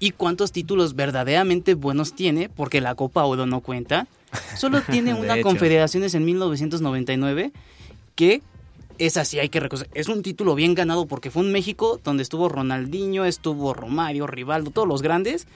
[0.00, 2.48] ¿Y cuántos títulos verdaderamente buenos tiene?
[2.48, 4.06] Porque la Copa Oro no cuenta.
[4.56, 5.42] Solo tiene una hecho.
[5.44, 7.52] Confederaciones en 1999
[8.14, 8.42] que
[8.98, 9.88] es así, hay que reconocer.
[9.94, 14.72] Es un título bien ganado porque fue un México donde estuvo Ronaldinho, estuvo Romario, Rivaldo,
[14.72, 15.46] todos los grandes.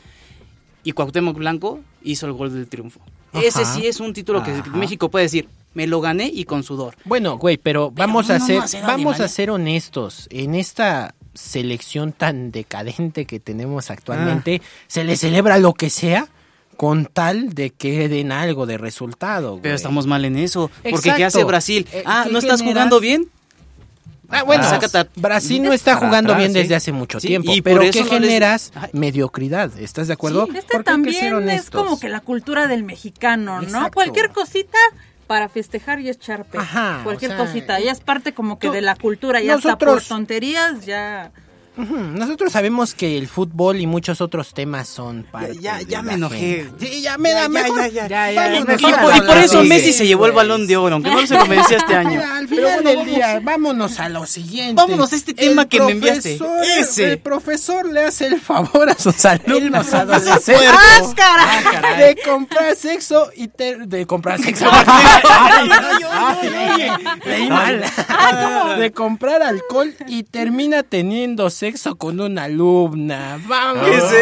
[0.84, 3.00] Y Cuauhtémoc Blanco hizo el gol del triunfo.
[3.32, 4.70] Ese sí es un título que Ajá.
[4.76, 6.96] México puede decir, me lo gané y con sudor.
[7.04, 10.28] Bueno, güey, pero vamos a no, ser, no, vamos a ser honestos.
[10.30, 14.66] En esta selección tan decadente que tenemos actualmente, Ah.
[14.86, 16.28] se le celebra lo que sea
[16.76, 19.56] con tal de que den algo de resultado.
[19.62, 19.74] Pero güey.
[19.74, 20.70] estamos mal en eso.
[20.90, 21.86] Porque ¿qué hace Brasil?
[21.92, 22.74] Eh, ah, ¿qué ¿no estás generas?
[22.84, 23.28] jugando bien?
[24.34, 24.64] Ah, bueno,
[25.16, 26.58] Brasil no está jugando atrás, bien sí.
[26.60, 27.52] desde hace mucho Sí, tiempo.
[27.52, 28.72] y por pero eso ¿qué no generas?
[28.94, 29.78] Mediocridad.
[29.78, 30.48] ¿Estás de acuerdo?
[30.54, 33.64] Este también es como que la cultura del mexicano, ¿no?
[33.66, 33.90] Exacto.
[33.92, 34.78] Cualquier cosita
[35.26, 36.60] para festejar y echar pecho.
[36.62, 37.78] Ajá, Cualquier o sea, cosita.
[37.80, 39.40] Ya es parte como que no- de la cultura.
[39.42, 41.30] Ya hasta por nosotros- tonterías ya...
[41.76, 46.12] Nosotros sabemos que el fútbol y muchos otros temas son parte Ya, ya de me
[46.14, 46.68] enojé.
[46.78, 47.78] Sí, ya me da Ya, mejor.
[47.90, 50.66] ya, ya, ya, ya, Y por, y hablar por eso Messi se llevó el balón
[50.66, 52.10] de oro, aunque no se lo merecía este año.
[52.10, 54.74] Mira, al final del día, vámonos a lo siguiente.
[54.74, 56.38] Vámonos a este tema El que me enviaste.
[56.78, 57.12] Ese.
[57.12, 60.60] El profesor le hace el favor a sus alumnos adolescentes
[61.18, 62.14] ¡Ah, caray!
[62.14, 64.66] de comprar sexo y ter- de comprar sexo.
[67.24, 67.82] Leí mal.
[68.78, 73.38] De comprar alcohol y termina teniendo sexo con una alumna.
[73.46, 73.86] Vamos.
[73.86, 74.16] ¿Qué es eso?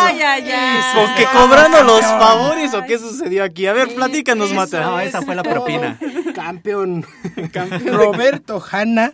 [0.00, 0.80] Ay, ay, ay.
[0.96, 3.68] ¿O que cobrando los favores o qué sucedió aquí?
[3.68, 4.80] A ver, platícanos, Mata.
[4.80, 5.96] No, esa fue la propina.
[6.34, 7.06] Campeón.
[7.86, 9.12] Roberto Hanna.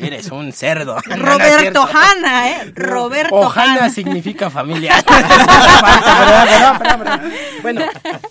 [0.00, 0.98] Eres un cerdo.
[1.04, 1.84] Roberto.
[1.92, 2.72] Hanna, ¿eh?
[2.76, 3.90] Roberto O Hanna Hanna.
[3.90, 5.02] significa familia.
[7.62, 7.82] Bueno,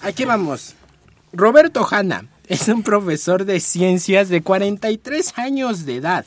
[0.01, 0.75] aquí vamos.
[1.33, 6.25] Roberto Hanna es un profesor de ciencias de 43 años de edad,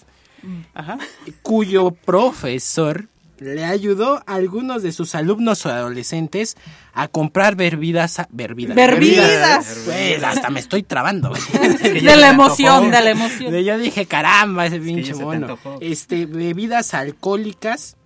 [0.74, 0.98] Ajá.
[1.42, 3.08] cuyo profesor
[3.38, 6.56] le ayudó a algunos de sus alumnos o adolescentes
[6.94, 8.22] a comprar bebidas.
[8.30, 8.76] Bebidas.
[8.76, 9.78] Bebidas.
[9.84, 11.30] Pues, hasta me estoy trabando.
[11.82, 13.52] De la emoción, de la emoción.
[13.52, 15.58] De- Yo dije, caramba, ese pinche te mono.
[15.80, 17.96] Este, bebidas alcohólicas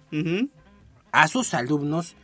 [1.13, 2.15] a sus alumnos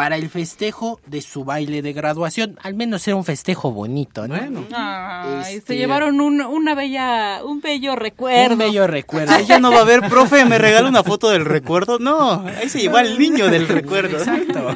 [0.00, 2.58] para el festejo de su baile de graduación.
[2.62, 4.34] Al menos era un festejo bonito, ¿no?
[4.34, 4.64] Bueno.
[4.74, 8.54] Ay, Este- se llevaron un, una bella, un bello recuerdo.
[8.54, 9.34] Un bello recuerdo.
[9.34, 11.98] Ahí ya no va a haber, profe, me regala una foto del recuerdo.
[11.98, 14.16] No, ahí se llevó al niño del recuerdo.
[14.16, 14.74] Exacto.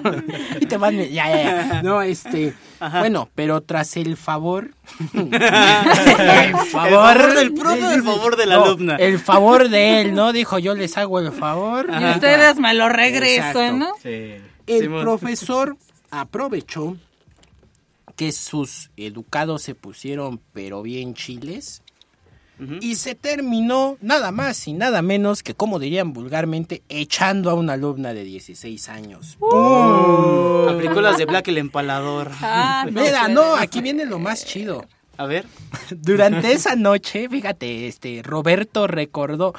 [0.60, 1.42] Y te van, ya, ya,
[1.72, 1.82] ya.
[1.82, 2.52] No, este,
[3.01, 4.72] bueno, pero tras el favor,
[5.14, 8.96] el favor del profe o el favor de la No, alumna?
[8.96, 10.34] El favor de él, ¿no?
[10.34, 11.86] Dijo, yo les hago el favor.
[11.98, 13.78] Y ustedes me lo regresan.
[13.78, 13.88] ¿no?
[14.66, 15.03] El Simón.
[15.03, 15.77] profesor
[16.11, 16.97] aprovechó
[18.16, 21.82] que sus educados se pusieron pero bien chiles
[22.81, 27.73] y se terminó nada más y nada menos que, como dirían vulgarmente, echando a una
[27.73, 29.36] alumna de 16 años.
[29.41, 30.69] Uh.
[30.69, 32.31] Aplicó las de Black el empalador.
[32.47, 34.86] Ah, no Mira, no, aquí viene lo más chido.
[35.16, 35.47] A ver.
[35.91, 39.55] Durante esa noche, fíjate, este Roberto recordó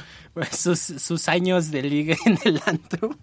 [0.52, 3.18] sus, sus años de ligue en el antro.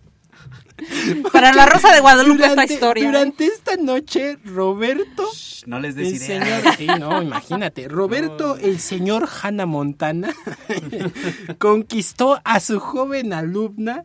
[1.33, 3.05] Para la Rosa de Guadalupe esta Durante- historia.
[3.05, 3.07] ¿eh?
[3.07, 5.29] Durante esta noche, Roberto,
[5.67, 10.35] No les el des señor, sí, no, imagínate, Roberto, el señor Hannah Montana,
[11.59, 14.05] conquistó a su joven alumna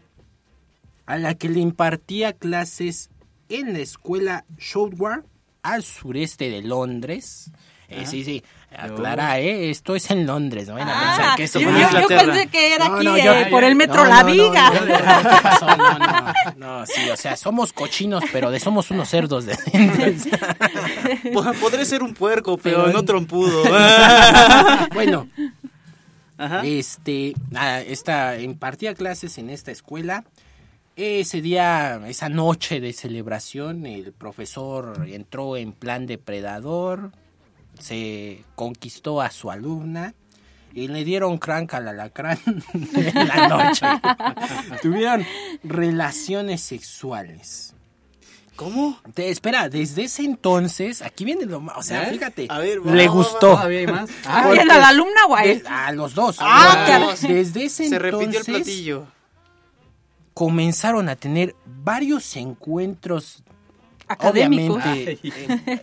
[1.06, 3.10] a la que le impartía clases
[3.49, 5.24] en la escuela Showward
[5.64, 7.52] al sureste de Londres.
[7.89, 8.43] Eh, sí, sí,
[8.77, 9.69] aclara, ¿eh?
[9.69, 11.88] Esto es en Londres, no vayan a Ah, pensar que eso yo, fue en yo
[11.88, 12.34] Inglaterra.
[12.34, 14.34] pensé que era No, aquí no, yo- eh, por el metro no, La no, no,
[14.34, 14.73] Viga.
[14.73, 15.68] yo- ¿qué pasó?
[15.77, 19.55] No, no, no, sí, o sea, somos cochinos, pero de somos unos cerdos de
[21.34, 23.64] Po- Podré ser un puerco, pero, Pero no trompudo.
[24.93, 25.27] bueno,
[26.38, 26.61] Ajá.
[26.65, 30.23] este, nada, esta, impartía clases en esta escuela.
[30.95, 37.11] Ese día, esa noche de celebración, el profesor entró en plan depredador,
[37.80, 40.14] se conquistó a su alumna
[40.74, 42.40] y le dieron crank al alacrán
[42.74, 43.86] en la noche.
[44.82, 45.26] Tuvieron
[45.64, 47.74] relaciones sexuales.
[48.56, 48.99] ¿Cómo?
[49.14, 52.12] Te- espera, desde ese entonces, aquí viene lo más, o sea, ¿Eh?
[52.14, 53.40] fíjate, A ver, va, le va, va, gustó.
[53.52, 54.10] Todavía hay más.
[54.26, 55.64] Ah, Porque ¿quién, a la alumna o a él?
[55.68, 56.38] a los dos.
[56.40, 59.06] Ah, Desde- ese Se repitió el entonces platillo.
[60.34, 63.44] comenzaron a tener varios encuentros
[64.07, 64.77] Académicos.
[64.77, 65.19] obviamente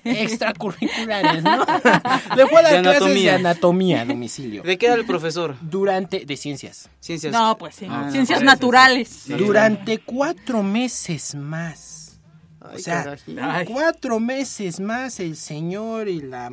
[0.05, 1.59] extracurriculares, ¿no?
[2.36, 3.34] Le fue a dar De clases de anatomía.
[3.34, 4.62] anatomía a domicilio.
[4.62, 5.56] ¿De qué era el profesor?
[5.60, 6.88] Durante, de ciencias.
[7.01, 7.32] Ciencias.
[7.32, 7.86] No, pues sí.
[7.88, 9.24] Ah, no, Ciencias sí, naturales.
[9.26, 12.18] Durante cuatro meses más.
[12.60, 13.16] Ay, O sea.
[13.42, 13.66] Ay.
[13.66, 16.51] cuatro meses más el señor y la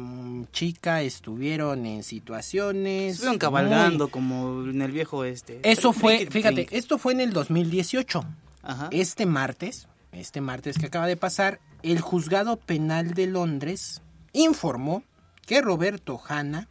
[0.52, 3.14] chica estuvieron en situaciones.
[3.14, 5.60] Estuvieron cabalgando como en el viejo este.
[5.64, 8.26] Eso fue, fíjate, esto fue en el 2018.
[8.64, 8.90] Ajá.
[8.92, 14.02] Este martes, este martes que acaba de pasar, el juzgado penal de Londres
[14.34, 15.04] informó
[15.46, 16.68] que Roberto Hanna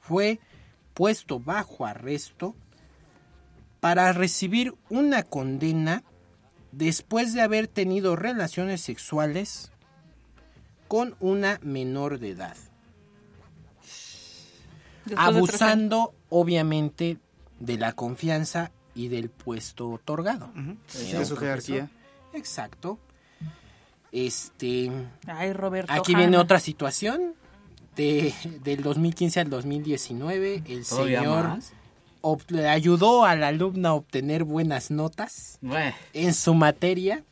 [0.00, 0.40] fue
[0.94, 2.54] puesto bajo arresto
[3.80, 6.02] para recibir una condena
[6.72, 9.72] después de haber tenido relaciones sexuales
[10.88, 12.56] con una menor de edad,
[15.04, 17.18] Después de abusando obviamente
[17.58, 20.50] de la confianza y del puesto otorgado.
[20.92, 21.90] De su jerarquía.
[22.32, 22.98] Exacto.
[24.12, 24.90] Este,
[25.26, 25.92] Ay, Roberto.
[25.92, 27.34] aquí viene otra situación.
[27.96, 28.32] De,
[28.62, 31.58] del 2015 al 2019, el ¿Todavía señor
[32.48, 35.58] le ayudó a la alumna a obtener buenas notas
[36.12, 37.24] en su materia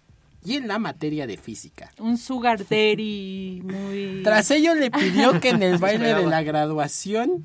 [0.45, 1.91] y en la materia de física.
[1.99, 4.23] Un sugar daddy muy...
[4.23, 7.45] Tras ello le pidió que en el baile de la graduación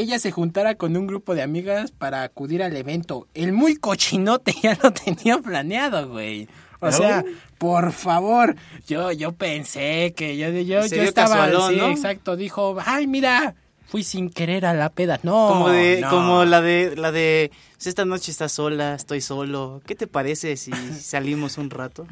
[0.00, 3.26] ella se juntara con un grupo de amigas para acudir al evento.
[3.34, 6.48] El muy cochinote ya lo tenía planeado, güey.
[6.80, 7.24] O sea,
[7.58, 8.56] por favor,
[8.86, 11.88] yo yo pensé que yo yo, yo estaba casualón, sí, ¿no?
[11.88, 13.54] exacto, dijo, "Ay, mira,
[13.86, 15.48] fui sin querer a la peda." No.
[15.48, 16.10] como de, no.
[16.10, 19.80] como la de, la de, si esta noche estás sola, estoy solo.
[19.86, 20.70] ¿Qué te parece si
[21.00, 22.06] salimos un rato?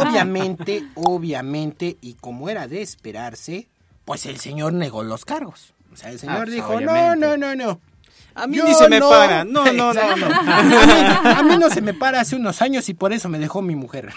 [0.00, 3.68] Obviamente, obviamente, y como era de esperarse,
[4.04, 5.73] pues el señor negó los cargos.
[5.94, 7.26] O sea, el señor pues, dijo, no, obviamente.
[7.26, 7.80] no, no, no.
[8.36, 9.08] A mí Yo ni se me no.
[9.10, 9.44] para.
[9.44, 10.26] No, no, no, no.
[10.52, 13.38] A mí, a mí no se me para hace unos años y por eso me
[13.38, 14.10] dejó mi mujer.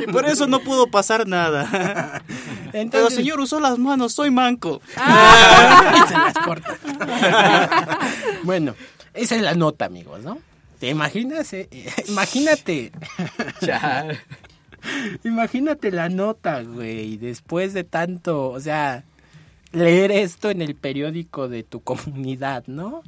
[0.00, 1.68] Y por eso no pudo pasar nada.
[2.70, 4.80] Pero Entonces, señor usó las manos, soy manco.
[4.86, 6.78] y se las corta.
[8.44, 8.76] bueno,
[9.14, 10.38] esa es la nota, amigos, ¿no?
[10.78, 11.52] ¿Te imaginas?
[11.54, 11.68] eh?
[12.06, 12.92] Imagínate.
[15.24, 19.02] Imagínate la nota, güey, después de tanto, o sea,
[19.74, 23.02] leer esto en el periódico de tu comunidad, ¿no?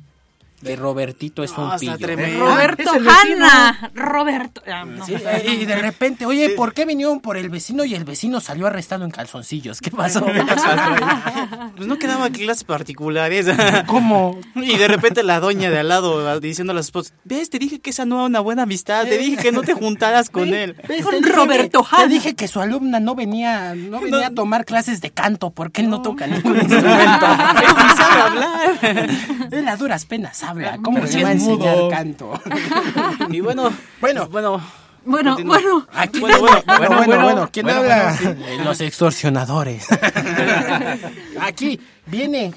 [0.60, 1.98] De Robertito es un No, pillo.
[1.98, 2.44] tremendo.
[2.46, 3.20] Roberto Ah.
[3.22, 3.90] Hanna.
[3.94, 4.62] Roberto.
[4.66, 5.04] ah, no.
[5.04, 5.14] Sí,
[5.60, 9.04] y de repente, oye, ¿por qué vinieron por el vecino y el vecino salió arrestado
[9.04, 9.80] en calzoncillos?
[9.80, 10.24] ¿Qué pasó?
[11.76, 13.46] Pues no quedaba clases particulares.
[13.86, 14.38] ¿Cómo?
[14.54, 17.80] Y de repente la doña de al lado diciendo a las esposas, ves, te dije
[17.80, 20.74] que esa no era una buena amistad, te dije que no te juntaras con él.
[21.22, 22.06] Roberto que- Te Hanna.
[22.08, 25.90] dije que su alumna no venía, no venía a tomar clases de canto porque él
[25.90, 27.26] no toca ningún instrumento.
[27.26, 29.10] Él sabe hablar.
[29.50, 30.78] Él a duras penas habla.
[30.82, 31.89] ¿Cómo Pero le sí va a enseñar mudo.
[31.89, 32.40] canto?
[33.31, 33.70] Y bueno,
[34.01, 34.60] Bueno, bueno,
[35.05, 35.86] Bueno, bueno.
[35.93, 38.16] Aquí, Bueno, bueno, bueno, bueno, bueno, bueno, ¿quién bueno, habla?
[38.23, 39.86] bueno, Eh, Los extorsionadores.
[41.40, 42.52] Aquí viene.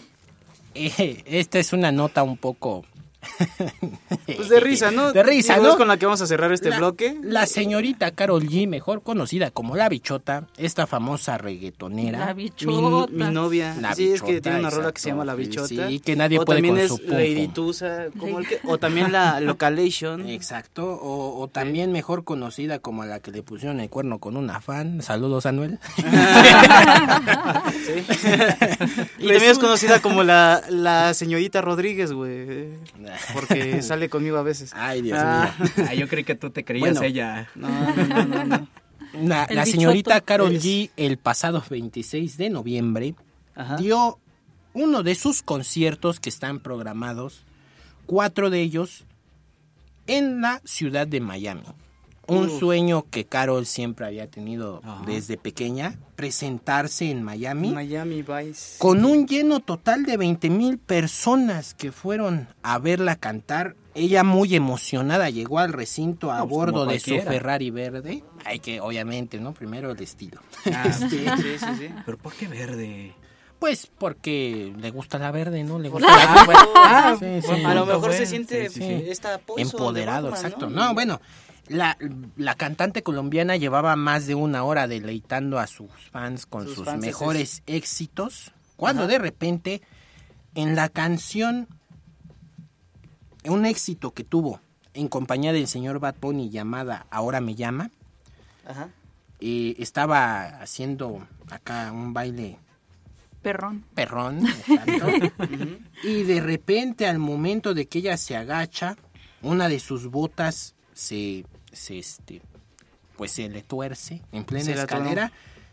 [0.74, 2.86] eh, esta es una nota un poco.
[4.25, 5.11] pues de risa, ¿no?
[5.11, 5.71] De risa, ¿no?
[5.71, 7.17] es con la que vamos a cerrar este La- bloque.
[7.21, 12.19] La señorita Carol G, mejor conocida como La Bichota, esta famosa reggaetonera.
[12.19, 13.11] La Mi, bichota.
[13.11, 13.75] mi novia.
[13.79, 15.35] La sí, es que bichota, tiene una rola que se llama La.
[15.35, 15.67] Bichota.
[15.67, 17.47] Sí, que nadie o puede también con es su Lady.
[17.49, 20.27] Tusa, como el que- o también la Localation.
[20.29, 24.61] Exacto, o, o también mejor conocida como la que le pusieron el cuerno con una
[24.61, 25.01] fan.
[25.01, 25.79] Saludos, Anuel.
[27.79, 28.03] Sí.
[29.19, 32.69] y también es conocida como la, la señorita Rodríguez, güey.
[33.34, 34.72] Porque sale conmigo a veces.
[34.76, 35.53] Ay, Dios Ah.
[35.60, 35.88] mío.
[35.90, 37.03] Ah, yo creí que tú te creías Bueno.
[37.03, 37.49] ella.
[37.56, 38.68] No, no, no, no, no.
[39.23, 43.15] La, la señorita Carol es- G, el pasado 26 de noviembre,
[43.56, 43.76] Ajá.
[43.77, 44.19] dio
[44.73, 47.44] uno de sus conciertos que están programados,
[48.06, 49.06] cuatro de ellos,
[50.07, 51.64] en la ciudad de Miami.
[52.30, 52.60] Un Uf.
[52.60, 55.03] sueño que Carol siempre había tenido Ajá.
[55.06, 57.72] desde pequeña, presentarse en Miami.
[57.72, 58.77] Miami Vice.
[58.77, 63.76] Con un lleno total de 20 mil personas que fueron a verla cantar.
[63.95, 67.19] Ella muy emocionada llegó al recinto a No, pues, bordo de su.
[67.19, 68.23] Ferrari verde.
[68.45, 69.53] Hay que, obviamente, ¿no?
[69.53, 70.39] Primero el estilo.
[70.73, 71.26] Ah, Sí, sí,
[71.60, 71.89] sí, sí.
[72.06, 73.14] Pero ¿por qué verde?
[73.57, 75.80] Pues porque le gusta la verde, ¿no?
[75.80, 76.45] Le gusta la
[76.76, 77.64] Ah, Sí, sí.
[77.65, 78.14] a lo mejor bueno.
[78.15, 79.03] se siente Sí, sí.
[79.10, 80.69] esta de empoderado, Batman, exacto.
[80.69, 81.19] No, bueno,
[81.69, 81.97] la,
[82.35, 87.63] la cantante colombiana llevaba más de una hora deleitando a sus fans con Sus mejores
[87.67, 89.11] éxitos, cuando Ajá.
[89.13, 89.81] de repente
[90.55, 91.67] en la canción,
[93.45, 94.59] un éxito que tuvo
[94.93, 97.91] en compañía del señor Bad Bunny llamada Ahora me llama,
[98.67, 98.89] Ajá.
[99.39, 102.57] eh, estaba haciendo acá un baile
[103.41, 103.85] Perrón.
[103.95, 104.41] perrón.
[106.03, 108.97] y de repente al momento de que ella se agacha,
[109.41, 112.41] una de sus botas se, se este,
[113.17, 115.31] pues se le tuerce en plena Se escalera.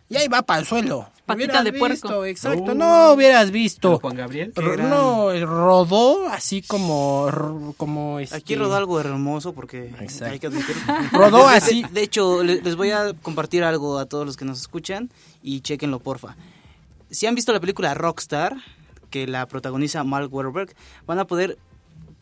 [0.08, 1.08] Y ahí va para el suelo.
[1.26, 1.92] Patita Hubieras de puerco.
[1.94, 2.74] visto, Exacto, Uh.
[2.76, 3.98] no hubieras ¿Pero visto.
[3.98, 4.52] Juan Gabriel?
[4.88, 10.26] No, rodó así como como este, Aquí rodó algo hermoso porque Exacto.
[10.32, 10.76] hay que admitir.
[11.12, 11.82] Rodó De- así.
[11.90, 15.10] De, hecho, le- les voy a compartir algo a todos los que nos escuchan
[15.42, 16.36] y chequenlo, porfa.
[17.10, 18.54] Si han visto la película Rockstar,
[19.10, 20.72] que la protagoniza Mark Wahlberg,
[21.06, 21.58] van a poder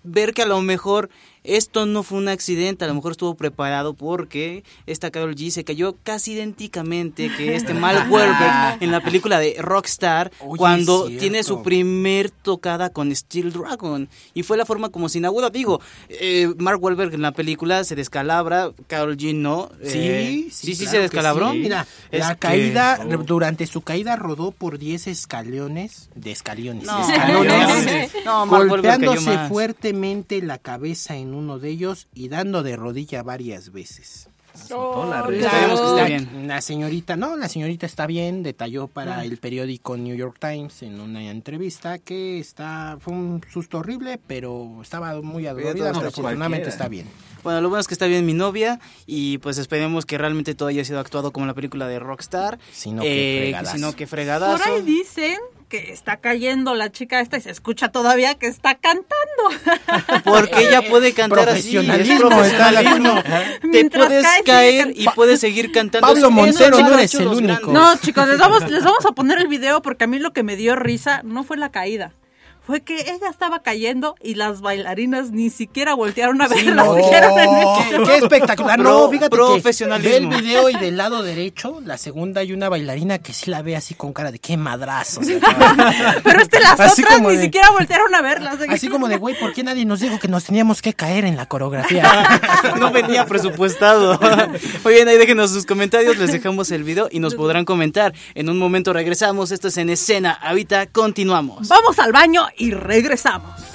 [0.05, 1.11] ver que a lo mejor
[1.45, 5.63] esto no fue un accidente, a lo mejor estuvo preparado porque esta Carol G se
[5.65, 11.43] cayó casi idénticamente que este Mark Wahlberg en la película de Rockstar Oye, cuando tiene
[11.43, 14.09] su primer tocada con Steel Dragon.
[14.33, 17.95] Y fue la forma como sin agudo digo eh, Mark Wahlberg en la película se
[17.95, 19.71] descalabra Carol G no.
[19.83, 21.53] Eh, Sí, sí sí, claro se descalabró.
[21.53, 21.59] sí.
[21.59, 23.17] Mira, Es la que- caída, Oh.
[23.25, 29.09] durante su caída rodó por 10 escalones, de escaliones, No, escalones, no, Mark Wahlberg cayó
[29.11, 29.49] golpeándose más.
[29.51, 34.29] fuertemente la cabeza en uno de ellos y dando de rodilla varias veces.
[34.71, 36.47] La que esté La- bien.
[36.47, 41.01] La señorita, no, la señorita está bien, detalló para el periódico New York Times en
[41.01, 46.69] una entrevista que está fue un susto horrible, pero estaba muy adolorida, no, pero afortunadamente
[46.69, 47.07] está bien.
[47.43, 50.69] Bueno, lo bueno es que está bien mi novia y pues esperemos que realmente todo
[50.69, 52.59] haya sido actuado como la película de Rockstar.
[52.73, 53.53] Si no, qué Eh,
[53.97, 54.65] que Por fregadazo.
[54.73, 55.37] ahí dicen
[55.75, 59.11] que está cayendo la chica esta y se escucha todavía que está cantando.
[60.25, 61.77] Porque ella puede cantar así.
[61.77, 63.23] es Profesionalismo, está la- profesionalismo.
[63.61, 66.07] Te Mientras puedes caer y puedes seguir cantando.
[66.07, 67.73] Pablo Montero, no eres el único.
[67.73, 70.45] No, chicos, les vamos, les vamos a poner el video porque a mí lo que
[70.45, 72.13] me dio risa no fue la caída.
[72.67, 76.75] Fue que ella estaba cayendo y las bailarinas ni siquiera voltearon a verla.
[76.85, 78.79] No, siguieron en el qué, qué espectacular.
[78.79, 80.31] No, fíjate que profesionalismo.
[80.31, 83.61] ve el video y del lado derecho, la segunda hay una bailarina que sí la
[83.61, 85.21] ve así con cara de qué madrazo.
[86.25, 88.57] Pero es que las Así otras ni de- siquiera voltearon a verla.
[88.71, 91.37] Así como de, güey, ¿por qué nadie nos dijo que nos teníamos que caer en
[91.37, 92.05] la coreografía?
[92.79, 94.19] No venía presupuestado.
[94.85, 98.13] Muy bien, ahí déjenos sus comentarios, les dejamos el video y nos podrán comentar.
[98.35, 100.33] En un momento regresamos, esto es en escena.
[100.33, 101.69] Ahorita continuamos.
[101.69, 103.74] Vamos al baño y regresamos.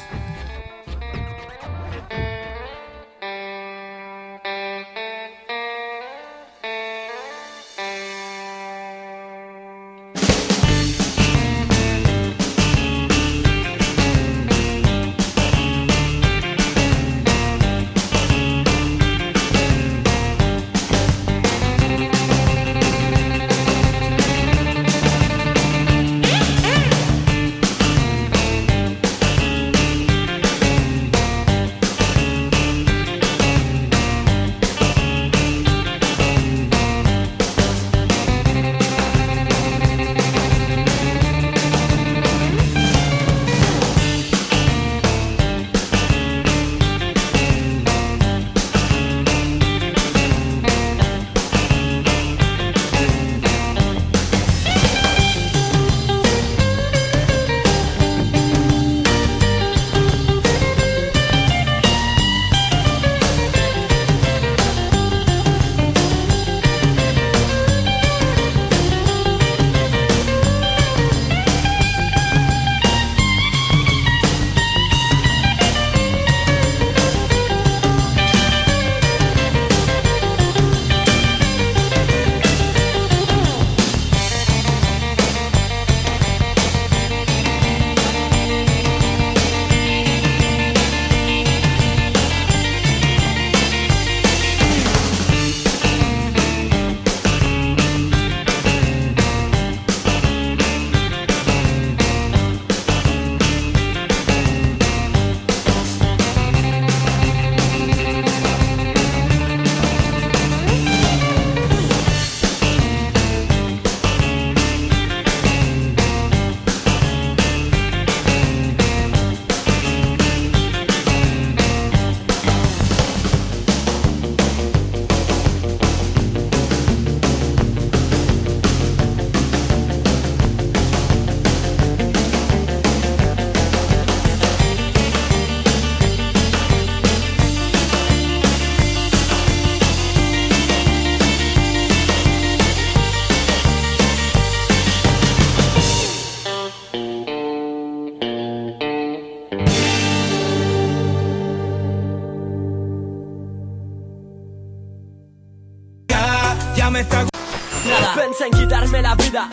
[159.30, 159.50] Vida.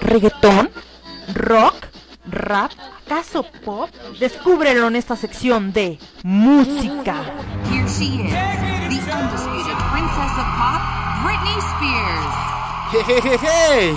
[0.00, 0.70] ¿Reggaetón?
[1.34, 1.74] ¿Rock?
[2.26, 2.70] ¿Rap?
[3.06, 3.90] ¿Acaso pop?
[4.20, 7.24] Descúbrelo en esta sección de música.
[7.70, 10.80] Here she is, the undisputed princess of pop,
[11.24, 12.34] Britney Spears.
[12.92, 13.94] Jejejeje.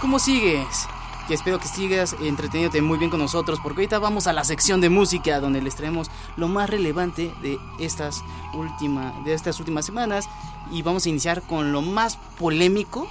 [0.00, 0.88] ¿Cómo sigues?
[1.26, 4.82] Que espero que sigas entreteniéndote muy bien con nosotros porque ahorita vamos a la sección
[4.82, 8.22] de música donde les traemos lo más relevante de estas,
[8.52, 10.28] última, de estas últimas semanas
[10.70, 13.08] y vamos a iniciar con lo más polémico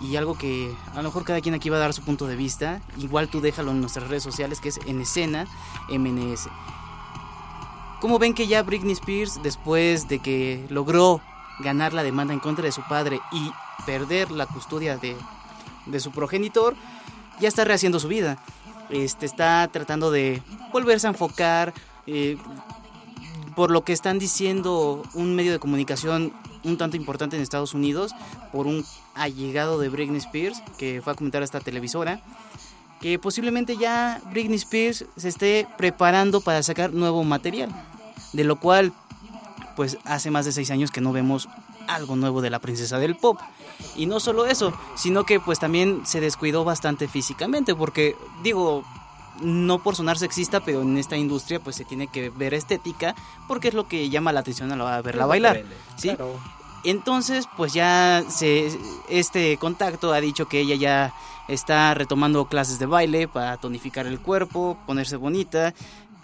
[0.00, 2.36] y algo que a lo mejor cada quien aquí va a dar su punto de
[2.36, 2.80] vista.
[2.98, 5.46] Igual tú déjalo en nuestras redes sociales que es en escena
[5.88, 6.48] MNS.
[8.00, 11.20] ¿Cómo ven que ya Britney Spears después de que logró
[11.60, 13.52] ganar la demanda en contra de su padre y
[13.86, 15.16] perder la custodia de,
[15.86, 16.74] de su progenitor,
[17.40, 18.42] ya está rehaciendo su vida.
[18.90, 20.42] Este, está tratando de
[20.72, 21.72] volverse a enfocar.
[22.06, 22.36] eh,
[23.54, 26.32] por lo que están diciendo un medio de comunicación
[26.64, 28.12] un tanto importante en Estados Unidos,
[28.52, 28.84] por un
[29.14, 32.20] allegado de Britney Spears, que fue a comentar a esta televisora,
[33.00, 37.70] que posiblemente ya Britney Spears se esté preparando para sacar nuevo material,
[38.32, 38.92] de lo cual,
[39.76, 41.48] pues hace más de seis años que no vemos
[41.88, 43.38] algo nuevo de la princesa del pop.
[43.96, 48.84] Y no solo eso, sino que pues también se descuidó bastante físicamente, porque digo,
[49.40, 53.14] no por sonar sexista, pero en esta industria pues se tiene que ver estética,
[53.48, 55.56] porque es lo que llama la atención a la- a verla bailar.
[55.56, 56.08] vende, ¿sí?
[56.08, 56.38] claro.
[56.84, 58.76] Entonces, pues ya se,
[59.08, 61.14] este contacto ha dicho que ella ya
[61.48, 65.74] está retomando clases de baile para tonificar el cuerpo, ponerse bonita.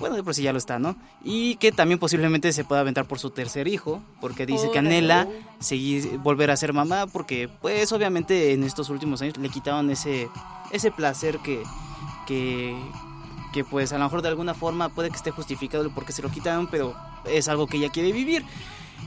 [0.00, 0.96] Bueno, de por sí ya lo está, ¿no?
[1.24, 5.28] Y que también posiblemente se pueda aventar por su tercer hijo, porque dice que anhela
[5.60, 10.28] seguir, volver a ser mamá, porque pues obviamente en estos últimos años le quitaron ese,
[10.72, 11.62] ese placer que,
[12.28, 16.12] que, pues a lo mejor de alguna forma puede que esté justificado el por qué
[16.12, 16.94] se lo quitaron, pero
[17.24, 18.44] es algo que ella quiere vivir.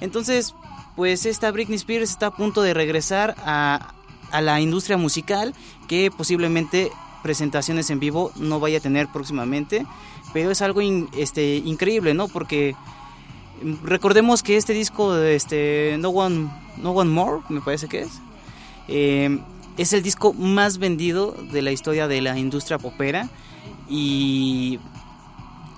[0.02, 0.56] Entonces,
[0.96, 3.94] pues esta Britney Spears está a punto de regresar a,
[4.32, 5.54] a la industria musical,
[5.88, 6.92] que posiblemente
[7.24, 9.86] presentaciones en vivo no vaya a tener próximamente,
[10.34, 10.82] pero es algo
[11.18, 12.28] este, increíble, ¿no?
[12.28, 12.76] Porque
[13.62, 18.02] mm, recordemos que este disco, de este, No One, no One More, me parece que
[18.02, 18.22] es,
[18.88, 19.40] eh,
[19.78, 23.30] es el disco más vendido de la historia de la industria popera
[23.90, 24.80] y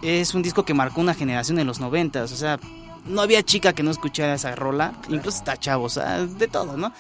[0.01, 2.59] es un disco que marcó una generación en los noventas, o sea,
[3.05, 6.77] no había chica que no escuchara esa rola, incluso está chavos, o sea, de todo,
[6.77, 6.93] ¿no?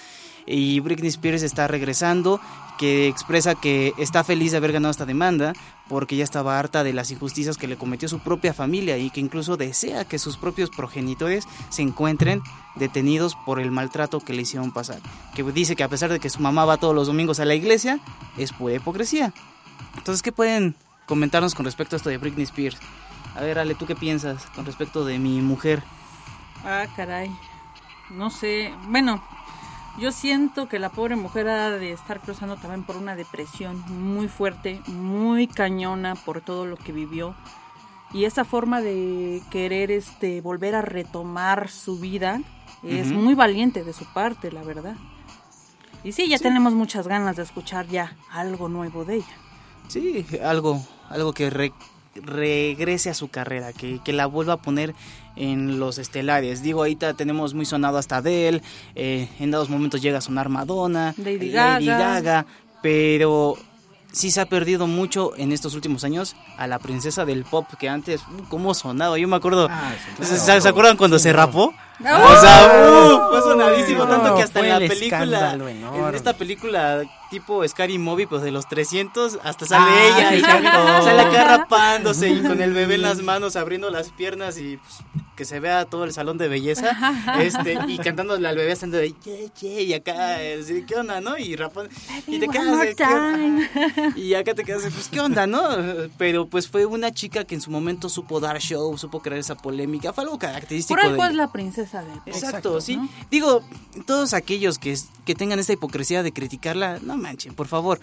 [0.45, 2.39] Y Britney Spears está regresando,
[2.77, 5.53] que expresa que está feliz de haber ganado esta demanda,
[5.93, 9.19] porque ya estaba harta de las injusticias que le cometió su propia familia y que
[9.19, 12.41] incluso desea que sus propios progenitores se encuentren
[12.73, 14.97] detenidos por el maltrato que le hicieron pasar.
[15.35, 17.53] Que dice que a pesar de que su mamá va todos los domingos a la
[17.53, 17.99] iglesia,
[18.37, 19.33] es pura hipocresía.
[19.95, 20.73] Entonces, ¿qué pueden
[21.05, 22.79] comentarnos con respecto a esto de Britney Spears?
[23.35, 25.83] A ver, Ale, ¿tú qué piensas con respecto de mi mujer?
[26.65, 27.29] Ah, caray.
[28.09, 28.73] No sé.
[28.87, 29.23] Bueno,
[29.99, 34.27] yo siento que la pobre mujer ha de estar cruzando también por una depresión muy
[34.27, 37.35] fuerte, muy cañona por todo lo que vivió.
[38.13, 42.41] Y esa forma de querer este volver a retomar su vida
[42.83, 44.95] es muy valiente de su parte, la verdad.
[46.03, 49.37] Y sí, ya tenemos muchas ganas de escuchar ya algo nuevo de ella.
[49.87, 51.73] Sí, algo, algo que re-
[52.15, 54.93] regrese a su carrera, que, que la vuelva a poner
[55.35, 56.61] en los estelares.
[56.61, 58.61] Digo, ahorita tenemos muy sonado hasta Adele,
[58.95, 61.97] eh, en dados momentos llega a sonar Madonna, Lady Lady Gaga.
[61.97, 62.45] Gaga,
[62.81, 63.55] pero
[64.11, 67.89] sí se ha perdido mucho en estos últimos años a la princesa del pop que
[67.89, 69.17] antes, uh, ¿cómo sonaba?
[69.17, 69.69] Yo me acuerdo,
[70.21, 71.73] ¿se, se- se acuerdan cuando se rapó?
[72.03, 72.27] ¡Ah!
[72.27, 76.33] O sea, uh, fue sonadísimo, No, tanto que hasta en la el película, en esta
[76.33, 80.41] película tipo Scary Movie, pues de los 300, hasta sale Ah, ella y
[81.03, 84.99] sale acá rapándose y con el bebé en las manos, abriendo las piernas y pues,
[85.35, 86.95] que se vea todo el salón de belleza,
[87.41, 90.37] este, y cantándole al bebé haciendo de ye, ye, y acá,
[90.87, 91.35] ¿qué onda, no?
[91.39, 91.91] Y rapando,
[92.27, 94.13] y te quedas more de, ¿qué onda?
[94.15, 95.63] Y acá te quedas de, pues, ¿qué onda, no?
[96.19, 99.55] Pero pues fue una chica que en su momento supo dar show, supo crear esa
[99.55, 102.99] polémica, fue algo característico Por de algo es la princesa de Exacto, sí.
[103.29, 103.61] Digo,
[104.05, 107.99] todos aquellos que, que tengan esta hipocresía de criticarla, no manchen, por favor.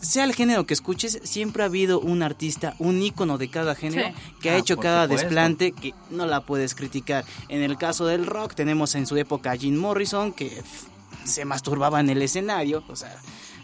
[0.00, 4.08] Sea el género que escuches, siempre ha habido un artista, un ícono de cada género
[4.08, 4.14] Sí.
[4.42, 5.26] que ha Ah, hecho cada supuesto.
[5.26, 7.24] desplante que no la puedes criticar.
[7.48, 10.62] En el caso del rock tenemos en su época a Jim Morrison que
[11.24, 13.16] se masturbaba en el escenario, o sea,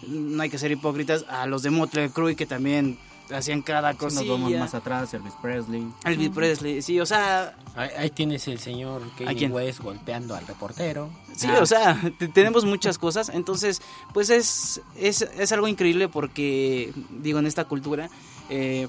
[0.09, 2.99] no hay que ser hipócritas, a los de Motley Crue que también
[3.33, 4.23] hacían cada cosilla.
[4.23, 5.87] nos vamos más atrás, Elvis Presley.
[6.05, 9.49] Elvis Presley, sí, o sea, Ahí, ahí tienes el señor ¿A Kanye?
[9.49, 11.11] West golpeando al reportero.
[11.37, 11.59] Sí, Ah.
[11.63, 13.81] o sea, te- tenemos muchas cosas, entonces,
[14.13, 18.11] pues es, es, es algo increíble porque, digo, en esta cultura,
[18.49, 18.89] eh,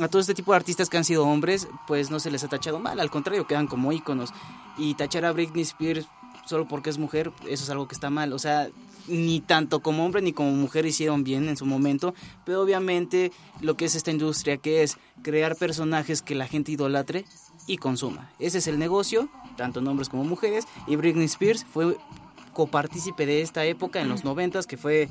[0.00, 2.48] a todo este tipo de artistas que han sido hombres, pues no se les ha
[2.48, 4.30] tachado mal, al contrario, quedan como íconos.
[4.76, 6.06] Y tachar a Britney Spears
[6.46, 8.32] solo porque es mujer, eso es algo que está mal.
[8.32, 8.68] O sea,
[9.08, 12.14] ni tanto como hombre ni como mujer hicieron bien en su momento,
[12.44, 17.24] pero obviamente lo que es esta industria, que es crear personajes que la gente idolatre
[17.66, 18.30] y consuma.
[18.38, 21.96] Ese es el negocio, tanto en hombres como mujeres, y Britney Spears fue
[22.52, 25.08] copartícipe de esta época en los noventas, que fue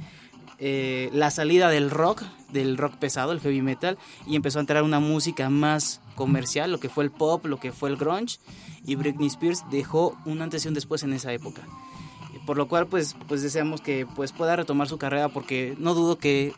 [0.60, 4.84] eh, la salida del rock, del rock pesado, el heavy metal, y empezó a entrar
[4.84, 8.40] una música más comercial, lo que fue el pop, lo que fue el grunge,
[8.86, 11.62] y Britney Spears dejó un antes y un después en esa época.
[12.48, 16.18] Por lo cual, pues, pues deseamos que pues, pueda retomar su carrera, porque no dudo
[16.18, 16.54] que...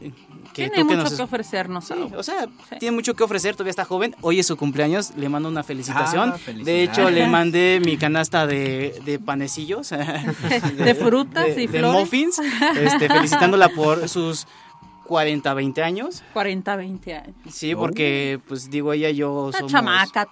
[0.00, 1.84] que Tiene mucho nos- que ofrecernos.
[1.84, 2.48] Sí, o sea,
[2.80, 4.16] tiene mucho que ofrecer, todavía está joven.
[4.22, 6.32] Hoy es su cumpleaños, le mando una felicitación.
[6.34, 9.90] Ah, de hecho, le mandé mi canasta de, de panecillos.
[10.76, 12.00] De frutas y de flores.
[12.00, 12.40] muffins.
[12.80, 14.46] Este, felicitándola por sus
[15.06, 16.22] 40, 20 años.
[16.32, 17.36] 40, 20 años.
[17.50, 19.72] Sí, porque, pues digo, ella y yo somos...
[19.72, 20.26] chamaca.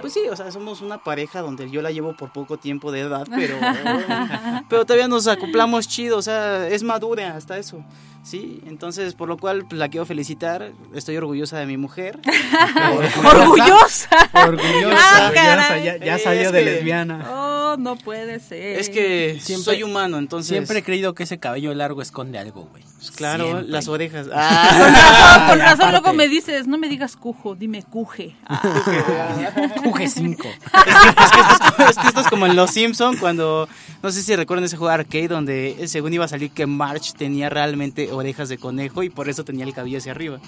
[0.00, 3.00] Pues sí, o sea, somos una pareja donde yo la llevo por poco tiempo de
[3.00, 3.56] edad, pero,
[4.68, 7.84] pero todavía nos acoplamos chido, o sea, es madura hasta eso.
[8.28, 12.18] Sí, entonces por lo cual pues, la quiero felicitar, estoy orgullosa de mi mujer.
[13.24, 14.08] ¿Orgullosa?
[14.46, 15.28] Orgullosa.
[15.34, 15.78] Ah.
[16.04, 17.26] Ya, salió de que- lesbiana.
[17.30, 18.78] Oh, no puede ser.
[18.78, 20.48] Es que Siempre- soy humano, entonces...
[20.50, 22.82] Siempre he creído que ese cabello largo esconde algo, güey.
[22.98, 23.68] Pues claro, Siempre.
[23.68, 24.26] las orejas.
[24.28, 24.68] Con Ah.
[24.68, 28.36] razón, con razón luego me dices, no me digas cujo, dime cuje.
[28.46, 29.67] Ah.
[29.98, 30.48] Cuge 5.
[31.88, 33.68] es, que esto es, como en Los Simpson cuando
[34.02, 37.48] no sé si recuerdan ese juego arcade donde según iba a salir que March tenía
[37.50, 40.40] realmente orejas de conejo y por eso tenía el cabello hacia arriba.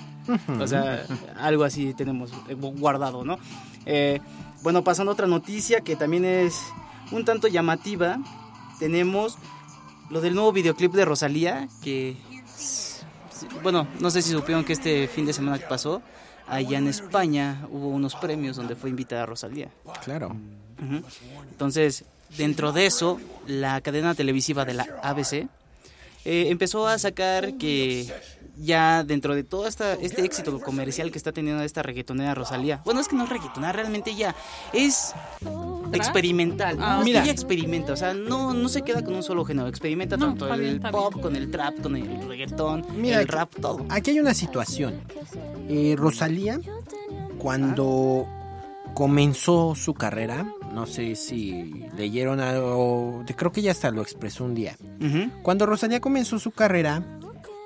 [0.60, 1.04] O sea,
[1.38, 2.30] algo así tenemos
[2.78, 3.38] guardado, ¿no?
[3.86, 4.20] Eh,
[4.62, 6.60] bueno, pasando a otra noticia que también es
[7.10, 8.18] un tanto llamativa,
[8.78, 9.38] tenemos
[10.10, 12.16] lo del nuevo videoclip de Rosalía que
[13.62, 16.02] bueno, no sé si supieron que este fin de semana que pasó
[16.50, 19.68] allá en España hubo unos premios donde fue invitada Rosalía.
[20.04, 20.36] Claro.
[21.50, 22.04] Entonces,
[22.36, 25.48] dentro de eso, la cadena televisiva de la ABC eh,
[26.24, 28.12] empezó a sacar que
[28.60, 33.00] ya dentro de todo esta, este éxito comercial que está teniendo esta reggaetonera Rosalía, bueno,
[33.00, 34.34] es que no es reggaetonera, realmente ya
[34.72, 35.14] es
[35.92, 36.76] experimental.
[36.80, 37.22] Ah, mira.
[37.22, 40.52] Ella experimenta, o sea, no, no se queda con un solo género, experimenta No, tanto
[40.54, 43.86] el pop, con el trap, con el reggaetón, Mira, el rap, todo.
[43.88, 45.00] Aquí hay una situación.
[45.68, 46.60] Eh, Rosalía,
[47.38, 48.26] cuando
[48.94, 54.54] comenzó su carrera, no sé si leyeron algo, creo que ella hasta lo expresó un
[54.54, 54.76] día.
[55.42, 57.02] Cuando Rosalía comenzó su carrera,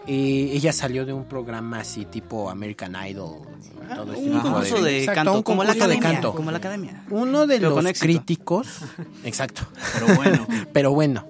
[0.06, 3.38] eh, ella salió de un programa así tipo American Idol.
[3.94, 6.34] todo este Un tipo concurso de Exacto, canto, un como la concurso de academia, canto.
[6.36, 7.04] como la academia.
[7.10, 8.80] Uno de Pero los críticos,
[9.24, 9.62] exacto,
[9.94, 10.46] Pero bueno.
[10.72, 11.26] pero bueno.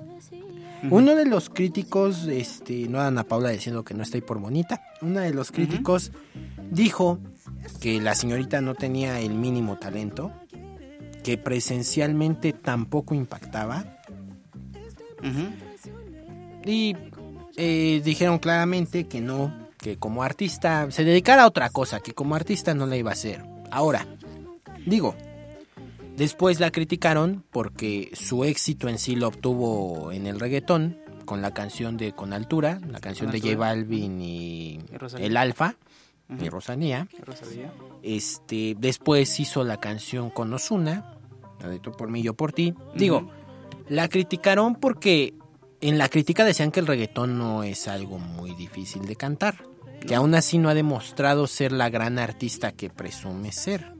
[0.90, 4.82] Uno de los críticos, este, no Ana Paula diciendo que no está ahí por bonita,
[5.01, 6.12] uno de los críticos
[6.70, 7.18] dijo
[7.80, 10.30] que la señorita no tenía el mínimo talento,
[11.22, 13.96] que presencialmente tampoco impactaba
[15.20, 15.48] Ujú.
[16.70, 16.94] y
[17.56, 22.35] eh, dijeron claramente que no, que como artista se dedicara a otra cosa, que como
[22.35, 23.44] artista no la iba a hacer.
[23.70, 24.06] Ahora,
[24.86, 25.14] digo,
[26.16, 31.55] después la criticaron porque su éxito en sí lo obtuvo en el reggaetón con la
[31.55, 33.56] canción de Con Altura, la canción de J.
[33.56, 34.81] Balvin y Y.
[35.18, 35.76] El Alfa
[36.28, 36.51] y Ujú.
[36.51, 37.09] Rosalía.
[37.24, 37.72] Rosalía.
[38.02, 41.14] Este, después hizo la canción con Ozuna,
[41.60, 42.74] la de Tú por mí, yo por ti.
[42.94, 43.31] Digo,
[43.89, 45.35] la criticaron porque
[45.89, 49.65] en la crítica decían que el reggaetón no es algo muy difícil de cantar,
[50.06, 53.93] que aún así no ha demostrado ser la gran artista que presume ser.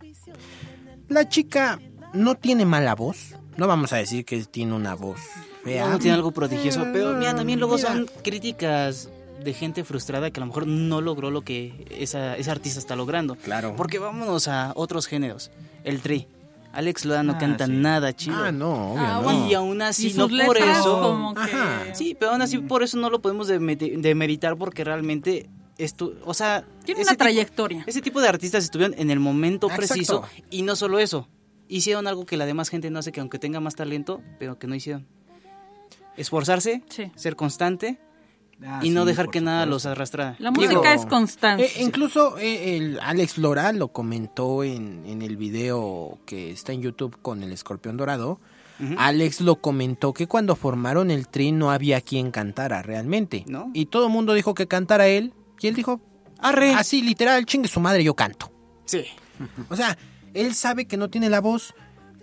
[1.09, 1.81] La chica
[2.12, 5.20] no tiene mala voz, no vamos a decir que tiene una voz
[5.62, 5.85] fea.
[5.86, 7.89] No, no tiene algo prodigioso, Eh, pero mira, también luego mira.
[7.93, 9.11] son críticas
[9.43, 12.97] de gente frustrada que a lo mejor no logró lo que esa, esa artista está
[12.97, 13.36] logrando.
[13.36, 13.74] Claro.
[13.77, 15.51] Porque vámonos a otros géneros.
[15.85, 16.27] El tri.
[16.74, 17.72] Alex Loa no Ah, canta sí.
[17.72, 18.36] nada chido.
[18.36, 19.48] Ah, no, obvio, Ah, bueno.
[19.48, 21.01] Y aún así, Y no por eso.
[21.01, 21.40] como que...
[21.40, 21.94] Ajá.
[21.94, 25.48] Sí, pero aún así por eso no lo podemos demeritar porque realmente
[25.78, 27.84] esto, o sea, Tiene una tipo- trayectoria.
[27.86, 29.86] ese tipo de artistas estuvieron en el momento Exacto.
[29.88, 31.28] preciso y no solo eso,
[31.68, 34.66] hicieron algo que la demás gente no hace, que aunque tenga más talento, pero que
[34.66, 35.06] no hicieron.
[36.16, 37.10] Esforzarse, Sí.
[37.16, 37.98] ser constante
[38.62, 40.36] Ah, y no sí, dejar que nada los arrastrara.
[40.39, 41.64] La Digo, música es constante.
[41.64, 46.82] Eh, incluso eh, el Alex Lora lo comentó en, en el video que está en
[46.82, 48.40] YouTube con el escorpión dorado.
[48.98, 53.44] Alex lo comentó que cuando formaron el tri no había quien cantara realmente.
[53.47, 53.70] ¿No?
[53.72, 55.32] Y todo el mundo dijo que cantara él.
[55.60, 56.01] Y él dijo,
[56.39, 56.74] Arre.
[56.74, 58.52] así literal, chingue su madre, yo canto.
[58.85, 59.05] Sí.
[59.70, 59.97] O sea,
[60.35, 61.74] él sabe que no tiene la voz,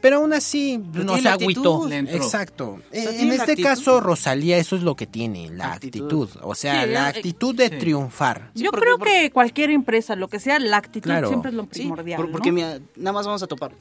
[0.02, 1.88] Pero aún así no tiene se agüitó.
[1.92, 2.80] Exacto.
[2.80, 3.64] O sea, Eh, en tiene este actitud.
[3.70, 6.28] caso, Rosalía, eso es lo que tiene, la actitud.
[6.42, 7.78] O sea, Sí, la eh, actitud de sí.
[7.78, 8.52] triunfar.
[8.56, 11.28] Yo creo que cualquier empresa, lo que sea, la actitud Claro.
[11.28, 12.18] siempre es lo Sí, primordial.
[12.22, 12.56] por- porque ¿no?
[12.56, 13.72] mira, nada más vamos a topar.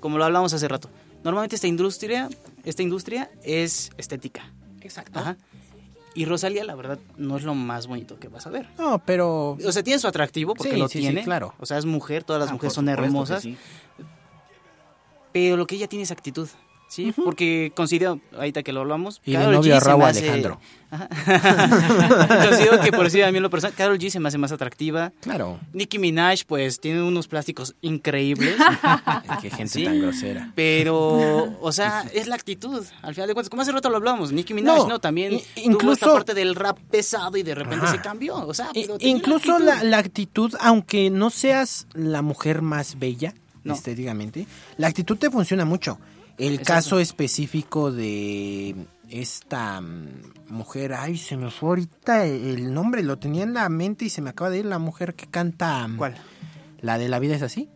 [0.00, 0.90] Como lo hablamos hace rato.
[1.24, 2.28] Normalmente esta industria,
[2.64, 4.52] esta industria es estética.
[4.80, 5.18] Exacto.
[5.20, 5.36] Ajá.
[6.14, 8.68] Y Rosalía, la verdad, no es lo más bonito que vas a ver.
[8.78, 9.58] No, pero...
[9.64, 11.22] O sea, tiene su atractivo porque Sí, lo sí, sí, tiene.
[11.24, 11.54] claro.
[11.60, 13.46] O sea, es mujer, todas las Ah, mujeres son hermosas.
[15.36, 16.48] Pero lo que ella tiene es actitud.
[16.88, 20.18] Sí, porque considero, ahorita que lo hablamos, Y de Karol novio G se me hace-
[20.20, 20.60] Alejandro.
[22.48, 25.12] Considero que por decir a mí lo personal, Carol G se me hace más atractiva.
[25.20, 25.58] Claro.
[25.72, 28.56] Nicki Minaj, pues, tiene unos plásticos increíbles.
[29.42, 29.84] Qué gente Sí.
[29.84, 30.52] tan grosera.
[30.54, 32.84] Pero, o sea, es la actitud.
[33.02, 34.98] Al final de cuentas, como hace rato lo hablábamos, Nicki Minaj, No, ¿no?
[35.00, 37.94] También i- tuvo incluso- esta parte del rap pesado y de repente Ajá.
[37.96, 38.36] se cambió.
[38.46, 39.64] O sea, pero incluso actitud.
[39.64, 43.34] la, la actitud, aunque no seas la mujer más bella,
[43.66, 43.74] No.
[43.74, 44.46] estéticamente,
[44.78, 45.98] la actitud te funciona mucho.
[46.38, 46.72] El Exacto.
[46.72, 48.74] caso específico de
[49.08, 50.06] esta mm,
[50.50, 54.20] mujer, ay, se me fue ahorita el nombre, lo tenía en la mente y se
[54.20, 55.86] me acaba de ir la mujer que canta.
[55.88, 56.14] mm, ¿Cuál?
[56.82, 57.68] La de La vida es así.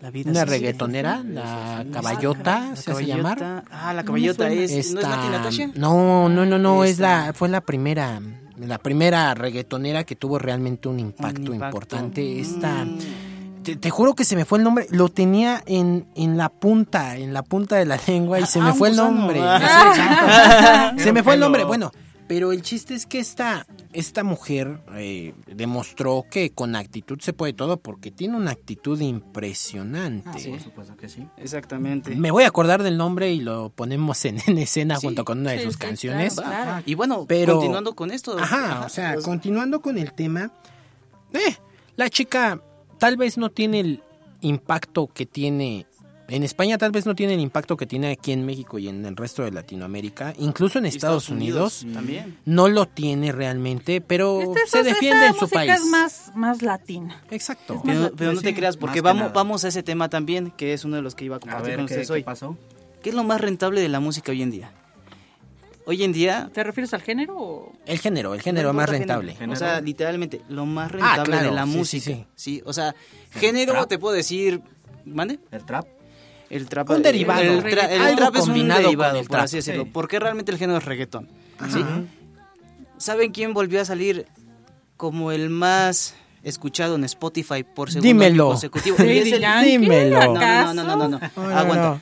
[0.00, 0.50] La vida Una es así.
[0.58, 3.38] reggaetonera, la caballota, La se hace llamar.
[3.38, 3.64] caballota.
[3.70, 4.70] Ah, la caballota es.
[4.72, 5.70] ¿No es Esta- Nati Natasha?
[5.74, 8.20] No, no, no, no, es Esta- la, fue la primera,
[8.58, 11.54] la primera reggaetonera que tuvo realmente un impacto, impacto.
[11.76, 12.40] importante.
[12.40, 12.98] Esta, Mm.
[13.66, 17.16] Te, te juro que se me fue el nombre, lo tenía en, en la punta,
[17.16, 19.40] en la punta de la lengua y se me Ah, fue el nombre.
[19.42, 20.92] Ah.
[20.96, 21.90] Sí, se me fue el nombre, bueno.
[22.28, 27.52] Pero el chiste es que esta, esta mujer eh, demostró que con actitud se puede
[27.52, 30.28] todo porque tiene una actitud impresionante.
[30.28, 31.28] Ah, Por supuesto que sí.
[31.36, 32.16] Exactamente.
[32.16, 35.38] Me voy a acordar del nombre y lo ponemos en, en escena Sí, junto con
[35.38, 36.34] una de sí, sus sí, canciones.
[36.34, 36.82] claro, claro.
[36.84, 38.36] Y bueno, Pero- continuando con esto.
[38.36, 40.50] Ajá, o sea, continuando con el tema,
[41.32, 41.56] eh,
[41.94, 42.60] la chica
[42.98, 44.02] tal vez no tiene el
[44.40, 45.86] impacto que tiene
[46.28, 49.06] en España, tal vez no tiene el impacto que tiene aquí en México y en
[49.06, 52.36] el resto de Latinoamérica, incluso en Estados, Unidos, También.
[52.44, 55.70] no lo tiene realmente, pero Este- se defiende en su país.
[55.72, 57.22] es más, más latina.
[57.30, 57.80] Exacto.
[57.84, 60.72] Pero, pero no te creas, porque más que vamos, vamos a ese tema también, que
[60.72, 62.22] es uno de los que iba a A compartir ver, con ¿qué, ustedes qué hoy.
[62.24, 62.56] pasó?
[63.04, 64.72] ¿Qué es lo más rentable de la música hoy en día?
[65.88, 67.72] Hoy en día, ¿Te refieres al género o...?
[67.86, 69.34] El género, el género más rentable.
[69.34, 69.52] género.
[69.52, 72.04] O sea, literalmente, lo más rentable Ah, claro, de la sí, música.
[72.04, 72.26] sí.
[72.34, 72.94] Sí, o sea,
[73.30, 73.88] género trap.
[73.88, 74.60] te puedo decir.
[75.04, 75.38] ¿Mande?
[75.52, 75.86] ¿El trap?
[76.50, 76.90] El trap.
[76.90, 77.40] Un el- derivado.
[77.42, 79.44] El, tra- el Algo trap es un derivado, el por trap.
[79.44, 79.84] así decirlo.
[79.84, 79.90] Sí.
[79.92, 81.28] Porque realmente el género es reggaetón.
[81.72, 81.80] ¿sí?
[82.98, 84.26] ¿Saben quién volvió a salir
[84.96, 88.48] como el más escuchado en Spotify por segundo Dímelo.
[88.48, 88.96] consecutivo?
[89.64, 90.18] Dímelo.
[90.34, 91.08] No, no, no, no, no, no.
[91.08, 92.00] No, no, Aguanta.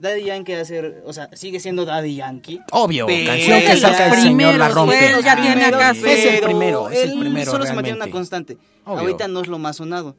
[0.00, 2.60] Daddy Yankee hace, o sea, sigue siendo Daddy Yankee.
[2.72, 4.98] Obvio, Pero- canción que saca el señor la rompe.
[5.24, 8.04] ya tiene acá Es el primero, es el primero solo se mantiene realmente.
[8.04, 8.58] una constante.
[8.84, 9.00] Obvio.
[9.00, 10.16] Ahorita no es lo más sonado.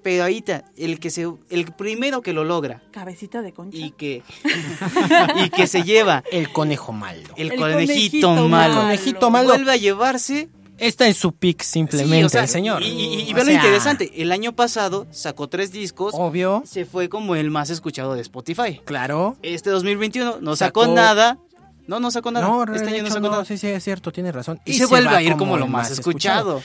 [0.00, 3.76] Pero ahorita, el que se, el primero que lo logra Cabecita de concha.
[3.76, 4.22] y que,
[5.44, 7.28] y que se lleva El conejo malo.
[7.36, 8.80] el, El conejito, conejito malo, malo.
[8.82, 9.48] Conejito malo.
[9.48, 10.48] vuelve a llevarse.
[10.78, 12.82] Está en su pick simplemente Sí, o sea, el señor.
[12.82, 16.84] Y, y- y ve lo sea, interesante, el año pasado sacó tres discos, Obvio, se
[16.84, 18.80] fue como el más escuchado de Spotify.
[18.84, 19.36] claro.
[19.42, 21.38] Este 2021 no sacó, Sacó- nada.
[21.86, 22.46] No, no sacó nada.
[22.46, 23.44] No, este año no sacó no, nada.
[23.46, 24.60] sí, sí, es cierto, tiene razón.
[24.66, 26.62] Y, se, vuelve va a ir como, lo el más escuchado.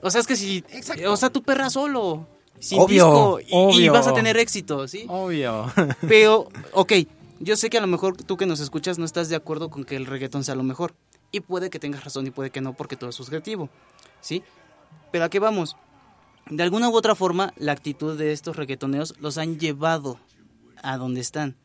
[0.00, 0.64] O sea, es que si.
[1.08, 2.28] O sea, tu perra solo.
[2.60, 3.40] Sin Obvio, disco.
[3.40, 3.48] y- Y,
[3.88, 3.92] obvio.
[3.94, 5.06] vas a tener éxito, ¿sí?
[5.08, 5.72] Obvio.
[6.06, 6.92] Pero, ok.
[7.40, 9.84] Yo sé que a lo mejor tú que nos escuchas no estás de acuerdo con
[9.84, 10.94] que el reggaetón sea lo mejor.
[11.32, 13.68] Y puede que tengas razón y puede que no, porque todo es subjetivo.
[14.20, 14.42] ¿Sí?
[15.12, 15.76] Pero a qué vamos.
[16.48, 20.18] De alguna u otra forma, la actitud de estos reggaetoneos los han llevado
[20.82, 21.56] a donde están.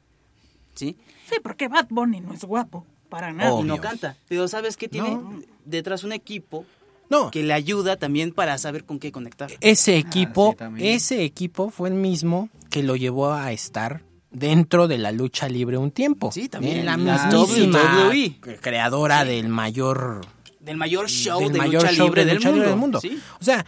[0.75, 0.97] ¿Sí?
[1.29, 2.85] Sí, porque Bad Bunny no es guapo.
[3.09, 3.53] Para nada.
[3.53, 3.65] Obvio.
[3.65, 4.17] Y no canta.
[4.27, 5.11] Pero ¿sabes qué tiene?
[5.11, 5.41] No.
[5.63, 6.65] Detrás un equipo
[7.09, 9.49] No, que le ayuda también para saber con qué conectar.
[9.61, 10.95] ese equipo, sí, también.
[10.95, 14.01] ese equipo fue el mismo que lo llevó a estar
[14.35, 16.31] dentro de la lucha libre un tiempo.
[16.31, 16.79] Sí, también.
[16.79, 18.39] En la La mismísima WWE.
[18.61, 20.21] creadora del mayor
[20.59, 22.99] Del mayor show del de mayor lucha show libre de del lucha libre del mundo.
[23.01, 23.19] ¿sí?
[23.39, 23.65] O sea,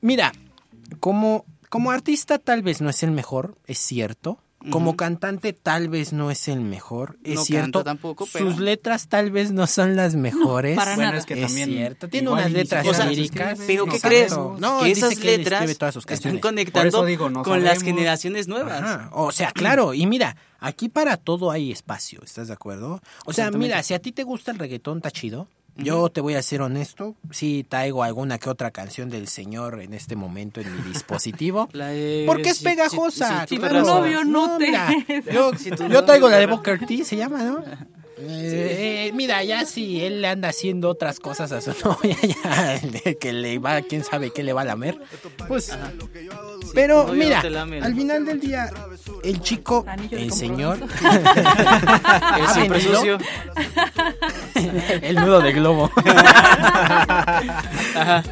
[0.00, 0.32] mira,
[1.00, 4.38] como, como artista tal vez no es el mejor, es cierto.
[4.70, 7.78] Como cantante tal vez no es el mejor, es No cierto.
[7.78, 10.76] canta tampoco, pero- Sus letras tal vez no son las mejores.
[10.76, 11.18] para Bueno, nada.
[11.18, 11.70] es que es también.
[11.70, 13.58] cierto, tiene unas letras líricas.
[13.66, 14.36] Pero ¿qué crees?
[14.36, 18.82] No, que esas que letras todas sus están conectando digo, no con las generaciones nuevas.
[18.82, 23.00] Ajá, O sea, claro, y mira, aquí para todo hay espacio, ¿estás de acuerdo?
[23.26, 25.48] O sea, mira, si a ti te gusta el reggaetón, está chido.
[25.78, 29.94] Yo te voy a ser honesto, sí traigo alguna que otra canción del señor en
[29.94, 31.68] este momento en mi dispositivo.
[31.72, 33.84] La de- Porque es si- pegajosa, si- si- claro.
[33.84, 34.90] si- novio no te- mira,
[35.32, 37.62] yo, Si tu yo novio traigo la de te- Booker T, se llama, ¿no?
[38.20, 43.14] Eh, eh, mira, ya si él le anda haciendo otras cosas a su novia, ya
[43.14, 44.98] que le va, quién sabe qué le va a lamer,
[45.46, 45.70] pues
[46.62, 48.70] novio mira, al final del día,
[49.22, 50.78] el chico, el señor,
[52.38, 53.18] El siempre sucio.
[55.02, 55.90] el nudo de globo.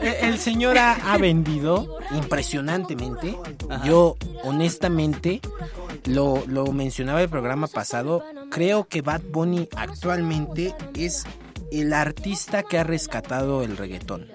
[0.03, 3.37] El- El señor ha, ha vendido impresionantemente.
[3.85, 5.41] Yo, honestamente,
[6.05, 8.25] lo, lo mencionaba el programa pasado.
[8.51, 11.25] Creo que Bad Bunny actualmente es
[11.73, 14.27] el artista que ha rescatado el reggaetón.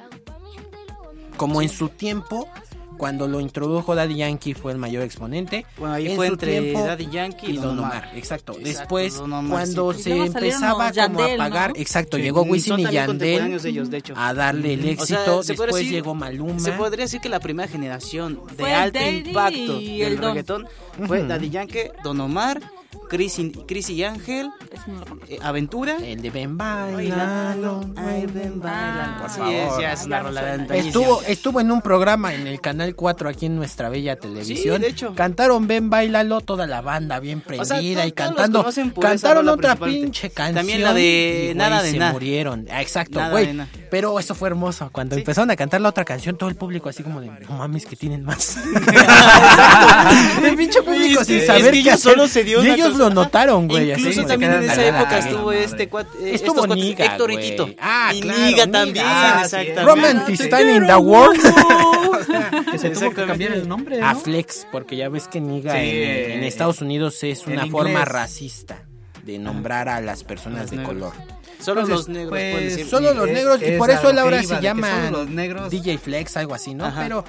[1.38, 2.48] Como en su tiempo,
[3.02, 5.66] cuando lo introdujo Daddy Yankee fue el mayor exponente.
[5.76, 8.12] Bueno, ahí En fue su entre tiempo- Daddy Yankee y Don Omar.
[8.16, 8.52] Exacto.
[8.54, 10.04] Exacto, Después, Don Omar, cuando sí.
[10.04, 11.76] se empezaba como a pagar, ¿no?
[11.82, 14.14] exacto, Sí, llegó Wisin y Yandel contemporáneos de ellos, de hecho.
[14.16, 15.42] a darle el O sea, éxito.
[15.42, 16.60] se Después decir- llegó Maluma.
[16.60, 20.20] Se podría decir que la primera generación de Fue alto Daddy impacto y del el
[20.22, 20.30] Don.
[20.30, 20.68] reggaetón
[21.08, 21.24] fue.
[21.26, 22.62] Daddy Yankee, Don Omar,
[23.10, 24.50] Chris y, Chris y Ángel,
[24.88, 25.98] no eh, Aventura.
[26.02, 29.22] El de Ben Bailalo, ven, bailalo.
[29.22, 29.54] Por Sí, favor.
[29.54, 30.80] es, ya es no rola de.
[30.80, 34.78] Estuvo, estuvo en un programa en el Canal 4 aquí en nuestra bella televisión.
[34.78, 35.14] Sí, de hecho.
[35.16, 38.66] Cantaron Ven Bailalo, toda la banda bien prendida O sea, to- y cantando.
[39.00, 40.56] Cantaron otra pinche canción.
[40.56, 42.14] También la de Nada de se Nada.
[42.14, 42.68] murieron.
[42.70, 43.58] Exacto, güey.
[43.90, 44.90] Pero eso fue hermoso.
[44.92, 47.86] Cuando empezaron a cantar la otra canción, todo el público así como de, no mames,
[47.86, 48.58] que tienen más.
[50.44, 52.12] el pinche público sin saber es que qué ellos hacer.
[52.14, 53.92] solo se dio una ellos lo notaron, güey.
[53.92, 55.64] así Incluso como también en esa "Ah, época la estuvo madre".
[55.64, 57.38] este cuate, Estuvo estos cuates, Niga, Héctor y.
[57.38, 57.70] Tito.
[57.80, 59.84] Ah, y claro, Niga también, Ah, exactamente.
[59.84, 61.40] Romantic in the world.
[62.72, 64.08] Que se tuvo que cambiar el nombre, ¿no?
[64.08, 67.72] A Flex, porque ya ves que Niga Sí, en, en Estados Unidos es una inglés.
[67.72, 68.84] forma racista
[69.24, 71.14] de nombrar a las personas de color.
[71.60, 72.88] Solo Entonces, los negros pues, pueden decir.
[72.88, 75.70] Solo los es- negros, y es por a eso iba, se llama solo los negros.
[75.70, 76.86] DJ Flex, algo así, ¿no?
[76.86, 77.02] Ajá.
[77.04, 77.24] Pero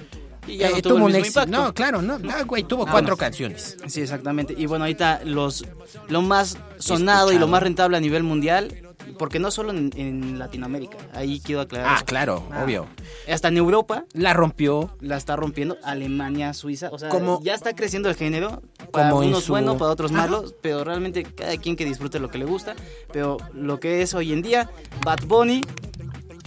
[0.47, 1.51] Y ya no eh, tuvo el mismo impacto.
[1.51, 3.19] No, claro, no, no, güey, tuvo Nada cuatro más.
[3.21, 3.77] canciones.
[3.87, 4.55] Sí, exactamente.
[4.57, 5.65] Y bueno, ahorita los
[6.09, 8.77] lo más sonado y lo más rentable a nivel mundial,
[9.19, 11.97] porque no solo en, en Latinoamérica, ahí quiero aclarar.
[11.99, 12.87] Ah, claro, obvio.
[13.31, 14.97] Hasta en Europa La rompió.
[15.01, 19.27] la está rompiendo, Alemania, Suiza, o sea, Como- ya está creciendo el género, para como
[19.27, 20.23] unos su- bueno, para otros Ajá.
[20.23, 22.75] malos, pero realmente cada quien que disfrute lo que le gusta,
[23.13, 24.71] pero lo que es hoy en día,
[25.05, 25.61] Bad Bunny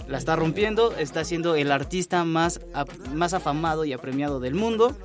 [0.08, 2.60] la está rompiendo, está siendo el artista más,
[3.12, 4.96] más afamado y apremiado del mundo.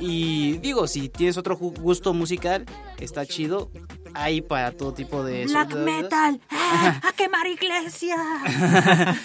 [0.00, 2.64] Y digo, si tienes otro gusto musical,
[2.98, 3.70] está chido.
[4.14, 5.44] Hay para todo tipo de...
[5.46, 6.40] Black metal.
[6.50, 8.16] ¡Ah, ¡A quemar iglesia!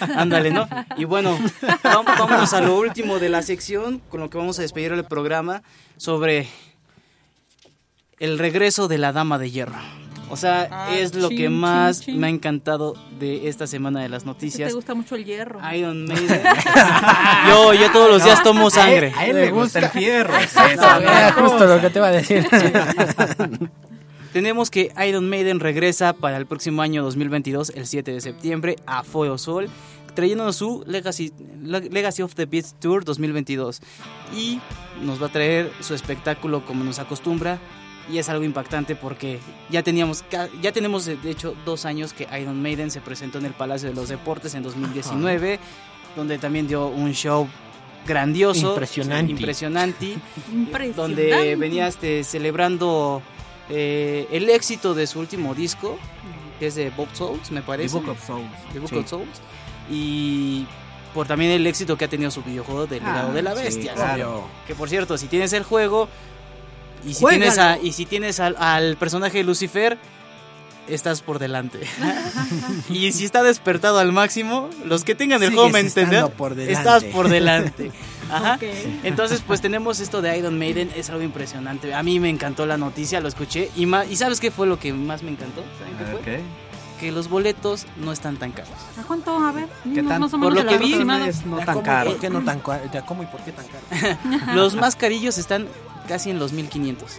[0.16, 0.68] Ándale, ¿no?
[0.96, 1.38] Y bueno,
[1.82, 5.62] vámonos a lo último de la sección, con lo que vamos a despedir el programa,
[5.96, 6.48] sobre
[8.18, 10.03] el regreso de la Dama de Hierro.
[10.34, 12.20] O sea, Ah, es lo chin, que más chin, chin.
[12.20, 14.68] me ha encantado de esta semana de las Es que noticias.
[14.68, 15.58] te gusta mucho el hierro.
[15.74, 16.42] Iron Maiden.
[17.48, 19.12] yo, yo todos los días tomo sangre.
[19.16, 20.34] A él le gusta el fierro.
[20.36, 22.46] Era justo lo que te iba a decir.
[24.32, 29.04] Tenemos que Iron Maiden regresa para el próximo año 2022, el 7 de septiembre, a
[29.04, 29.68] Fuego Sol,
[30.14, 31.32] trayéndonos su Legacy,
[31.62, 33.80] Le- Legacy of the Beats Tour 2022.
[34.36, 34.58] Y
[35.02, 37.58] nos va a traer su espectáculo como nos acostumbra.
[38.12, 39.38] Y es algo impactante porque
[39.70, 43.46] ya teníamos, ca- ya tenemos de hecho dos años que Iron Maiden se presentó en
[43.46, 45.58] el Palacio de los Deportes en 2019,
[46.14, 47.48] donde también dio un show
[48.06, 49.32] grandioso, Impresionante.
[49.32, 50.06] impresionante
[50.52, 50.92] Impresionante.
[51.00, 53.22] donde venía este, celebrando
[53.70, 55.98] eh, el éxito de su último disco,
[56.58, 57.96] que es de Bob Souls, me The parece.
[57.98, 58.44] Book of Souls.
[58.74, 58.96] The Book Sí.
[58.96, 59.40] of Souls.
[59.90, 60.66] Y
[61.14, 63.62] por también el éxito que ha tenido su videojuego del legado Ah, de la sí,
[63.62, 63.94] bestia.
[63.94, 64.44] claro.
[64.66, 66.08] Que por cierto, si tienes el juego
[67.06, 69.98] y si tienes, a- y si tienes al, al personaje de Lucifer,
[70.88, 71.80] estás por delante.
[72.90, 76.30] y si está despertado al máximo, los que tengan el Sigues juego me entender, estando
[76.36, 76.72] por delante.
[76.78, 77.90] estás por delante.
[78.30, 78.58] Ajá.
[79.02, 81.94] Entonces, pues tenemos esto de Iron Maiden, es algo impresionante.
[81.94, 83.70] A mí me encantó la noticia, lo escuché.
[83.76, 85.62] Y, ma- ¿y sabes qué fue lo que más me encantó?
[85.78, 86.40] ¿Saben qué fue?
[87.00, 88.70] Que los boletos no están tan caros.
[88.98, 89.36] ¿A cuánto?
[89.36, 89.68] A ver.
[89.92, 92.10] ¿Qué no- tan- más o por lo que vi, es no Ya, tan ¿cómo, caro.
[92.12, 92.82] ¿Por qué no tan caro?
[93.06, 94.54] ¿Cómo y por qué tan caro?
[94.54, 95.66] Los más carillos están
[96.08, 97.10] casi en los 1500.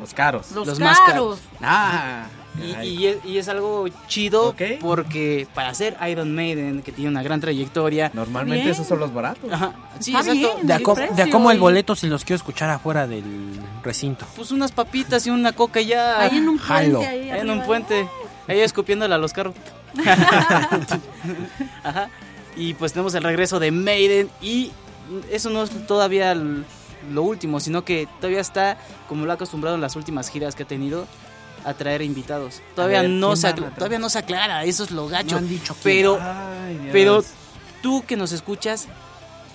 [0.00, 0.50] Los caros.
[0.52, 1.38] Los, los más caros.
[1.60, 2.26] Ah.
[2.60, 7.22] Y, y es, y es algo chido porque para ser Iron Maiden, que tiene una
[7.22, 8.10] gran trayectoria.
[8.12, 8.72] Normalmente Bien.
[8.74, 9.50] esos son los baratos.
[9.50, 10.54] Ajá, sí, Está exacto.
[10.56, 10.66] bien.
[10.66, 13.06] De a, ¿Qué co- precio, de a cómo el boleto si los quiero escuchar afuera
[13.06, 13.24] del
[13.82, 14.26] recinto.
[14.36, 16.20] Pues unas papitas y una coca ya.
[16.20, 16.98] Ahí en un Jalo.
[16.98, 17.08] puente.
[17.08, 18.08] Ahí Ahí en un puente.
[18.48, 19.54] Ahí escupiéndole a los carros.
[21.84, 22.08] Ajá.
[22.56, 24.30] Y pues tenemos el regreso de Maiden.
[24.40, 24.72] Y
[25.30, 26.34] eso no es todavía
[27.10, 30.62] lo último, sino que todavía está, como lo ha acostumbrado en las últimas giras que
[30.62, 31.06] ha tenido,
[31.64, 32.60] a traer invitados.
[32.74, 35.32] Todavía, ver, no, ¿quién se todavía no se aclara, eso es lo gacho.
[35.32, 35.82] No han dicho quién.
[35.82, 37.24] pero, Ay, pero
[37.82, 38.88] tú que nos escuchas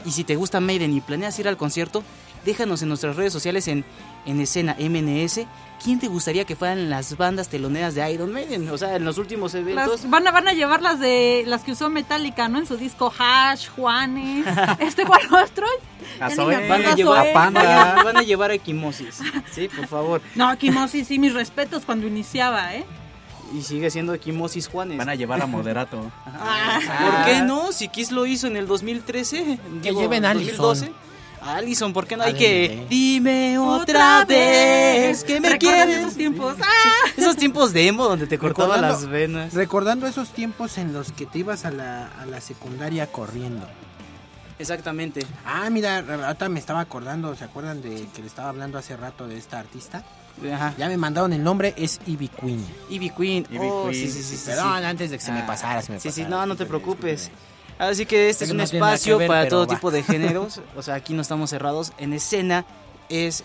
[0.05, 2.03] y si te gusta Maiden y planeas ir al concierto,
[2.45, 3.83] déjanos en nuestras redes sociales en,
[4.25, 5.41] en escena MNS.
[5.83, 8.67] ¿Quién te gustaría que fueran las bandas teloneras de Iron Maiden?
[8.69, 10.01] O sea, en los últimos eventos.
[10.03, 12.57] Las- van, a, van a llevar las de las que usó Metallica, ¿no?
[12.57, 14.45] En su disco Hash, Juanes,
[14.79, 15.65] este cual otro.
[16.19, 16.95] Ya ni me acuerdo, Van a, Zoe.
[16.95, 19.19] llevar, van, a, van a llevar a Equimosis.
[19.51, 20.21] Sí, por favor.
[20.35, 22.83] No, Kimosis, sí, mis respetos cuando iniciaba, ¿eh?
[23.53, 24.97] Y sigue siendo Equimosis Juanes.
[24.97, 26.11] Van a llevar a Moderato.
[26.25, 26.79] Ah.
[26.99, 27.71] ¿Por qué no?
[27.71, 29.59] Si Kiss lo hizo en el 2013.
[29.81, 30.57] Que lleven a Allison.
[30.57, 30.91] 2012.
[31.41, 32.85] Allison, ¿por qué no hay que...
[32.89, 35.97] Dime otra vez que me quieres.
[35.99, 36.55] esos tiempos.
[36.61, 37.09] ¡Ah!
[37.15, 39.53] Esos tiempos de emo donde te cortaba las venas.
[39.53, 43.65] Recordando esos tiempos en los que te ibas a la, a la secundaria corriendo.
[44.59, 45.25] Exactamente.
[45.45, 49.27] Ah, mira, ahorita me estaba acordando, ¿se acuerdan de que le estaba hablando hace rato
[49.27, 50.03] de esta artista?
[50.51, 50.73] Ajá.
[50.77, 52.65] Ya me mandaron el nombre, es Ivy Queen.
[52.89, 53.47] Ivy Queen.
[53.51, 53.93] Ivy Oh, Queen.
[54.05, 54.85] sí, sí, sí, sí, Perdón, sí.
[54.85, 56.65] antes de que se me Ah, pasara, se me Sí, sí, pasara, no, no te
[56.65, 57.21] preocupes.
[57.29, 57.56] discúlpeme.
[57.79, 59.75] Así que este es un espacio ver, para todo va.
[59.75, 60.61] tipo de géneros.
[60.75, 61.91] O sea, aquí no estamos cerrados.
[61.97, 62.65] En escena
[63.09, 63.43] es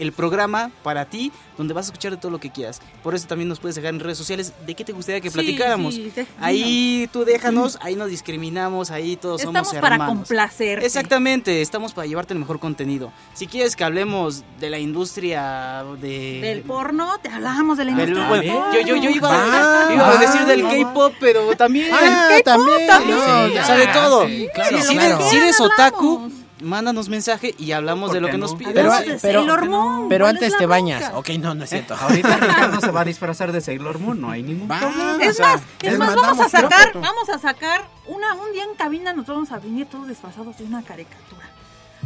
[0.00, 2.80] el programa para ti donde vas a escuchar de todo lo que quieras.
[3.02, 5.34] Por eso también nos puedes dejar en redes sociales de qué te gustaría que Sí,
[5.34, 5.94] platicáramos.
[5.94, 6.10] sí,
[6.40, 10.16] ahí tú déjanos, ahí nos discriminamos, ahí todos Estamos somos para hermanos.
[10.16, 10.86] complacerte.
[10.86, 13.12] Exactamente, estamos para llevarte el mejor contenido.
[13.34, 18.08] Si quieres que hablemos de la industria de Del porno, te hablamos de la del-
[18.08, 21.90] industria bueno, del yo, yo, yo iba, a decir del K-pop, pero también.
[21.92, 22.86] Ah, K-pop también.
[22.88, 23.18] también.
[23.18, 24.26] no, Sí, ya, o sea, de todo.
[24.26, 25.14] sí, claro, si, claro.
[25.16, 25.78] eres, si eres Hablamos.
[25.78, 28.46] otaku, mándanos mensaje y hablamos de lo que no?
[28.46, 28.72] nos pides.
[28.74, 31.12] Pero, Sailor Moon, pero ¿cuál es antes te bañas.
[31.14, 31.94] Ok, no, no es cierto.
[31.94, 35.18] Ahorita Ricardo se va a disfrazar de Sailor Moon, no hay ningún problema.
[35.20, 38.64] Es o sea, más, es más, vamos a sacar, vamos a sacar una, un día
[38.64, 41.48] en cabina nos vamos a venir todos disfrazados de una caricatura.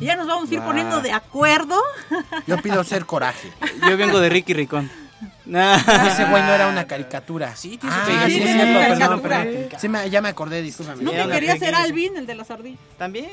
[0.00, 1.80] Y ya nos vamos a ir poniendo de acuerdo.
[2.46, 3.52] Yo pido ser coraje.
[3.88, 4.90] Yo vengo de Ricky Ricón.
[5.46, 7.54] Ese güey no era una caricatura.
[7.56, 8.26] Sí, tiene su Ah, caricatura.
[8.28, 9.42] sí, Sí, es sí, cierto, sí, perdón, caricatura.
[9.42, 9.80] perdón.
[9.80, 11.02] Sí, me- ya me acordé, discúlpame.
[11.02, 12.80] No una quería ser Alvin, el de las ardillas.
[12.98, 13.30] También.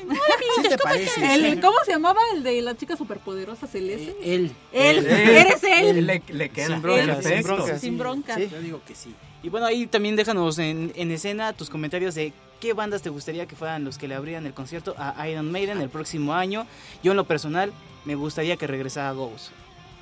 [0.62, 1.34] ¿Sí te parece?
[1.34, 4.16] El, ¿Cómo se llamaba el de la chica superpoderosa celeste?
[4.22, 4.52] Él.
[4.72, 6.06] Él, eres él.
[6.06, 6.66] Le, le queda.
[6.66, 7.80] Sin broncas, sin broncas.
[7.80, 8.36] Sin broncas.
[8.36, 8.48] Sí.
[8.50, 9.14] Yo digo que sí.
[9.42, 13.46] Y bueno, ahí también déjanos en, en escena tus comentarios de qué bandas te gustaría
[13.46, 16.64] que fueran los que le abrían el concierto a Iron Maiden el próximo año.
[17.02, 17.72] Yo en lo personal
[18.04, 19.48] me gustaría que regresara Ghost.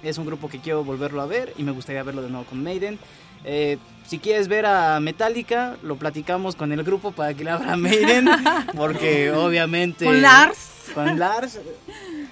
[0.02, 2.62] Es un grupo que quiero volverlo a ver y me gustaría verlo de nuevo con
[2.62, 2.98] Maiden.
[3.44, 7.76] Eh, si quieres ver a Metallica, lo platicamos con el grupo para que le abra
[7.76, 8.28] Maiden.
[8.76, 10.04] Porque obviamente...
[10.04, 10.69] Con Lars.
[10.94, 11.58] Con Lars.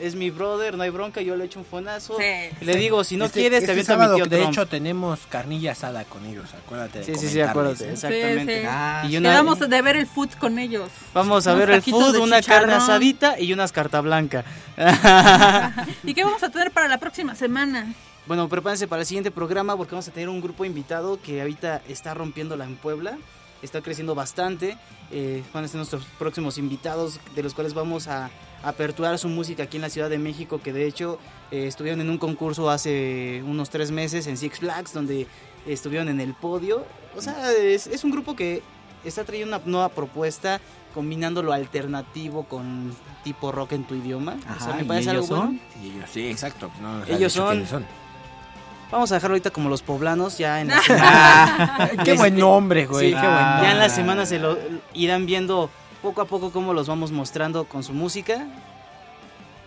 [0.01, 2.17] Es mi brother, no hay bronca, yo le echo un fonazo.
[2.19, 2.65] Sí.
[2.65, 4.53] Le digo, si no Este- quieres, este te aviento a mi tío De Trump.
[4.53, 7.93] hecho, tenemos carnilla asada con ellos, acuérdate de Sí, sí, sí, comentarles, acuérdate, ¿eh?
[7.93, 8.55] exactamente.
[8.57, 8.67] Sí, sí.
[8.71, 10.89] Ah, Y una- Quedamos de ver el food con ellos.
[11.15, 14.45] Vamos a Unos ver el food, de una carne asadita y unas carta blanca.
[16.05, 17.93] ¿Y qué vamos a tener para la próxima semana?
[18.27, 21.81] bueno, prepárense para el siguiente programa porque vamos a tener un grupo invitado que ahorita
[21.89, 23.17] está rompiéndola en Puebla.
[23.63, 24.77] Está creciendo bastante.
[25.11, 28.29] Eh, van a ser nuestros próximos invitados de los cuales vamos a
[28.63, 31.19] aperturar su música aquí en la Ciudad de México que de hecho
[31.51, 35.27] eh, estuvieron en un concurso hace unos tres meses en Six Flags donde
[35.67, 36.85] estuvieron en el podio.
[37.17, 38.63] O sea, es, es un grupo que
[39.05, 40.61] está trayendo una nueva propuesta
[40.95, 44.37] combinando lo alternativo con tipo rock en tu idioma.
[44.39, 45.59] o sea, Ajá, me ¿y parece algo ellos bueno.
[45.83, 46.71] Y ellos, sí, exacto.
[46.81, 47.85] no Ellos son- son.
[48.91, 53.09] Vamos a dejarlo ahorita como los poblanos ya en la Qué buen nombre, güey.
[53.11, 53.33] Sí, qué buen
[53.63, 54.57] ya en la semana se lo
[54.95, 55.69] irán viendo
[56.09, 58.47] poco a poco cómo los vamos mostrando con su música.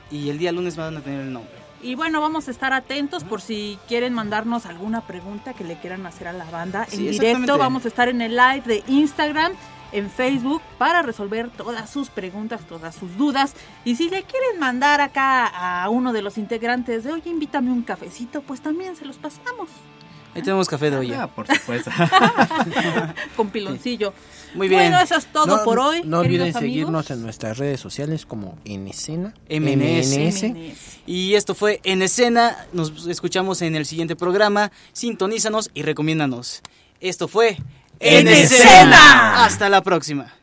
[0.10, 1.52] Y el día lunes van a tener el nombre.
[1.84, 6.04] Y bueno, vamos a estar atentos por si quieren mandarnos alguna pregunta que le quieran
[6.08, 7.60] hacer a la banda Sí, en directo.
[7.60, 9.54] Vamos a estar en el live de Instagram,
[9.92, 13.54] en Facebook, para resolver todas sus preguntas, todas sus dudas.
[13.86, 17.84] Y si le quieren mandar acá a uno de los integrantes de, oye, invítame un
[17.84, 19.70] cafecito, pues también se los pasamos
[20.34, 21.24] Ahí tenemos café de olla.
[21.24, 21.92] Ah, por supuesto.
[23.36, 24.14] con piloncillo.
[24.54, 24.82] Muy bien.
[24.82, 26.02] Bueno, eso es todo No- por hoy.
[26.06, 26.62] No olviden amigos.
[26.62, 29.34] seguirnos en nuestras redes sociales como en escena.
[29.50, 30.44] MNS.
[30.44, 30.76] MNS.
[31.06, 32.66] Y esto fue En Escena.
[32.74, 34.72] Nos escuchamos en el siguiente programa.
[34.94, 36.62] Sintonízanos y recomiéndanos.
[37.00, 37.58] Esto fue
[38.00, 39.44] En Escena.
[39.46, 40.34] Hasta la próxima.